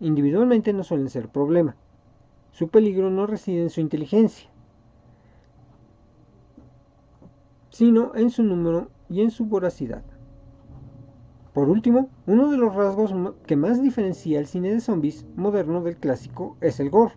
Individualmente 0.00 0.72
no 0.72 0.84
suelen 0.84 1.08
ser 1.08 1.28
problema. 1.28 1.76
Su 2.52 2.68
peligro 2.68 3.10
no 3.10 3.26
reside 3.26 3.62
en 3.62 3.70
su 3.70 3.80
inteligencia, 3.80 4.50
sino 7.70 8.14
en 8.14 8.30
su 8.30 8.42
número 8.42 8.90
y 9.08 9.22
en 9.22 9.30
su 9.30 9.46
voracidad. 9.46 10.02
Por 11.52 11.68
último, 11.68 12.10
uno 12.28 12.48
de 12.48 12.56
los 12.56 12.74
rasgos 12.76 13.12
que 13.44 13.56
más 13.56 13.82
diferencia 13.82 14.38
el 14.38 14.46
cine 14.46 14.72
de 14.72 14.80
zombies 14.80 15.26
moderno 15.34 15.82
del 15.82 15.96
clásico 15.96 16.56
es 16.60 16.78
el 16.78 16.90
gore. 16.90 17.14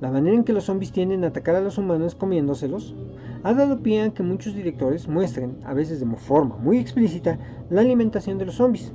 La 0.00 0.12
manera 0.12 0.36
en 0.36 0.44
que 0.44 0.52
los 0.52 0.64
zombies 0.64 0.92
tienden 0.92 1.24
a 1.24 1.28
atacar 1.28 1.56
a 1.56 1.60
los 1.60 1.78
humanos 1.78 2.14
comiéndoselos 2.14 2.94
ha 3.42 3.54
dado 3.54 3.82
pie 3.82 4.02
a 4.02 4.14
que 4.14 4.22
muchos 4.22 4.54
directores 4.54 5.08
muestren, 5.08 5.58
a 5.64 5.74
veces 5.74 5.98
de 5.98 6.06
forma 6.16 6.56
muy 6.58 6.78
explícita, 6.78 7.38
la 7.70 7.80
alimentación 7.80 8.38
de 8.38 8.46
los 8.46 8.54
zombies, 8.54 8.92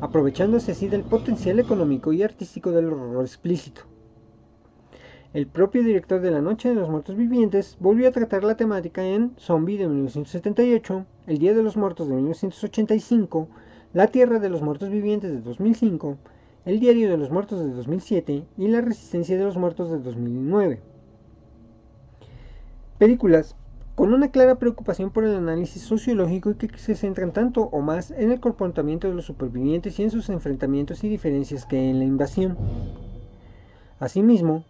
aprovechándose 0.00 0.72
así 0.72 0.88
del 0.88 1.02
potencial 1.02 1.60
económico 1.60 2.12
y 2.12 2.24
artístico 2.24 2.72
del 2.72 2.86
horror 2.86 3.24
explícito. 3.24 3.82
El 5.36 5.46
propio 5.46 5.82
director 5.82 6.22
de 6.22 6.30
La 6.30 6.40
Noche 6.40 6.70
de 6.70 6.74
los 6.74 6.88
Muertos 6.88 7.14
Vivientes 7.14 7.76
volvió 7.78 8.08
a 8.08 8.10
tratar 8.10 8.42
la 8.42 8.56
temática 8.56 9.04
en 9.04 9.34
Zombie 9.36 9.76
de 9.76 9.86
1978, 9.86 11.04
El 11.26 11.36
Día 11.36 11.52
de 11.52 11.62
los 11.62 11.76
Muertos 11.76 12.08
de 12.08 12.14
1985, 12.14 13.46
La 13.92 14.06
Tierra 14.06 14.38
de 14.38 14.48
los 14.48 14.62
Muertos 14.62 14.88
Vivientes 14.88 15.30
de 15.30 15.42
2005, 15.42 16.16
El 16.64 16.80
Diario 16.80 17.10
de 17.10 17.18
los 17.18 17.30
Muertos 17.30 17.60
de 17.60 17.70
2007 17.70 18.46
y 18.56 18.68
La 18.68 18.80
Resistencia 18.80 19.36
de 19.36 19.44
los 19.44 19.58
Muertos 19.58 19.90
de 19.90 19.98
2009. 19.98 20.80
Películas 22.96 23.56
con 23.94 24.14
una 24.14 24.30
clara 24.30 24.54
preocupación 24.54 25.10
por 25.10 25.24
el 25.24 25.36
análisis 25.36 25.82
sociológico 25.82 26.52
y 26.52 26.54
que 26.54 26.78
se 26.78 26.94
centran 26.94 27.34
tanto 27.34 27.64
o 27.64 27.82
más 27.82 28.10
en 28.10 28.32
el 28.32 28.40
comportamiento 28.40 29.06
de 29.06 29.12
los 29.12 29.26
supervivientes 29.26 29.98
y 29.98 30.04
en 30.04 30.10
sus 30.10 30.30
enfrentamientos 30.30 31.04
y 31.04 31.10
diferencias 31.10 31.66
que 31.66 31.90
en 31.90 31.98
la 31.98 32.06
invasión. 32.06 32.56
Asimismo, 34.00 34.64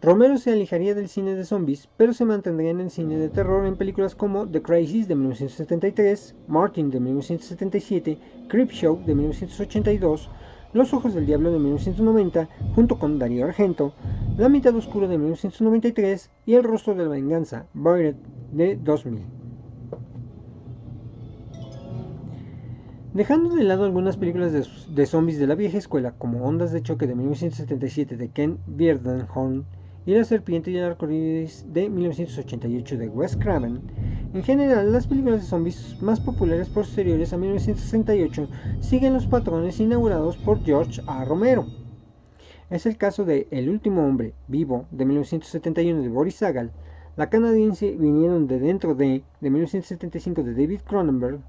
Romero 0.00 0.38
se 0.38 0.52
alejaría 0.52 0.94
del 0.94 1.08
cine 1.08 1.34
de 1.34 1.44
zombies, 1.44 1.88
pero 1.96 2.12
se 2.12 2.24
mantendría 2.24 2.70
en 2.70 2.78
el 2.78 2.88
cine 2.88 3.18
de 3.18 3.28
terror 3.28 3.66
en 3.66 3.76
películas 3.76 4.14
como 4.14 4.46
The 4.46 4.62
Crisis 4.62 5.08
de 5.08 5.16
1973, 5.16 6.36
Martin 6.46 6.88
de 6.90 7.00
1977, 7.00 8.16
Creepshow 8.46 9.04
de 9.04 9.14
1982, 9.16 10.30
Los 10.72 10.94
Ojos 10.94 11.14
del 11.14 11.26
Diablo 11.26 11.50
de 11.50 11.58
1990, 11.58 12.48
junto 12.76 12.96
con 12.96 13.18
Darío 13.18 13.44
Argento, 13.44 13.92
La 14.36 14.48
Mitad 14.48 14.72
Oscura 14.76 15.08
de 15.08 15.18
1993 15.18 16.30
y 16.46 16.54
El 16.54 16.62
Rostro 16.62 16.94
de 16.94 17.02
la 17.02 17.10
Venganza, 17.10 17.66
Buried 17.74 18.14
de 18.52 18.76
2000. 18.76 19.24
Dejando 23.14 23.52
de 23.52 23.64
lado 23.64 23.84
algunas 23.84 24.16
películas 24.16 24.52
de, 24.52 25.06
zombies 25.06 25.40
de 25.40 25.48
la 25.48 25.56
vieja 25.56 25.76
escuela, 25.76 26.12
como 26.12 26.44
Ondas 26.44 26.70
de 26.70 26.82
Choque 26.82 27.08
de 27.08 27.16
1977 27.16 28.16
de 28.16 28.28
Ken 28.28 28.58
Bierdenhorn 28.68 29.64
y 30.08 30.14
La 30.14 30.24
Serpiente 30.24 30.70
y 30.70 30.78
el 30.78 30.84
Arcoíris 30.84 31.66
de 31.70 31.90
1988 31.90 32.96
de 32.96 33.10
Wes 33.10 33.36
Craven, 33.36 33.82
en 34.32 34.42
general 34.42 34.90
las 34.90 35.06
películas 35.06 35.42
de 35.42 35.46
zombies 35.46 35.98
más 36.00 36.18
populares 36.18 36.70
posteriores 36.70 37.34
a 37.34 37.36
1968 37.36 38.48
siguen 38.80 39.12
los 39.12 39.26
patrones 39.26 39.78
inaugurados 39.80 40.38
por 40.38 40.64
George 40.64 41.02
A. 41.06 41.26
Romero. 41.26 41.66
Es 42.70 42.86
el 42.86 42.96
caso 42.96 43.26
de 43.26 43.48
El 43.50 43.68
último 43.68 44.02
hombre 44.02 44.32
vivo 44.46 44.86
de 44.92 45.04
1971 45.04 46.00
de 46.00 46.08
Boris 46.08 46.36
Sagal, 46.36 46.72
La 47.18 47.28
canadiense 47.28 47.94
vinieron 47.94 48.46
de 48.46 48.60
dentro 48.60 48.94
de 48.94 49.24
de 49.42 49.50
1975 49.50 50.42
de 50.42 50.54
David 50.54 50.80
Cronenberg, 50.86 51.40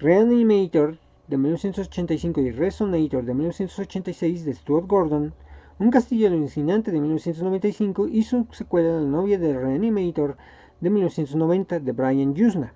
Reanimator 0.00 0.98
de 1.28 1.36
1985 1.36 2.40
y 2.40 2.50
Resonator 2.50 3.24
de 3.24 3.34
1986 3.34 4.44
de 4.44 4.54
Stuart 4.54 4.88
Gordon, 4.88 5.34
un 5.78 5.90
castillo 5.90 6.28
alucinante 6.28 6.90
de 6.90 7.00
1995 7.00 8.08
y 8.08 8.22
su 8.22 8.46
secuela 8.52 8.98
La 8.98 9.06
novia 9.06 9.38
de 9.38 9.52
Reanimator 9.52 10.38
de 10.80 10.88
1990 10.88 11.80
de 11.80 11.92
Brian 11.92 12.34
Yuzna, 12.34 12.72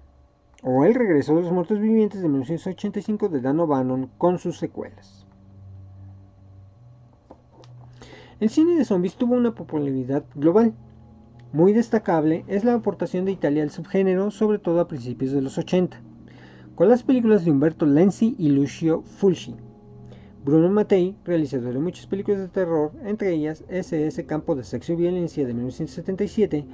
o 0.63 0.85
El 0.85 0.95
regreso 0.95 1.35
de 1.35 1.43
los 1.43 1.53
muertos 1.53 1.79
vivientes 1.81 2.21
de 2.21 2.29
1985 2.29 3.31
de 3.31 3.41
Dan 3.41 3.61
O'Bannon 3.61 4.11
con 4.19 4.39
sus 4.39 4.59
secuelas. 4.59 5.27
El 8.39 8.51
cine 8.51 8.77
de 8.77 8.85
zombies 8.85 9.17
tuvo 9.17 9.35
una 9.35 9.55
popularidad 9.55 10.25
global. 10.35 10.75
Muy 11.53 11.73
destacable 11.73 12.45
es 12.49 12.65
la 12.65 12.75
aportación 12.75 13.25
de 13.25 13.33
Italia 13.33 13.63
al 13.63 13.71
subgénero, 13.71 14.31
sobre 14.31 14.59
todo 14.59 14.81
a 14.81 14.89
principios 14.89 15.33
de 15.33 15.41
los 15.41 15.57
80, 15.57 16.01
con 16.75 16.89
las 16.89 17.03
películas 17.03 17.45
de 17.45 17.51
Umberto 17.51 17.87
Lenzi 17.87 18.37
y 18.39 18.51
Lucio 18.51 19.03
Fulci. 19.03 19.57
Bruno 20.43 20.71
Mattei, 20.71 21.15
realizador 21.27 21.75
de 21.75 21.81
muchas 21.81 22.07
películas 22.07 22.41
de 22.41 22.49
terror, 22.49 22.93
entre 23.05 23.31
ellas 23.31 23.63
SS 23.69 24.25
Campo 24.25 24.55
de 24.55 24.65
Sexo 24.65 24.95
y 24.95 24.97
Violencia 24.97 25.47
de 25.47 25.53
1977, 25.53 26.65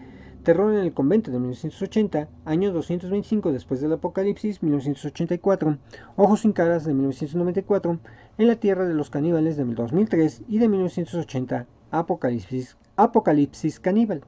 Terror 0.45 0.73
en 0.73 0.79
el 0.79 0.95
Convento 0.95 1.33
de 1.33 1.41
1980, 1.41 2.29
año 2.45 2.73
225 2.73 3.51
después 3.51 3.81
del 3.81 3.95
Apocalipsis, 3.95 4.63
1984, 4.63 5.79
Ojos 6.15 6.43
sin 6.43 6.53
caras 6.53 6.85
de 6.85 6.95
1994, 6.95 7.99
En 8.39 8.47
la 8.47 8.55
Tierra 8.55 8.87
de 8.87 8.95
los 8.95 9.11
Caníbales 9.11 9.57
de 9.57 9.65
2003 9.65 10.45
y 10.47 10.59
de 10.59 10.69
1980, 10.69 11.67
Apocalipsis, 11.91 12.77
Apocalipsis 12.95 13.81
Caníbal. 13.81 14.23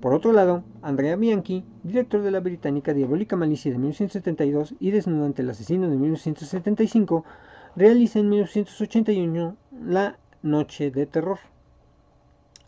Por 0.00 0.14
otro 0.14 0.32
lado, 0.32 0.64
Andrea 0.80 1.16
Bianchi, 1.16 1.62
director 1.82 2.22
de 2.22 2.30
la 2.30 2.40
británica 2.40 2.94
Diabólica 2.94 3.36
Malicia 3.36 3.70
de 3.70 3.78
1972 3.78 4.76
y 4.80 4.92
Desnudante 4.92 5.42
el 5.42 5.50
Asesino 5.50 5.90
de 5.90 5.96
1975, 5.98 7.24
realiza 7.76 8.20
en 8.20 8.28
1981 8.28 9.56
La 9.84 10.16
Noche 10.42 10.92
de 10.92 11.06
Terror. 11.06 11.38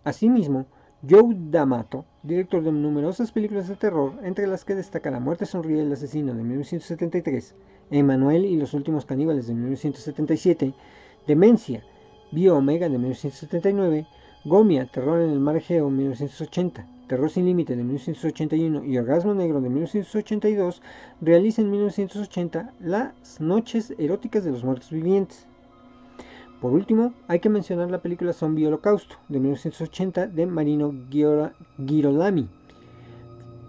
Asimismo, 0.02 0.66
Joe 1.08 1.36
D'Amato, 1.36 2.04
director 2.24 2.64
de 2.64 2.72
numerosas 2.72 3.30
películas 3.30 3.68
de 3.68 3.76
terror, 3.76 4.14
entre 4.24 4.48
las 4.48 4.64
que 4.64 4.74
destaca 4.74 5.12
La 5.12 5.20
muerte 5.20 5.46
sonríe 5.46 5.82
el 5.82 5.92
asesino 5.92 6.34
de 6.34 6.42
1973, 6.42 7.54
Emanuel 7.92 8.44
y 8.44 8.56
los 8.56 8.74
últimos 8.74 9.04
caníbales 9.04 9.46
de 9.46 9.54
1977, 9.54 10.74
Demencia, 11.28 11.84
Bio 12.32 12.56
Omega 12.56 12.88
de 12.88 12.98
1979, 12.98 14.06
Gomia, 14.44 14.86
Terror 14.86 15.20
en 15.20 15.30
el 15.30 15.38
Mar 15.38 15.56
Egeo 15.56 15.88
1980, 15.88 16.84
Terror 17.06 17.30
sin 17.30 17.44
Límite 17.44 17.76
de 17.76 17.84
1981 17.84 18.84
y 18.84 18.98
Orgasmo 18.98 19.32
Negro 19.32 19.60
de 19.60 19.68
1982, 19.68 20.82
realiza 21.20 21.62
en 21.62 21.70
1980 21.70 22.72
Las 22.80 23.40
Noches 23.40 23.94
Eróticas 23.98 24.44
de 24.44 24.50
los 24.50 24.64
Muertos 24.64 24.90
Vivientes. 24.90 25.46
Por 26.60 26.72
último, 26.72 27.12
hay 27.28 27.38
que 27.38 27.48
mencionar 27.48 27.90
la 27.90 28.02
película 28.02 28.32
Zombie 28.32 28.66
Holocausto 28.66 29.16
de 29.28 29.38
1980 29.38 30.26
de 30.26 30.46
Marino 30.46 30.92
Girolami. 31.10 32.48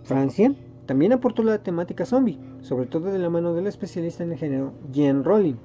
Francia 0.03 0.55
también 0.87 1.13
aportó 1.13 1.43
la 1.43 1.61
temática 1.61 2.05
zombie, 2.05 2.39
sobre 2.61 2.87
todo 2.87 3.11
de 3.11 3.19
la 3.19 3.29
mano 3.29 3.53
del 3.53 3.67
especialista 3.67 4.23
en 4.23 4.31
el 4.31 4.37
género 4.37 4.73
Jean 4.91 5.23
Rowling. 5.23 5.57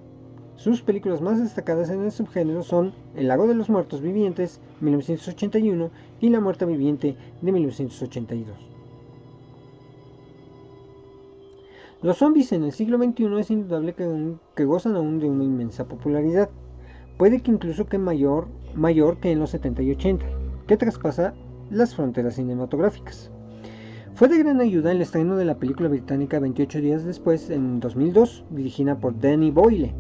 Sus 0.63 0.81
películas 0.81 1.21
más 1.21 1.41
destacadas 1.41 1.91
en 1.91 2.05
el 2.05 2.13
subgénero 2.13 2.63
son 2.63 2.95
El 3.17 3.27
lago 3.27 3.49
de 3.49 3.55
los 3.57 3.69
muertos 3.69 4.01
vivientes, 4.01 4.61
1981, 4.81 5.91
y 6.21 6.29
La 6.29 6.39
muerta 6.39 6.67
viviente, 6.67 7.17
de 7.41 7.51
1982. 7.51 8.57
Los 12.01 12.19
zombies 12.19 12.53
en 12.53 12.63
el 12.63 12.71
siglo 12.71 12.97
XXI 12.99 13.41
es 13.41 13.51
indudable 13.51 13.95
que, 13.95 14.37
que 14.55 14.65
gozan 14.65 14.95
aún 14.95 15.19
de 15.19 15.29
una 15.29 15.43
inmensa 15.43 15.89
popularidad 15.89 16.49
puede 17.19 17.41
que 17.41 17.51
incluso 17.51 17.87
que 17.87 17.99
mayor, 17.99 18.47
mayor 18.77 19.19
que 19.19 19.33
en 19.33 19.41
los 19.41 19.51
70 19.51 19.83
y 19.83 19.91
80, 19.91 20.25
que 20.69 20.77
traspasa 20.77 21.35
las 21.71 21.97
fronteras 21.97 22.37
cinematográficas. 22.37 23.33
Fue 24.15 24.29
de 24.29 24.39
gran 24.39 24.61
ayuda 24.61 24.93
el 24.93 25.03
estreno 25.03 25.35
de 25.35 25.45
la 25.45 25.59
película 25.59 25.89
británica 25.89 26.39
28 26.39 26.81
días 26.81 27.05
después, 27.05 27.51
en 27.51 27.81
2002, 27.81 28.45
dirigida 28.51 29.01
por 29.01 29.19
Danny 29.19 29.51
Boyle, 29.51 29.93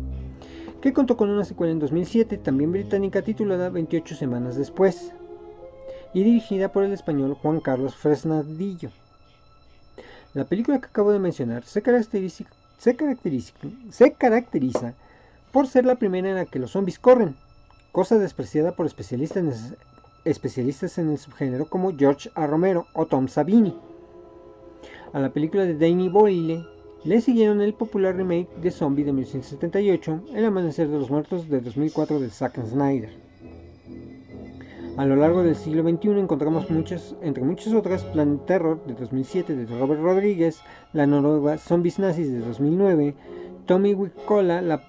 que 0.83 0.93
contó 0.93 1.17
con 1.17 1.31
una 1.31 1.45
secuela 1.45 1.73
en 1.73 1.79
2007, 1.79 2.37
también 2.39 2.73
británica, 2.73 3.23
titulada 3.23 3.71
28 3.71 4.17
semanas 4.17 4.57
después, 4.57 5.13
y 6.13 6.25
dirigida 6.25 6.73
por 6.73 6.83
el 6.83 6.93
español 6.93 7.35
Juan 7.35 7.61
Carlos 7.61 7.95
Fresnadillo. 7.95 8.91
La 10.35 10.45
película 10.45 10.81
que 10.81 10.87
acabo 10.87 11.13
de 11.13 11.21
mencionar 11.21 11.63
se 11.65 11.83
caracteriza, 11.83 12.47
por 15.53 15.69
ser 15.69 15.87
la 15.87 15.95
primera 15.95 16.31
en 16.31 16.35
la 16.35 16.47
que 16.47 16.59
los 16.59 16.73
zombies 16.73 16.99
corren, 16.99 17.37
cosa 17.93 18.19
despreciada 18.19 18.73
por 18.73 18.87
especialistas 18.87 20.99
en, 20.99 21.11
el 21.11 21.19
subgénero 21.19 21.67
como 21.67 21.97
George 21.97 22.29
A. 22.35 22.49
Romero 22.49 22.89
o 22.93 23.07
Tom 23.07 23.29
Savini. 23.29 23.79
A 25.13 25.21
la 25.21 25.31
película 25.31 25.65
de 25.65 25.79
Danny 25.79 26.09
Boyle 26.09 26.67
le 27.05 27.21
siguieron 27.21 27.61
el 27.61 27.75
popular 27.75 28.17
remake 28.17 28.49
de 28.61 28.71
Zombie 28.71 29.05
de 29.05 29.13
1978, 29.13 30.23
El 30.35 30.45
Amanecer 30.45 30.89
de 30.89 30.99
los 30.99 31.11
Muertos 31.11 31.49
de 31.49 31.61
2004 31.61 32.21
de 32.21 32.31
Zack 32.31 32.65
Snyder. 32.65 33.11
A 34.97 35.07
lo 35.07 35.17
largo 35.17 35.43
del 35.43 35.57
siglo 35.57 35.83
XXI 35.83 36.11
encontramos 36.11 36.71
muchas, 36.71 37.17
entre 37.23 37.43
muchas 37.43 37.73
otras, 37.73 38.05
Planet 38.05 38.47
Terror 38.47 38.85
de 38.87 38.95
2007 38.95 39.57
de 39.57 39.79
Robert 39.79 40.01
Rodríguez, 40.01 40.61
la 40.93 41.07
noruega 41.07 41.59
Zombies 41.59 41.99
Nazis 41.99 42.31
de 42.31 42.41
2009, 42.41 43.15
Tommy 43.67 43.95
Wicola, 43.95 44.61
la 44.61 44.83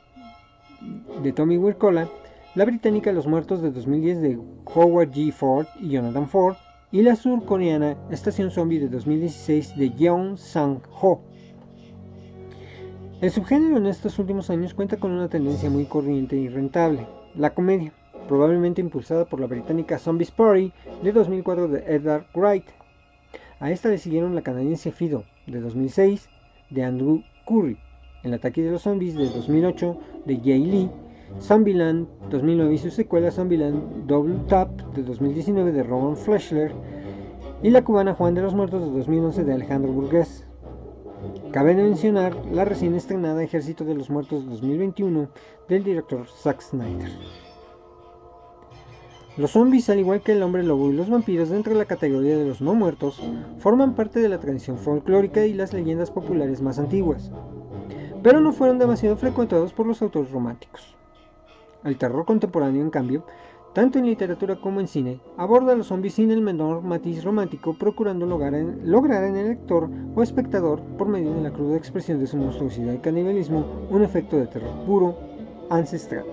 de 1.23 1.31
Tommy 1.31 1.57
Wirkola, 1.57 2.09
la 2.55 2.65
británica 2.65 3.11
Los 3.11 3.25
Muertos 3.25 3.61
de 3.61 3.71
2010 3.71 4.21
de 4.21 4.39
Howard 4.75 5.11
G. 5.11 5.31
Ford 5.31 5.65
y 5.79 5.89
Jonathan 5.89 6.27
Ford, 6.27 6.57
y 6.91 7.01
la 7.01 7.15
surcoreana 7.15 7.97
Estación 8.11 8.51
Zombie 8.51 8.79
de 8.79 8.89
2016 8.89 9.77
de 9.77 9.89
Yeon 9.91 10.37
Sang-ho. 10.37 11.32
El 13.23 13.31
subgénero 13.31 13.77
en 13.77 13.85
estos 13.85 14.19
últimos 14.19 14.49
años 14.49 14.73
cuenta 14.73 14.97
con 14.97 15.11
una 15.11 15.29
tendencia 15.29 15.69
muy 15.69 15.85
corriente 15.85 16.35
y 16.35 16.49
rentable, 16.49 17.07
la 17.35 17.51
comedia, 17.51 17.93
probablemente 18.27 18.81
impulsada 18.81 19.23
por 19.23 19.39
la 19.39 19.47
británica 19.47 19.97
Zombie 19.97 20.27
Party 20.35 20.73
de 21.01 21.13
2004 21.13 21.69
de 21.69 21.85
Edgar 21.87 22.27
Wright. 22.35 22.65
A 23.61 23.71
esta 23.71 23.87
le 23.87 23.97
siguieron 23.97 24.35
la 24.35 24.41
canadiense 24.41 24.91
Fido 24.91 25.23
de 25.47 25.61
2006 25.61 26.27
de 26.69 26.83
Andrew 26.83 27.23
Curry, 27.47 27.77
El 28.23 28.33
ataque 28.33 28.61
de 28.61 28.71
los 28.71 28.81
zombies 28.81 29.15
de 29.15 29.29
2008 29.29 29.97
de 30.25 30.37
Jay 30.43 30.65
Lee, 30.65 30.91
Zombieland 31.39 32.09
2009 32.29 32.73
y 32.73 32.77
su 32.77 32.91
secuela 32.91 33.31
Zombieland 33.31 34.05
Double 34.05 34.35
Tap 34.49 34.69
de 34.95 35.01
2019 35.01 35.71
de 35.71 35.83
Roman 35.83 36.17
Fleshler 36.17 36.73
y 37.61 37.69
la 37.69 37.85
cubana 37.85 38.15
Juan 38.15 38.33
de 38.33 38.41
los 38.41 38.53
Muertos 38.53 38.81
de 38.81 38.97
2011 38.97 39.45
de 39.45 39.53
Alejandro 39.53 39.93
Burgués. 39.93 40.45
Cabe 41.53 41.75
mencionar 41.75 42.35
la 42.51 42.65
recién 42.65 42.95
estrenada 42.95 43.43
Ejército 43.43 43.85
de 43.85 43.95
los 43.95 44.09
Muertos 44.09 44.43
de 44.43 44.51
2021 44.51 45.29
del 45.69 45.83
director 45.83 46.27
Zack 46.27 46.61
Snyder. 46.61 47.11
Los 49.37 49.51
zombies, 49.51 49.89
al 49.89 49.99
igual 49.99 50.21
que 50.21 50.33
el 50.33 50.43
hombre 50.43 50.63
lobo 50.63 50.89
y 50.89 50.93
los 50.93 51.09
vampiros 51.09 51.49
dentro 51.49 51.71
de 51.73 51.79
la 51.79 51.85
categoría 51.85 52.37
de 52.37 52.45
los 52.45 52.59
no 52.59 52.73
muertos, 52.73 53.21
forman 53.59 53.95
parte 53.95 54.19
de 54.19 54.29
la 54.29 54.39
tradición 54.39 54.77
folclórica 54.77 55.45
y 55.45 55.53
las 55.53 55.73
leyendas 55.73 56.11
populares 56.11 56.61
más 56.61 56.77
antiguas 56.77 57.31
pero 58.23 58.39
no 58.39 58.53
fueron 58.53 58.79
demasiado 58.79 59.17
frecuentados 59.17 59.73
por 59.73 59.85
los 59.85 60.01
autores 60.01 60.31
románticos. 60.31 60.95
El 61.83 61.97
terror 61.97 62.25
contemporáneo, 62.25 62.81
en 62.81 62.89
cambio, 62.89 63.25
tanto 63.73 63.97
en 63.97 64.05
literatura 64.05 64.55
como 64.55 64.79
en 64.79 64.87
cine, 64.87 65.19
aborda 65.35 65.73
a 65.73 65.75
los 65.75 65.87
zombies 65.87 66.13
sin 66.13 66.31
el 66.31 66.41
menor 66.41 66.83
matiz 66.83 67.23
romántico, 67.23 67.73
procurando 67.73 68.25
lograr 68.25 68.53
en, 68.53 69.35
el 69.35 69.47
lector 69.47 69.89
o 70.15 70.21
espectador, 70.21 70.79
por 70.97 71.07
medio 71.07 71.33
de 71.33 71.41
la 71.41 71.51
cruda 71.51 71.75
expresión 71.75 72.19
de 72.19 72.27
su 72.27 72.37
monstruosidad 72.37 72.93
y 72.93 72.99
canibalismo, 72.99 73.65
un 73.89 74.03
efecto 74.03 74.37
de 74.37 74.47
terror 74.47 74.85
puro, 74.85 75.17
ancestral. 75.69 76.25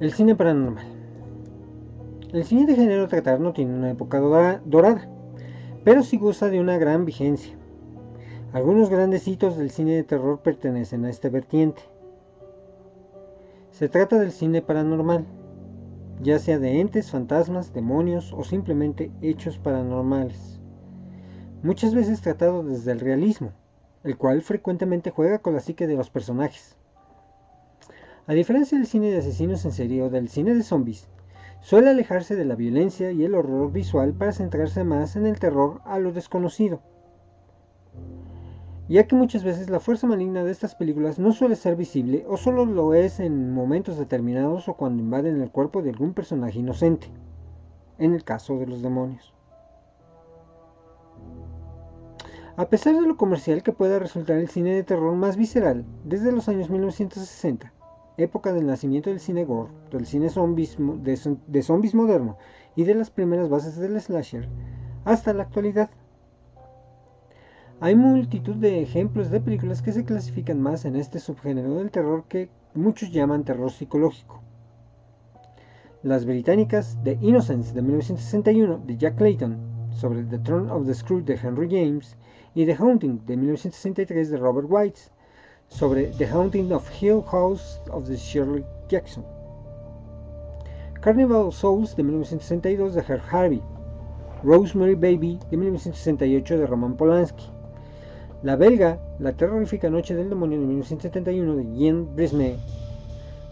El 0.00 0.12
cine 0.12 0.34
paranormal. 0.34 0.84
El 2.32 2.44
cine 2.44 2.66
de 2.66 2.74
género 2.74 3.08
tratar 3.08 3.40
no 3.40 3.52
tiene 3.52 3.74
una 3.74 3.90
época 3.90 4.18
dorada 4.18 5.08
pero 5.84 6.02
sí 6.02 6.16
goza 6.16 6.48
de 6.48 6.60
una 6.60 6.78
gran 6.78 7.04
vigencia. 7.04 7.56
Algunos 8.52 8.90
grandes 8.90 9.26
hitos 9.28 9.56
del 9.56 9.70
cine 9.70 9.94
de 9.94 10.02
terror 10.02 10.40
pertenecen 10.40 11.04
a 11.04 11.10
esta 11.10 11.28
vertiente. 11.28 11.82
Se 13.70 13.88
trata 13.88 14.18
del 14.18 14.32
cine 14.32 14.60
paranormal, 14.60 15.24
ya 16.20 16.38
sea 16.38 16.58
de 16.58 16.80
entes, 16.80 17.10
fantasmas, 17.10 17.72
demonios 17.72 18.32
o 18.32 18.44
simplemente 18.44 19.10
hechos 19.22 19.58
paranormales. 19.58 20.60
Muchas 21.62 21.94
veces 21.94 22.20
tratado 22.20 22.62
desde 22.62 22.92
el 22.92 23.00
realismo, 23.00 23.52
el 24.04 24.16
cual 24.18 24.42
frecuentemente 24.42 25.10
juega 25.10 25.38
con 25.38 25.54
la 25.54 25.60
psique 25.60 25.86
de 25.86 25.96
los 25.96 26.10
personajes. 26.10 26.76
A 28.26 28.34
diferencia 28.34 28.76
del 28.76 28.86
cine 28.86 29.10
de 29.10 29.18
asesinos 29.18 29.64
en 29.64 29.72
serie 29.72 30.02
o 30.02 30.10
del 30.10 30.28
cine 30.28 30.54
de 30.54 30.62
zombies, 30.62 31.08
Suele 31.62 31.90
alejarse 31.90 32.34
de 32.34 32.44
la 32.44 32.56
violencia 32.56 33.12
y 33.12 33.24
el 33.24 33.36
horror 33.36 33.70
visual 33.70 34.14
para 34.14 34.32
centrarse 34.32 34.82
más 34.82 35.14
en 35.14 35.26
el 35.26 35.38
terror 35.38 35.80
a 35.84 36.00
lo 36.00 36.10
desconocido. 36.10 36.80
Ya 38.92 39.06
que 39.06 39.16
muchas 39.16 39.42
veces 39.42 39.70
la 39.70 39.80
fuerza 39.80 40.06
maligna 40.06 40.44
de 40.44 40.52
estas 40.52 40.74
películas 40.74 41.18
no 41.18 41.32
suele 41.32 41.56
ser 41.56 41.76
visible 41.76 42.26
o 42.28 42.36
solo 42.36 42.66
lo 42.66 42.92
es 42.92 43.20
en 43.20 43.50
momentos 43.50 43.96
determinados 43.96 44.68
o 44.68 44.74
cuando 44.74 45.02
invaden 45.02 45.40
el 45.40 45.50
cuerpo 45.50 45.80
de 45.80 45.88
algún 45.88 46.12
personaje 46.12 46.58
inocente, 46.58 47.08
en 47.98 48.12
el 48.12 48.22
caso 48.22 48.58
de 48.58 48.66
los 48.66 48.82
demonios. 48.82 49.32
A 52.58 52.68
pesar 52.68 52.94
de 52.94 53.06
lo 53.06 53.16
comercial 53.16 53.62
que 53.62 53.72
pueda 53.72 53.98
resultar 53.98 54.36
el 54.36 54.50
cine 54.50 54.74
de 54.74 54.82
terror 54.82 55.14
más 55.14 55.38
visceral, 55.38 55.86
desde 56.04 56.30
los 56.30 56.50
años 56.50 56.68
1960, 56.68 57.72
época 58.18 58.52
del 58.52 58.66
nacimiento 58.66 59.08
del 59.08 59.20
cine 59.20 59.46
gore, 59.46 59.72
del 59.90 60.04
cine 60.04 60.28
de, 60.28 61.38
de 61.46 61.62
zombies 61.62 61.94
moderno 61.94 62.36
y 62.76 62.84
de 62.84 62.94
las 62.94 63.10
primeras 63.10 63.48
bases 63.48 63.76
del 63.76 63.98
slasher, 63.98 64.50
hasta 65.06 65.32
la 65.32 65.44
actualidad, 65.44 65.88
hay 67.82 67.96
multitud 67.96 68.54
de 68.54 68.80
ejemplos 68.80 69.28
de 69.28 69.40
películas 69.40 69.82
que 69.82 69.90
se 69.90 70.04
clasifican 70.04 70.60
más 70.60 70.84
en 70.84 70.94
este 70.94 71.18
subgénero 71.18 71.74
del 71.74 71.90
terror 71.90 72.22
que 72.28 72.48
muchos 72.74 73.10
llaman 73.10 73.42
terror 73.42 73.72
psicológico. 73.72 74.40
Las 76.04 76.24
británicas 76.24 76.96
The 77.02 77.18
Innocence 77.20 77.74
de 77.74 77.82
1961 77.82 78.82
de 78.86 78.96
Jack 78.96 79.16
Clayton 79.16 79.56
sobre 79.90 80.22
The 80.22 80.38
Throne 80.38 80.70
of 80.70 80.86
the 80.86 80.94
Screw 80.94 81.24
de 81.24 81.34
Henry 81.34 81.68
James 81.68 82.16
y 82.54 82.66
The 82.66 82.76
Haunting 82.76 83.26
de 83.26 83.36
1963 83.36 84.30
de 84.30 84.36
Robert 84.36 84.68
White 84.70 85.00
sobre 85.66 86.06
The 86.18 86.28
Haunting 86.32 86.70
of 86.70 86.88
Hill 87.02 87.24
House 87.32 87.80
of 87.90 88.06
the 88.06 88.16
Shirley 88.16 88.64
Jackson. 88.88 89.24
Carnival 91.00 91.50
Souls 91.50 91.96
de 91.96 92.04
1962 92.04 92.94
de 92.94 93.00
Herb 93.00 93.22
Harvey. 93.28 93.62
Rosemary 94.44 94.94
Baby 94.94 95.40
de 95.50 95.56
1968 95.56 96.58
de 96.58 96.66
Roman 96.66 96.96
Polanski. 96.96 97.51
La 98.42 98.56
belga, 98.56 98.98
La 99.20 99.34
terrorífica 99.34 99.88
noche 99.88 100.16
del 100.16 100.28
demonio 100.28 100.58
de 100.58 100.66
1971 100.66 101.54
de 101.54 101.76
Jean 101.76 102.16
Brismet. 102.16 102.56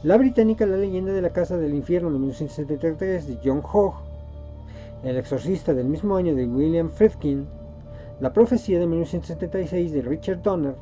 La 0.03 0.16
británica, 0.16 0.66
La 0.66 0.76
leyenda 0.76 1.12
de 1.12 1.22
la 1.22 1.30
casa 1.30 1.57
del 1.57 1.74
infierno 1.74 2.11
de 2.11 2.18
1973 2.18 3.28
de 3.28 3.38
John 3.45 3.62
Hogg. 3.62 3.95
El 5.05 5.16
exorcista 5.16 5.74
del 5.74 5.86
mismo 5.86 6.16
año 6.16 6.34
de 6.34 6.45
William 6.45 6.91
Friedkin. 6.91 7.47
La 8.18 8.32
profecía 8.32 8.80
de 8.80 8.88
1976 8.88 9.93
de 9.93 10.03
Richard 10.03 10.43
Donner. 10.43 10.74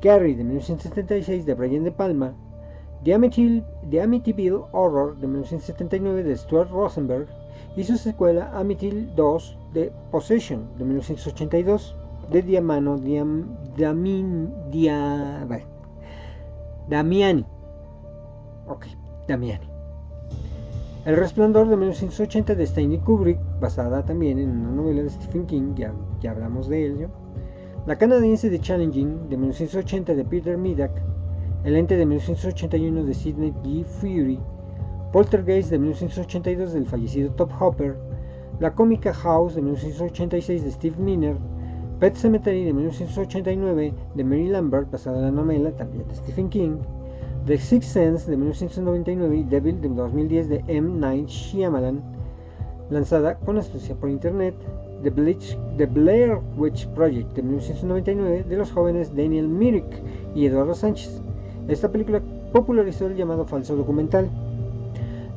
Carrie 0.00 0.34
de 0.34 0.42
1976 0.42 1.44
de 1.44 1.52
Brian 1.52 1.84
De 1.84 1.92
Palma. 1.92 2.32
The 3.04 3.12
Amityville 3.12 4.64
Horror 4.72 5.14
de 5.18 5.26
1979 5.26 6.22
de 6.22 6.36
Stuart 6.38 6.70
Rosenberg 6.70 7.26
y 7.76 7.84
su 7.84 7.98
secuela 7.98 8.50
Amityville 8.58 9.14
2 9.14 9.58
de 9.74 9.92
Possession 10.10 10.66
de 10.78 10.86
1982 10.86 11.95
de 12.30 12.42
Diamano 12.42 12.98
Diam, 12.98 13.56
Damin, 13.76 14.50
Dia, 14.70 15.46
Damiani. 16.88 17.44
Ok, 18.66 18.86
Damiani. 19.28 19.68
El 21.04 21.16
Resplandor 21.16 21.68
de 21.68 21.76
1980 21.76 22.56
de 22.56 22.64
Stanley 22.64 22.98
Kubrick, 22.98 23.38
basada 23.60 24.04
también 24.04 24.40
en 24.40 24.50
una 24.50 24.70
novela 24.70 25.02
de 25.02 25.10
Stephen 25.10 25.46
King, 25.46 25.74
ya, 25.76 25.92
ya 26.20 26.32
hablamos 26.32 26.68
de 26.68 26.84
ello. 26.84 27.08
La 27.86 27.96
canadiense 27.96 28.50
de 28.50 28.58
Challenging 28.58 29.28
de 29.28 29.36
1980 29.36 30.16
de 30.16 30.24
Peter 30.24 30.58
Medak. 30.58 30.90
El 31.62 31.76
ente 31.76 31.96
de 31.96 32.04
1981 32.04 33.04
de 33.04 33.14
Sidney 33.14 33.54
G. 33.62 33.84
Fury. 33.84 34.40
Poltergeist 35.12 35.70
de 35.70 35.78
1982 35.78 36.72
del 36.72 36.86
fallecido 36.86 37.30
Top 37.30 37.52
Hopper. 37.60 37.96
La 38.58 38.74
cómica 38.74 39.14
House 39.14 39.54
de 39.54 39.62
1986 39.62 40.64
de 40.64 40.70
Steve 40.72 40.96
Miner 40.98 41.36
Pet 41.98 42.14
Cemetery 42.14 42.62
de 42.64 42.74
1989 42.74 43.94
de 44.14 44.24
Mary 44.24 44.48
Lambert, 44.48 44.90
basada 44.90 45.16
en 45.16 45.24
la 45.24 45.30
novela 45.30 45.70
también 45.70 46.06
de 46.06 46.14
Stephen 46.14 46.50
King, 46.50 46.76
The 47.46 47.56
Sixth 47.56 47.88
Sense 47.88 48.30
de 48.30 48.36
1999 48.36 49.36
y 49.38 49.44
Devil 49.44 49.80
de 49.80 49.88
2010 49.88 50.48
de 50.50 50.64
M. 50.66 51.00
Night 51.00 51.28
Shyamalan, 51.28 52.02
lanzada 52.90 53.36
con 53.38 53.56
astucia 53.56 53.94
por 53.94 54.10
internet, 54.10 54.54
The, 55.04 55.86
Blair 55.86 56.38
Witch 56.58 56.86
Project 56.88 57.34
de 57.34 57.42
1999 57.42 58.44
de 58.46 58.56
los 58.58 58.72
jóvenes 58.72 59.16
Daniel 59.16 59.48
Myrick 59.48 60.02
y 60.34 60.44
Eduardo 60.44 60.74
Sánchez. 60.74 61.22
Esta 61.66 61.90
película 61.90 62.20
popularizó 62.52 63.06
el 63.06 63.16
llamado 63.16 63.46
falso 63.46 63.74
documental. 63.74 64.28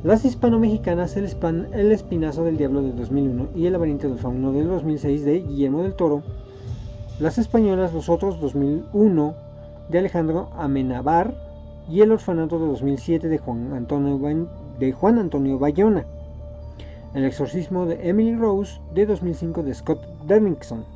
Las 0.04 0.26
hispano-mexicanas 0.26 1.16
el, 1.16 1.34
el, 1.72 1.92
Espinazo 1.92 2.44
del 2.44 2.58
Diablo 2.58 2.82
de 2.82 2.92
2001 2.92 3.48
y 3.54 3.64
El 3.64 3.72
laberinto 3.72 4.10
del 4.10 4.18
fauno 4.18 4.52
de 4.52 4.62
2006 4.62 5.24
de 5.24 5.40
Guillermo 5.40 5.82
del 5.82 5.94
Toro 5.94 6.22
las 7.20 7.36
españolas 7.36 7.92
Los 7.92 8.08
Otros 8.08 8.40
2001 8.40 9.34
de 9.90 9.98
Alejandro 9.98 10.48
Amenabar 10.56 11.34
y 11.86 12.00
El 12.00 12.12
Orfanato 12.12 12.58
de 12.58 12.66
2007 12.66 13.28
de 13.28 13.36
Juan 13.36 13.74
Antonio, 15.18 15.58
Bayona. 15.58 16.06
El 17.12 17.24
exorcismo 17.24 17.84
de 17.84 18.08
Emily 18.08 18.34
Rose 18.34 18.80
de 18.94 19.04
2005 19.04 19.62
de 19.62 19.74
Scott 19.74 20.00
Derrickson. 20.26 20.86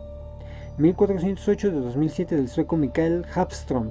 1408 0.78 1.70
de 1.70 1.80
2007 1.80 2.36
del 2.36 2.48
sueco 2.48 2.78
Mikael 2.78 3.26
Hafström. 3.34 3.90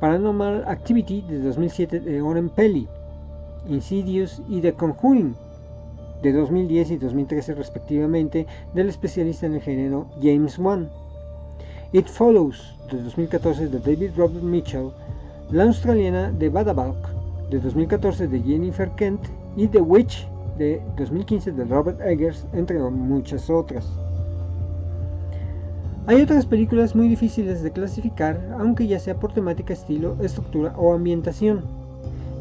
Paranormal 0.00 0.64
Activity 0.66 1.22
de 1.22 1.40
2007 1.40 2.00
de 2.00 2.20
Oren 2.20 2.50
Pelli. 2.50 2.86
Insidious 3.68 4.42
y 4.50 4.60
The 4.60 4.74
Conjuring 4.74 5.34
de 6.24 6.32
2010 6.32 6.92
y 6.92 6.96
2013 6.96 7.54
respectivamente 7.54 8.46
del 8.72 8.88
especialista 8.88 9.44
en 9.44 9.54
el 9.54 9.60
género 9.60 10.06
James 10.22 10.58
Wan. 10.58 10.88
It 11.92 12.06
Follows 12.06 12.78
de 12.90 13.02
2014 13.02 13.68
de 13.68 13.78
David 13.78 14.12
Robert 14.16 14.42
Mitchell, 14.42 14.90
la 15.50 15.64
australiana 15.64 16.32
de 16.32 16.48
Badabalk 16.48 16.96
de 17.50 17.60
2014 17.60 18.26
de 18.26 18.40
Jennifer 18.40 18.90
Kent 18.96 19.20
y 19.54 19.68
The 19.68 19.82
Witch 19.82 20.26
de 20.56 20.80
2015 20.96 21.52
de 21.52 21.64
Robert 21.66 22.00
Eggers, 22.00 22.46
entre 22.54 22.78
muchas 22.78 23.50
otras. 23.50 23.86
Hay 26.06 26.22
otras 26.22 26.46
películas 26.46 26.96
muy 26.96 27.08
difíciles 27.08 27.62
de 27.62 27.70
clasificar, 27.70 28.40
aunque 28.58 28.86
ya 28.86 28.98
sea 28.98 29.20
por 29.20 29.34
temática, 29.34 29.74
estilo, 29.74 30.16
estructura 30.22 30.74
o 30.78 30.94
ambientación. 30.94 31.83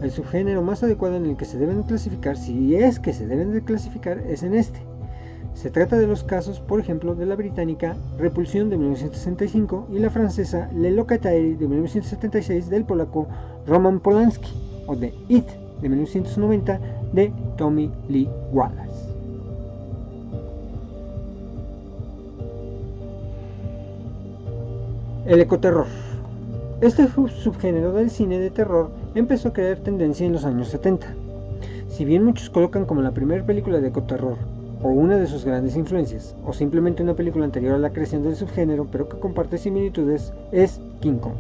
El 0.02 0.12
subgénero 0.12 0.62
más 0.62 0.84
adecuado 0.84 1.16
en 1.16 1.26
el 1.26 1.38
que 1.38 1.46
se 1.46 1.58
deben 1.58 1.84
clasificar, 1.84 2.36
si 2.38 2.76
es 2.76 3.00
que 3.00 3.14
se 3.14 3.26
deben 3.26 3.54
de 3.54 3.64
clasificar, 3.64 4.18
es 4.20 4.44
en 4.44 4.54
este. 4.54 4.82
Se 5.54 5.70
trata 5.70 5.98
de 5.98 6.08
los 6.08 6.24
casos, 6.24 6.60
por 6.60 6.80
ejemplo, 6.80 7.16
de 7.16 7.26
la 7.26 7.36
británica 7.36 7.96
Repulsión 8.18 8.70
de 8.70 8.78
1965 8.78 9.88
y 9.94 10.00
la 10.00 10.10
francesa 10.10 10.70
Le 10.76 10.92
Locataire 10.92 11.56
de 11.56 11.68
1976 11.68 12.70
del 12.70 12.84
polaco 12.84 13.28
Roman 13.68 14.00
Polanski, 14.00 14.52
o 14.88 14.96
de 14.96 15.14
It 15.30 15.48
de 15.82 15.90
1990 15.90 16.80
de 17.14 17.32
Tommy 17.58 17.92
Lee 18.10 18.30
Wallace. 18.52 19.14
El 25.26 25.40
ecoterror. 25.40 25.88
Este 26.82 27.08
subgénero 27.08 27.94
del 27.94 28.10
cine 28.10 28.40
de 28.40 28.50
terror 28.50 28.90
empezó 29.16 29.50
a 29.50 29.54
crear 29.54 29.78
tendencia 29.78 30.26
en 30.26 30.34
los 30.34 30.46
años 30.46 30.70
70. 30.70 31.08
Si 31.88 32.06
bien 32.06 32.24
muchos 32.24 32.50
colocan 32.50 32.86
como 32.86 33.02
la 33.02 33.12
primera 33.12 33.46
película 33.46 33.80
de 33.80 33.90
ecoterror, 33.90 34.38
o 34.82 34.90
una 34.90 35.18
de 35.18 35.28
sus 35.28 35.46
grandes 35.46 35.76
influencias, 35.76 36.36
o 36.46 36.52
simplemente 36.52 37.04
una 37.04 37.16
película 37.16 37.46
anterior 37.46 37.76
a 37.76 37.80
la 37.80 37.92
creación 37.92 38.24
del 38.24 38.36
subgénero 38.36 38.88
pero 38.92 39.08
que 39.08 39.20
comparte 39.20 39.58
similitudes, 39.58 40.34
es 40.52 40.82
King 41.00 41.20
Kong. 41.20 41.36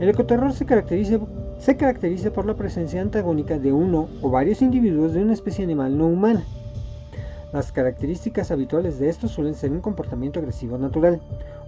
El 0.00 0.08
ecoterror 0.08 0.52
se 0.52 0.66
caracteriza, 0.66 1.18
se 1.58 1.76
caracteriza 1.76 2.32
por 2.32 2.46
la 2.46 2.54
presencia 2.54 3.00
antagónica 3.00 3.58
de 3.58 3.72
uno 3.72 4.08
o 4.20 4.30
varios 4.30 4.60
individuos 4.62 5.12
de 5.12 5.22
una 5.22 5.32
especie 5.32 5.64
animal 5.64 5.96
no 5.96 6.06
humana. 6.06 6.44
Las 7.52 7.72
características 7.72 8.50
habituales 8.50 8.98
de 8.98 9.08
estos 9.08 9.30
suelen 9.30 9.54
ser 9.54 9.70
un 9.72 9.80
comportamiento 9.80 10.40
agresivo 10.40 10.76
natural, 10.76 11.20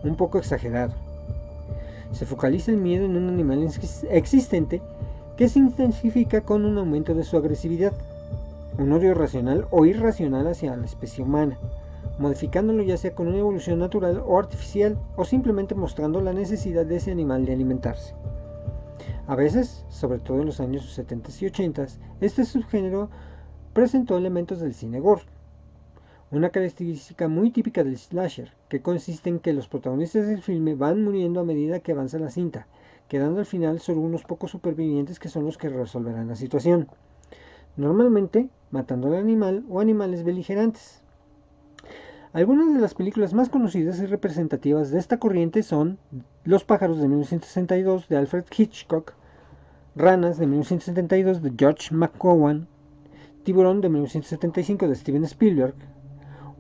un 0.05 0.17
poco 0.17 0.39
exagerado, 0.39 0.93
se 2.13 2.27
focaliza 2.27 2.71
el 2.71 2.77
miedo 2.77 3.05
en 3.05 3.17
un 3.17 3.29
animal 3.29 3.69
existente 4.11 4.83
que 5.37 5.49
se 5.49 5.59
intensifica 5.59 6.43
con 6.43 6.65
un 6.65 6.79
aumento 6.79 7.15
de 7.15 7.25
su 7.25 7.37
agresividad, 7.37 7.93
un 8.79 8.93
odio 8.93 9.15
racional 9.15 9.67
o 9.71 9.87
irracional 9.87 10.47
hacia 10.47 10.77
la 10.77 10.87
especie 10.87 11.25
humana, 11.25 11.59
modificándolo 12.19 12.83
ya 12.83 12.97
sea 12.97 13.15
con 13.15 13.29
una 13.29 13.39
evolución 13.39 13.79
natural 13.79 14.23
o 14.25 14.39
artificial 14.39 14.99
o 15.17 15.25
simplemente 15.25 15.75
mostrando 15.75 16.21
la 16.21 16.33
necesidad 16.33 16.85
de 16.85 16.97
ese 16.97 17.11
animal 17.11 17.47
de 17.47 17.55
alimentarse. 17.55 18.15
A 19.27 19.37
veces, 19.37 19.85
sobre 19.89 20.19
todo 20.19 20.41
en 20.41 20.47
los 20.47 20.61
años 20.61 20.93
70 20.93 21.31
y 21.41 21.47
80, 21.47 21.87
este 22.21 22.45
subgénero 22.45 23.09
presentó 23.73 24.19
elementos 24.19 24.61
del 24.61 24.75
cine 24.75 25.01
gore, 25.01 25.23
una 26.31 26.51
característica 26.51 27.27
muy 27.27 27.51
típica 27.51 27.83
del 27.83 27.99
slasher, 27.99 28.53
que 28.69 28.83
consiste 28.83 29.29
en 29.29 29.41
que 29.41 29.53
los 29.53 29.67
protagonistas 29.67 30.29
del 30.29 30.43
filme 30.43 30.77
van 30.77 31.03
muriendo 31.03 31.41
a 31.41 31.45
medida 31.45 31.81
que 31.81 31.93
avanza 31.93 32.21
la 32.21 32.31
cinta, 32.31 32.69
quedando 33.09 33.41
al 33.41 33.47
final 33.47 33.81
solo 33.81 34.01
unos 34.01 34.23
pocos 34.23 34.53
supervivientes 34.53 35.19
que 35.19 35.29
son 35.29 35.45
los 35.45 35.59
que 35.59 35.69
resolverán 35.69 36.29
la 36.29 36.37
situación. 36.37 36.89
Normalmente 37.77 38.49
matando 38.71 39.09
al 39.09 39.17
animal 39.17 39.65
o 39.69 39.81
animales 39.81 40.23
beligerantes. 40.23 41.03
Algunas 42.33 42.73
de 42.73 42.81
las 42.81 42.95
películas 42.95 43.35
más 43.35 43.49
conocidas 43.49 43.99
y 43.99 44.07
representativas 44.07 44.93
de 44.93 45.01
esta 45.01 45.19
corriente 45.19 45.65
son 45.65 45.99
Los 46.45 46.63
pájaros 46.63 46.99
de 46.99 47.09
1962 47.09 48.09
de 48.09 48.17
Alfred 48.17 48.45
Hitchcock, 48.57 49.15
Ranas 49.97 50.39
de 50.39 50.47
1972 50.47 51.43
de 51.43 51.53
George 51.59 51.93
McGowan, 51.93 52.69
Tiburón 53.43 53.81
de 53.81 53.89
1975 53.89 54.87
de 54.87 54.95
Steven 54.95 55.25
Spielberg, 55.25 55.75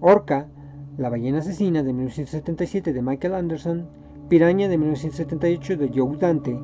Orca, 0.02 0.48
La 0.96 1.10
ballena 1.10 1.40
asesina 1.40 1.82
de 1.82 1.92
1977 1.92 2.94
de 2.94 3.02
Michael 3.02 3.34
Anderson, 3.34 3.86
Piraña 4.30 4.66
de 4.66 4.78
1978 4.78 5.76
de 5.76 5.90
Joe 5.94 6.16
Dante, 6.16 6.58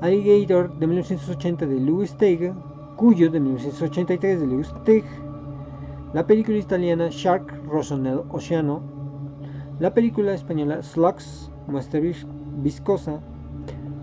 Alligator 0.00 0.78
de 0.78 0.86
1980 0.86 1.66
de 1.66 1.80
Louis 1.80 2.16
Teague, 2.16 2.54
Cuyo 2.96 3.30
de 3.30 3.38
1983 3.38 4.40
de 4.40 4.46
Louis 4.46 4.72
Teague, 4.84 5.04
la 6.14 6.26
película 6.26 6.56
italiana 6.56 7.08
Shark 7.10 7.52
Rosso 7.66 8.00
Oceano, 8.30 8.80
la 9.78 9.92
película 9.92 10.32
española 10.32 10.82
Slugs, 10.82 11.50
Muestra 11.66 12.00
Viscosa, 12.62 13.20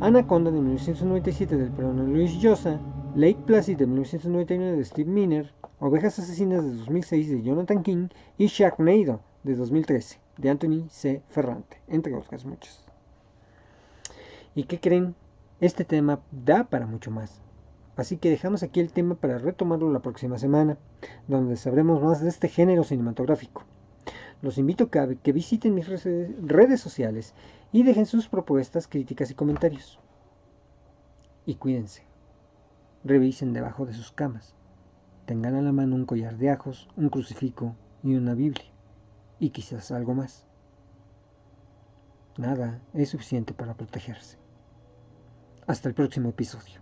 Anaconda 0.01 0.51
de 0.51 0.59
1997 0.59 1.57
del 1.57 1.71
peruano 1.71 2.03
Luis 2.03 2.39
Llosa, 2.39 2.79
Lake 3.15 3.39
Placid 3.47 3.77
de 3.77 3.87
1999 3.87 4.77
de 4.77 4.85
Steve 4.85 5.09
Miner, 5.09 5.58
Ovejas 5.81 6.19
Asesinas 6.19 6.65
de 6.65 6.75
2006 6.75 7.29
de 7.29 7.41
Jonathan 7.41 7.83
King 7.83 8.09
y 8.37 8.47
Sharknado 8.47 9.21
de 9.43 9.55
2013 9.55 10.19
de 10.35 10.49
Anthony 10.49 10.89
C. 10.89 11.21
Ferrante, 11.29 11.79
entre 11.87 12.13
otras 12.15 12.43
muchas. 12.43 12.83
¿Y 14.55 14.65
qué 14.65 14.81
creen? 14.81 15.15
Este 15.61 15.85
tema 15.85 16.19
da 16.31 16.65
para 16.65 16.85
mucho 16.85 17.11
más. 17.11 17.39
Así 17.95 18.17
que 18.17 18.29
dejamos 18.29 18.61
aquí 18.61 18.81
el 18.81 18.91
tema 18.91 19.15
para 19.15 19.37
retomarlo 19.37 19.89
la 19.89 20.01
próxima 20.01 20.37
semana, 20.37 20.77
donde 21.29 21.55
sabremos 21.55 22.03
más 22.03 22.21
de 22.21 22.27
este 22.27 22.49
género 22.49 22.83
cinematográfico. 22.83 23.63
Los 24.41 24.57
invito 24.57 24.89
a 24.99 25.07
que 25.15 25.31
visiten 25.31 25.75
mis 25.75 25.87
redes 25.87 26.81
sociales 26.81 27.33
y 27.71 27.83
dejen 27.83 28.05
sus 28.05 28.27
propuestas, 28.27 28.89
críticas 28.89 29.31
y 29.31 29.35
comentarios. 29.35 29.97
Y 31.45 31.55
cuídense. 31.55 32.03
Revisen 33.05 33.53
debajo 33.53 33.85
de 33.85 33.93
sus 33.93 34.11
camas. 34.11 34.58
Tengan 35.29 35.53
a 35.53 35.61
la 35.61 35.71
mano 35.71 35.95
un 35.95 36.05
collar 36.07 36.39
de 36.39 36.49
ajos, 36.49 36.87
un 36.97 37.09
crucifijo 37.09 37.75
y 38.01 38.15
una 38.15 38.33
Biblia. 38.33 38.65
Y 39.37 39.51
quizás 39.51 39.91
algo 39.91 40.15
más. 40.15 40.43
Nada 42.39 42.81
es 42.95 43.09
suficiente 43.09 43.53
para 43.53 43.75
protegerse. 43.75 44.39
Hasta 45.67 45.87
el 45.87 45.93
próximo 45.93 46.29
episodio. 46.29 46.81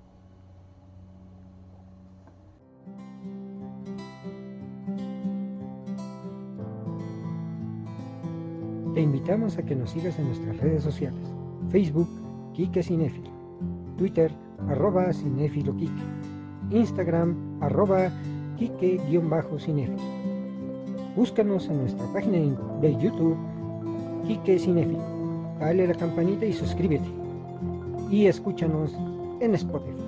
Te 8.93 9.01
invitamos 9.01 9.57
a 9.57 9.63
que 9.63 9.75
nos 9.75 9.89
sigas 9.89 10.17
en 10.19 10.27
nuestras 10.27 10.55
redes 10.55 10.83
sociales. 10.83 11.27
Facebook, 11.69 12.07
Kike 12.53 12.81
Cinefilo. 12.81 13.29
Twitter, 13.97 14.31
arroba 14.69 15.11
Cinefilo. 15.11 15.75
Instagram, 16.71 17.61
arroba 17.61 18.09
Kike-Cinefilo. 18.58 19.97
Búscanos 21.16 21.68
en 21.68 21.82
nuestra 21.82 22.05
página 22.14 22.38
de 22.82 22.97
YouTube, 22.97 23.38
Kike 24.26 24.60
Cinefilo. 24.60 25.01
Dale 25.60 25.88
la 25.88 25.93
campanita 25.93 26.45
y 26.45 26.53
suscríbete. 26.53 27.08
Y 28.12 28.26
escúchanos 28.28 28.95
en 29.39 29.55
Spotify. 29.55 30.07